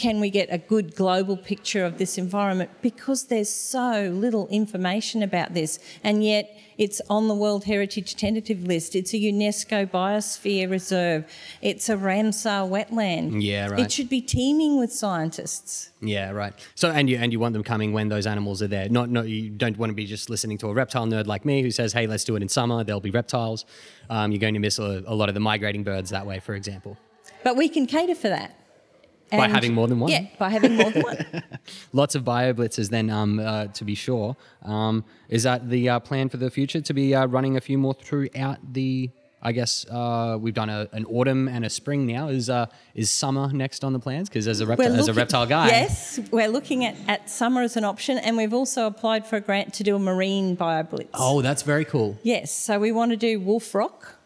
[0.00, 5.22] can we get a good global picture of this environment because there's so little information
[5.22, 8.96] about this and yet it's on the World Heritage Tentative List.
[8.96, 11.30] It's a UNESCO Biosphere Reserve.
[11.60, 13.42] It's a Ramsar wetland.
[13.42, 13.80] Yeah, right.
[13.80, 15.90] It should be teeming with scientists.
[16.00, 16.54] Yeah, right.
[16.74, 18.88] So and you and you want them coming when those animals are there.
[18.88, 21.60] Not not you don't want to be just listening to a reptile nerd like me
[21.60, 22.82] who says, "Hey, let's do it in summer.
[22.82, 23.66] There'll be reptiles."
[24.08, 26.54] Um, you're going to miss a, a lot of the migrating birds that way, for
[26.54, 26.96] example.
[27.44, 28.56] But we can cater for that.
[29.30, 30.10] By And- having more than one?
[30.10, 31.42] Yeah, by having more than one.
[31.92, 34.36] Lots of bio blitzes, then um, uh, to be sure.
[34.64, 37.78] Um, is that the uh, plan for the future to be uh, running a few
[37.78, 39.10] more throughout the?
[39.42, 42.28] I guess uh, we've done a, an autumn and a spring now.
[42.28, 44.28] Is uh, is summer next on the plans?
[44.28, 47.62] Because as a reptile, as a looking- reptile guy, Yes, we're looking at, at summer
[47.62, 51.08] as an option, and we've also applied for a grant to do a marine BioBlitz.
[51.14, 52.18] Oh, that's very cool.
[52.22, 54.16] Yes, so we want to do Wolf Rock,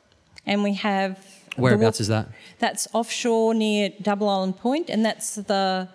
[0.47, 1.25] and we have.
[1.57, 2.29] Whereabouts is that?
[2.59, 5.89] That's offshore near Double Island Point, and that's the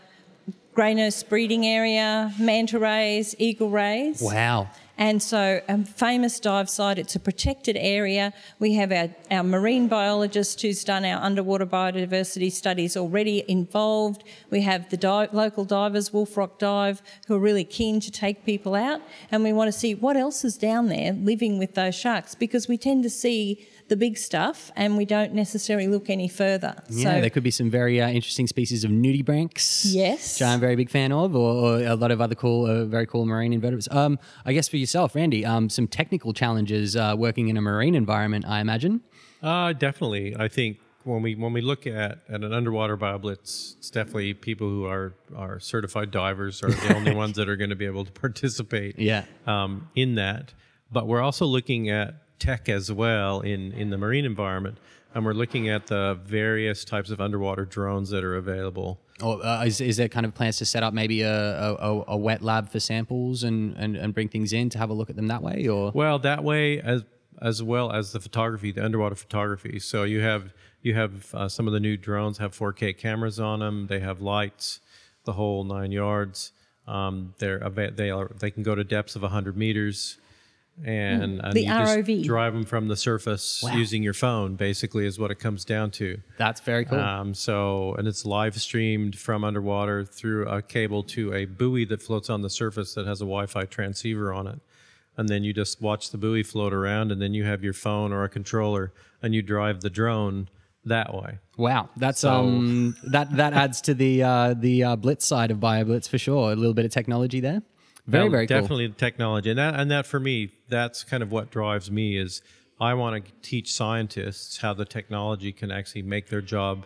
[0.74, 4.22] grey nose breeding area, manta rays, eagle rays.
[4.22, 4.70] Wow.
[5.00, 8.34] And so, a famous dive site, it's a protected area.
[8.60, 14.26] We have our, our marine biologist who's done our underwater biodiversity studies already involved.
[14.50, 18.46] We have the di- local divers, Wolf Rock Dive, who are really keen to take
[18.46, 19.02] people out.
[19.32, 22.68] And we want to see what else is down there living with those sharks because
[22.68, 26.76] we tend to see the big stuff and we don't necessarily look any further.
[26.90, 29.86] Yeah, so, there could be some very uh, interesting species of nudibranchs.
[29.94, 30.40] Yes.
[30.40, 32.86] Which I'm a very big fan of, or, or a lot of other cool, uh,
[32.86, 33.88] very cool marine invertebrates.
[33.92, 37.96] Um, I guess for yourself, Randy, um, some technical challenges uh, working in a marine
[37.96, 39.02] environment, I imagine.
[39.42, 40.36] Uh, definitely.
[40.38, 44.70] I think when we when we look at, at an underwater bioblitz, it's definitely people
[44.70, 48.06] who are, are certified divers are the only ones that are going to be able
[48.06, 49.24] to participate Yeah.
[49.48, 50.54] um, in that.
[50.92, 54.78] But we're also looking at tech as well in, in the marine environment.
[55.14, 59.00] And we're looking at the various types of underwater drones that are available.
[59.22, 62.04] Or uh, is, is there kind of plans to set up maybe a, a, a-
[62.10, 65.10] a wet lab for samples and, and, and bring things in to have a look
[65.10, 65.68] at them that way?
[65.68, 67.04] Or Well, that way as
[67.42, 69.80] as well as the photography, the underwater photography.
[69.80, 73.60] So you have you have uh, some of the new drones have 4K cameras on
[73.60, 73.88] them.
[73.88, 74.80] They have lights,
[75.26, 76.52] the whole nine yards.
[76.88, 77.60] Um, they're
[77.96, 80.18] they are they can go to depths of 100 meters,
[80.84, 82.24] and, and The you just ROV.
[82.24, 83.74] drive them from the surface Wow.
[83.76, 84.56] using your phone.
[84.56, 86.20] Basically, is what it comes down to.
[86.38, 87.00] that's very cool.
[87.00, 92.02] Um, so, and it's live streamed from underwater through a cable to a buoy that
[92.02, 94.60] floats on the surface that has a Wi-Fi transceiver on it.
[95.18, 98.14] And then you just watch the buoy float around, and then you have your phone
[98.14, 100.48] or a controller, and you drive the drone
[100.86, 101.40] that way.
[101.58, 105.58] Wow, that's So- um that that adds to the uh, the uh, Blitz side of
[105.58, 106.54] BioBlitz for sure.
[106.54, 107.64] A little bit of technology there.
[108.08, 108.62] Very Now, very cool.
[108.62, 112.18] definitely the technology, and that and that for me, that's kind of what drives me
[112.18, 112.42] is
[112.80, 116.86] I want to teach scientists how the technology can actually make their job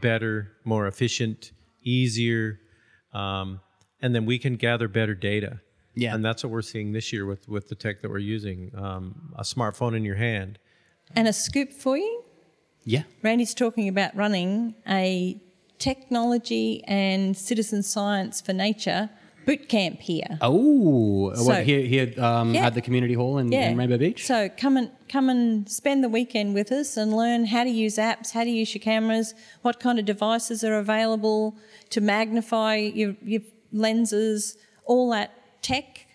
[0.00, 1.52] better, more efficient,
[1.82, 2.60] easier,
[3.12, 3.60] um,
[4.00, 5.60] and then we can gather better data.
[5.94, 6.14] Yeah.
[6.14, 8.70] and that's what we're seeing this year with with the tech that we're using.
[8.74, 10.58] Um, a smartphone in your hand.
[11.14, 12.24] and a scoop for you.
[12.84, 13.02] Yeah.
[13.22, 15.38] Randy's talking about running a
[15.78, 19.10] technology and citizen science for nature
[19.46, 20.38] boot camp here.
[20.40, 22.66] Oh, So- what, here here um, Yeah.
[22.66, 24.26] at the community hall in, in Rainbow Beach.
[24.26, 27.96] So come and come and spend the weekend with us and learn how to use
[27.96, 31.56] apps, how to use your cameras, what kind of devices are available
[31.90, 33.42] to magnify your, your
[33.72, 35.32] lenses, all that
[35.62, 36.06] tech.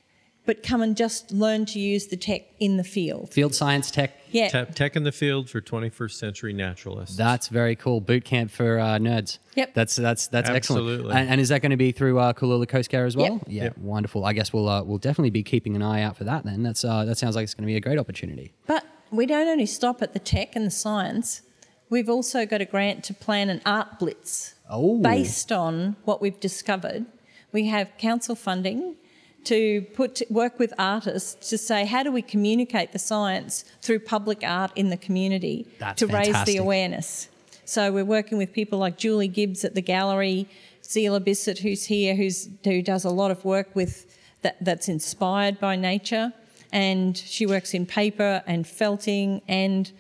[0.48, 3.32] But come and just learn to use the tech in the field.
[3.34, 4.14] Field science tech.
[4.32, 4.48] Yeah.
[4.65, 7.15] Te- tech in the field for 21st century naturalists.
[7.18, 7.99] That's very cool.
[8.02, 9.40] Boot camp for uh, nerds.
[9.56, 9.74] Yep.
[9.74, 10.86] That's that's that's excellent.
[10.88, 11.15] Absolutely.
[11.15, 13.34] And, and is that going to be through uh, Cooloola Coast Care as well?
[13.34, 13.44] Yep.
[13.48, 13.78] Yeah, Yep.
[13.80, 14.24] wonderful.
[14.26, 16.45] I guess we'll uh, we'll definitely be keeping an eye out for that.
[16.45, 18.53] Then that's uh, that sounds like it's going to be a great opportunity.
[18.68, 21.41] But we don't only stop at the tech and the science.
[21.90, 26.40] We've also got a grant to plan an art blitz Oh, based on what we've
[26.40, 27.06] discovered.
[27.52, 28.95] We have council funding
[29.48, 34.44] to put work with artists to say how do we communicate the science through public
[34.44, 37.30] art in the community That's to raise the awareness.
[37.64, 40.49] So we're working with people like Julie Gibbs at the gallery,
[40.84, 45.60] Zila Bissett who's here, who's who does a lot of work with that, that's inspired
[45.60, 46.34] by nature,
[46.72, 49.91] and she works in paper and felting and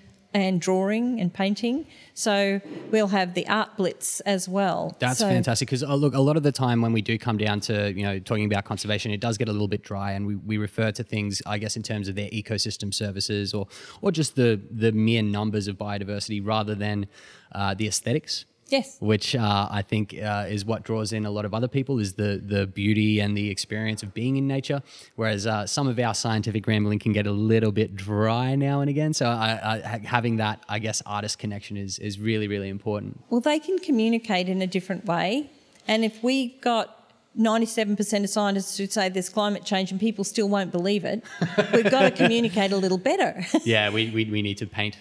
[0.41, 1.85] and drawing and painting.
[2.13, 2.61] So
[2.91, 4.95] we'll have the art blitz as well.
[4.99, 7.37] That's So- fantastic because uh, look, a lot of the time when we do come
[7.37, 10.25] down to you know talking about conservation, it does get a little bit dry, and
[10.27, 13.67] we, we refer to things, I guess, in terms of their ecosystem services or
[14.01, 17.07] or just the the mere numbers of biodiversity rather than
[17.53, 18.45] uh, the aesthetics.
[18.69, 18.97] Yes.
[18.99, 22.13] Which uh, I think uh, is what draws in a lot of other people is
[22.13, 24.81] the the beauty and the experience of being in nature.
[25.15, 28.89] Whereas uh, some of our scientific rambling can get a little bit dry now and
[28.89, 29.13] again.
[29.13, 33.23] So I, I, having that, I guess, artist connection is is really really important.
[33.29, 35.49] Well, they can communicate in a different way.
[35.87, 36.97] And if we got
[37.39, 41.23] 97% of scientists who say there's climate change and people still won't believe it,
[41.73, 43.45] we've got to communicate a little better.
[43.63, 44.97] yeah, we, we, we need to paint.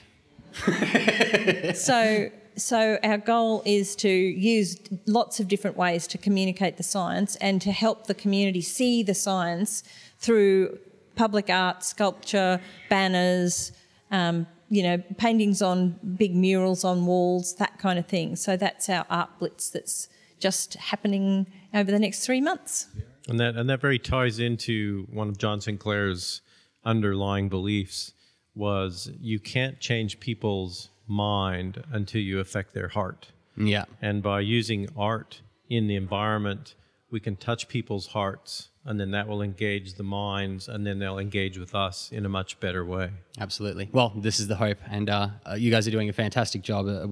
[1.74, 7.36] so, so our goal is to use lots of different ways to communicate the science
[7.36, 9.82] and to help the community see the science
[10.18, 10.78] through
[11.14, 13.72] public art, sculpture, banners,
[14.10, 18.36] um, you know, paintings on big murals on walls, that kind of thing.
[18.36, 20.08] So that's our art blitz that's
[20.38, 22.88] just happening over the next three months.
[23.28, 26.42] And that and that very ties into one of John Sinclair's
[26.84, 28.12] underlying beliefs
[28.54, 33.32] was you can't change people's mind until you affect their heart.
[33.56, 33.84] Yeah.
[34.02, 36.74] And by using art in the environment,
[37.10, 41.18] we can touch people's hearts and then that will engage the minds and then they'll
[41.18, 43.10] engage with us in a much better way.
[43.38, 43.90] Absolutely.
[43.92, 46.86] Well, this is the hope, and uh, uh, you guys are doing a fantastic job
[46.86, 47.06] uh,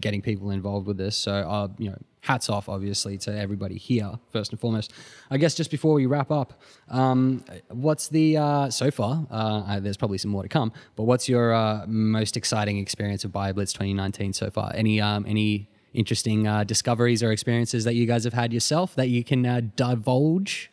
[0.00, 1.16] getting people involved with this.
[1.16, 4.92] So, uh, you know, hats off, obviously, to everybody here, first and foremost.
[5.30, 9.80] I guess just before we wrap up, um, what's the, uh, so far, uh, uh,
[9.80, 13.72] there's probably some more to come, but what's your uh, most exciting experience of BioBlitz
[13.72, 14.72] 2019 so far?
[14.74, 19.08] Any, um, any interesting uh, discoveries or experiences that you guys have had yourself that
[19.08, 20.70] you can uh, divulge?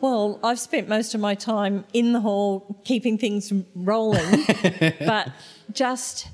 [0.00, 4.44] Well, I've spent most of my time in the hall keeping things rolling,
[5.00, 5.32] but
[5.72, 6.28] just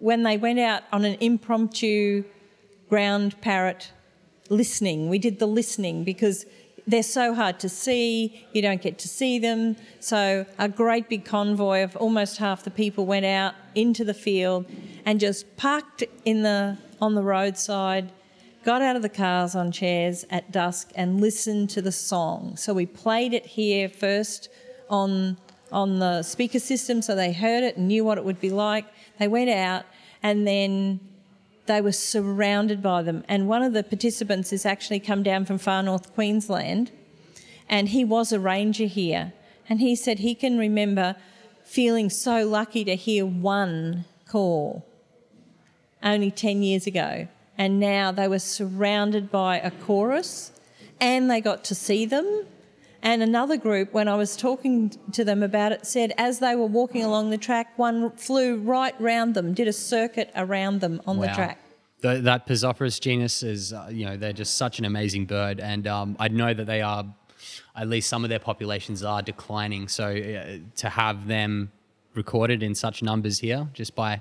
[0.00, 2.24] when they went out on an impromptu
[2.88, 3.92] ground parrot
[4.48, 6.46] listening, we did the listening because
[6.86, 9.76] they're so hard to see, you don't get to see them.
[9.98, 14.66] So, a great big convoy of almost half the people went out into the field
[15.04, 18.10] and just parked in the on the roadside
[18.66, 22.56] got out of the cars on chairs at dusk and listened to the song.
[22.56, 24.48] So we played it here first
[24.90, 25.38] on
[25.72, 28.84] on the speaker system so they heard it and knew what it would be like.
[29.18, 29.84] They went out
[30.22, 30.98] and then
[31.66, 33.24] they were surrounded by them.
[33.28, 36.90] And one of the participants has actually come down from far north Queensland
[37.68, 39.32] and he was a ranger here.
[39.68, 41.16] And he said he can remember
[41.64, 44.86] feeling so lucky to hear one call
[46.02, 47.26] only 10 years ago
[47.58, 50.52] and now they were surrounded by a chorus
[51.00, 52.46] and they got to see them.
[53.06, 56.66] And another group, when I was talking to them about it, said as they were
[56.66, 61.20] walking along the track, one flew right round them, did a circuit around them on
[61.20, 61.60] the track.
[62.00, 65.86] The, that Pezoporus genus is, uh, you know, they're just such an amazing bird, and
[65.86, 67.04] um, I know that they are,
[67.76, 69.86] at least some of their populations are declining.
[69.86, 71.70] So uh, to have them
[72.14, 74.20] recorded in such numbers here, just by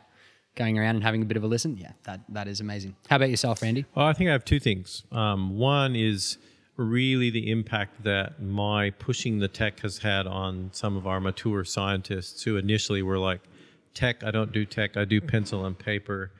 [0.53, 2.95] going around and having a bit of a listen, yeah, that that is amazing.
[3.09, 3.85] How about yourself, Randy?
[3.95, 5.01] Well, I think I have two things.
[5.11, 6.37] Um, one is
[6.77, 11.63] really the impact that my pushing the tech has had on some of our mature
[11.63, 13.41] scientists who initially were like,
[13.93, 16.31] tech, I don't do tech, I do pencil and paper.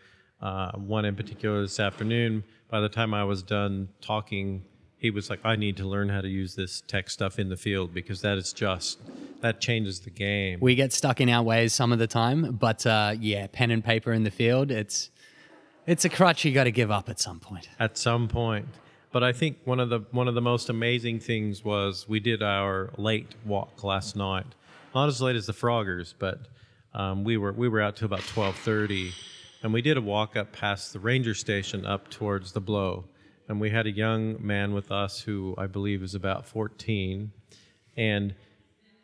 [0.41, 4.65] Uh, one in particular this afternoon, by the time I was done talking,
[4.97, 7.55] he was like, I need to learn how to use this tech stuff in the
[7.57, 8.99] field because that is just,
[9.41, 10.59] that changes the game.
[10.61, 13.83] We get stuck in our ways some of the time, but uh, yeah, pen and
[13.83, 15.09] paper in the field, it's
[15.87, 17.69] it's a crutch you got to give up at some point.
[17.79, 18.65] at some point.
[19.15, 22.43] But I think one of the one of the most amazing things was we did
[22.43, 24.45] our late walk last night.
[24.93, 26.49] Not as late as the Froggers, but
[26.93, 29.13] um, we were we were out till about twelve thirty,
[29.63, 33.05] and we did a walk up past the ranger station up towards the Blow,
[33.47, 37.31] and we had a young man with us who I believe is about fourteen,
[37.95, 38.35] and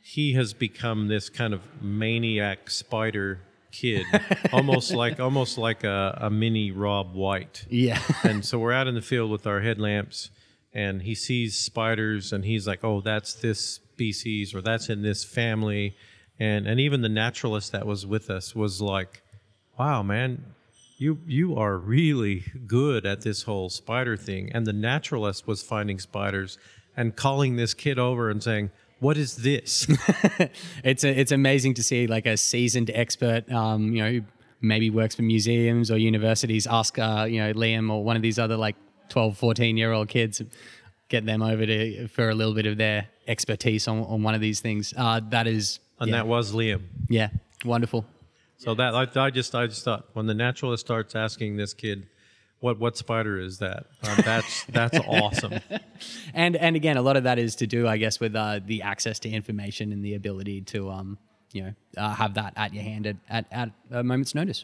[0.02, 3.40] he has become this kind of maniac spider
[3.72, 4.06] kid,
[4.52, 7.66] almost like almost like a, a mini Rob Whyte.
[7.70, 8.02] Yeah.
[8.24, 10.30] and so we're out in the field with our headlamps,
[10.74, 15.24] and he sees spiders, and he's like, "Oh, that's this species, or that's in this
[15.24, 15.96] family,"
[16.40, 19.22] and and even the naturalist that was with us was like,
[19.78, 20.54] "Wow, man."
[20.98, 24.52] You, you are really good at this whole spider thing.
[24.54, 26.60] And the naturalist was finding spiders
[26.96, 28.70] and calling this kid over and saying,
[29.02, 29.88] What is this?
[30.84, 34.22] it's a, it's amazing to see like a seasoned expert, um, you know, who
[34.62, 38.38] maybe works for museums or universities, ask uh, you know Liam or one of these
[38.38, 38.76] other like
[39.10, 40.40] 12, 14 year old kids,
[41.10, 44.42] get them over to for a little bit of their expertise on, on one of
[44.42, 44.94] these things.
[44.96, 46.84] Uh, that is, and yeah, that was Liam.
[47.10, 47.30] yeah,
[47.66, 48.06] wonderful.
[48.58, 52.06] So that I, I just I just thought when the naturalist starts asking this kid,
[52.62, 53.88] what what spider is that?
[54.04, 55.60] Um, that's that's awesome.
[56.34, 58.84] And and again, a lot of that is to do, I guess, with uh, the
[58.84, 61.18] access to information and the ability to, um,
[61.52, 64.64] you know, uh, have that at your hand at, at, at a moment's notice.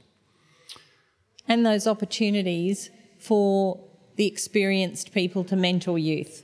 [1.48, 3.80] And those opportunities for
[4.16, 6.44] the experienced people to mentor youth.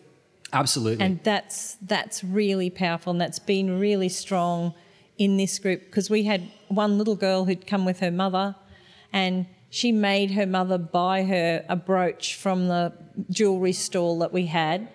[0.52, 1.06] Absolutely.
[1.06, 4.74] And that's that's really powerful and that's been really strong
[5.18, 8.56] in this group because we had one little girl who'd come with her mother
[9.12, 12.94] and she made her mother buy her a brooch from the
[13.32, 14.88] jewelry stall that we had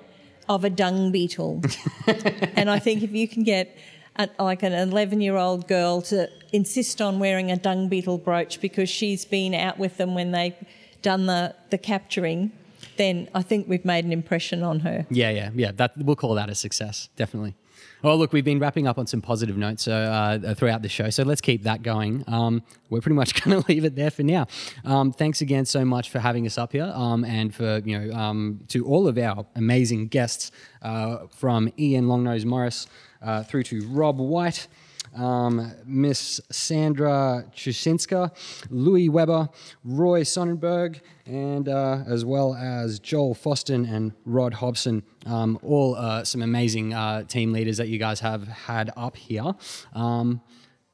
[0.48, 1.60] of a dung beetle.
[2.54, 3.76] and I think if you can get
[4.14, 8.60] a, like an 11 year old girl to insist on wearing a dung beetle brooch
[8.60, 10.54] because she's been out with them when they've
[11.02, 12.52] done the, the capturing,
[12.98, 15.06] then I think we've made an impression on her.
[15.10, 15.72] Yeah, yeah, yeah.
[15.72, 17.56] That we'll call that a success, definitely.
[18.00, 21.10] Well, look, we've been wrapping up on some positive notes uh, uh, throughout the show,
[21.10, 22.22] so let's keep that going.
[22.28, 24.46] Um, we're pretty much going to leave it there for now.
[24.84, 28.16] Um, thanks again so much for having us up here, um, and for you know
[28.16, 32.86] um, to all of our amazing guests uh, from Ian Longnose Morris
[33.20, 34.68] uh, through to Rob Whyte
[35.16, 38.32] um, Miss Sandra Chusinska,
[38.70, 39.48] Louis Weber,
[39.84, 45.02] Roy Sonnenberg, and uh, as well as Joel Fostin and Rod Hobson.
[45.26, 49.54] Um, all uh, some amazing uh, team leaders that you guys have had up here.
[49.94, 50.40] Um,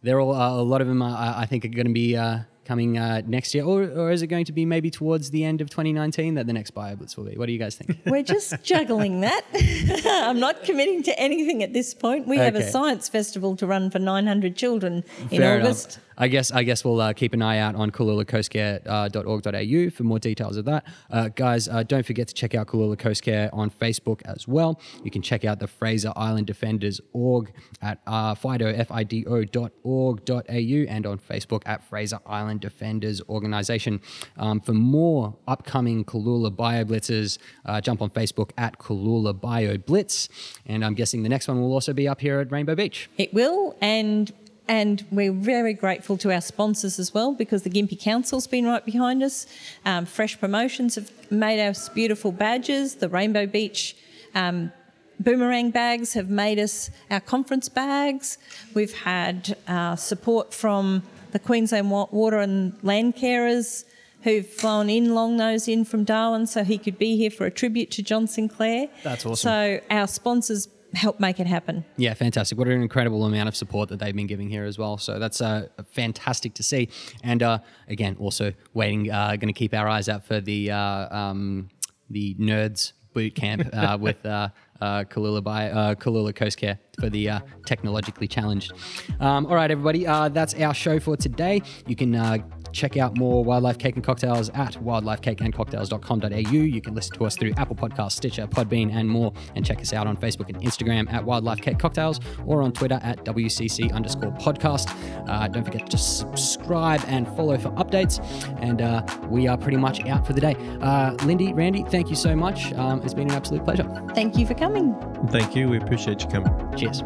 [0.03, 1.03] they're all uh, a lot of them.
[1.03, 4.23] Are, I think are going to be uh, coming uh, next year, or, or is
[4.23, 7.25] it going to be maybe towards the end of 2019 that the next BioBlitz will
[7.25, 7.37] be?
[7.37, 7.99] What do you guys think?
[8.07, 9.45] We're just juggling that.
[10.07, 12.27] I'm not committing to anything at this point.
[12.27, 15.99] We have a science festival to run for 900 children in Fair enough.
[16.17, 20.57] I guess I guess we'll uh, keep an eye out on cooloolacoastcare.org.au for more details
[20.57, 20.85] of that.
[21.11, 24.81] Uh, guys, uh, don't forget to check out Cooloola Coast Care on Facebook as well.
[25.03, 30.25] You can check out the Fraser Island Defenders org at uh, fido, F-I-D-O dot org
[30.25, 34.01] dot au and on Facebook at Fraser Island Defenders Organization.
[34.37, 40.29] Um, for more upcoming Cooloola Bio Blitzes, uh, jump on Facebook at Cooloola Bio Blitz.
[40.67, 43.11] And I'm guessing the next one will also be up here at Rainbow Beach.
[43.19, 44.33] It will, and
[44.69, 48.85] and we're very grateful to our sponsors as well because the Gympie Council's been right
[48.85, 49.47] behind us.
[49.85, 52.97] Um, Fresh Promotions have made us beautiful badges.
[52.97, 53.97] The Rainbow Beach
[54.35, 54.73] um,
[55.21, 58.39] boomerang bags have made us our conference bags.
[58.73, 63.85] We've had uh, support from the Queensland Wa- Water and Land Carers
[64.23, 67.51] who've flown in long nose in from Darwin so he could be here for a
[67.51, 68.89] tribute to John Sinclair.
[69.03, 69.37] That's awesome.
[69.37, 71.85] So our sponsors help make it happen.
[71.97, 72.59] Yeah, fantastic.
[72.59, 74.99] What an incredible amount of support that they've been giving here as well.
[74.99, 76.89] So that's uh, fantastic to see.
[77.23, 77.59] And uh,
[77.89, 81.69] again, also waiting, uh, going to keep our eyes out for the uh, um,
[82.11, 84.49] the nerds boot camp uh, with uh,
[84.81, 88.73] uh, Cooloola, by, uh, Cooloola Coast Care for the uh, technologically challenged.
[89.21, 91.63] Um, all right, everybody, uh, that's our show for today.
[91.87, 92.39] You can uh,
[92.75, 96.51] check out more Wildlife Cake and Cocktails at wildlifecakeandcocktails.com.au.
[96.51, 99.33] You can listen to us through Apple Podcasts, Stitcher, Podbean, and more.
[99.55, 103.01] And check us out on Facebook and Instagram at Wildlife Cake Cocktails or on Twitter
[103.03, 104.91] at WCC underscore podcast.
[105.29, 108.21] Uh, don't forget to subscribe and follow for updates.
[108.61, 110.57] And uh, we are pretty much out for the day.
[110.81, 112.73] Uh, Lindy, Randy, thank you so much.
[112.75, 113.85] Um, it's been an absolute pleasure.
[114.15, 114.95] Thank you for coming.
[115.29, 115.69] Thank you.
[115.69, 116.77] We appreciate you coming.
[116.77, 117.03] Cheers.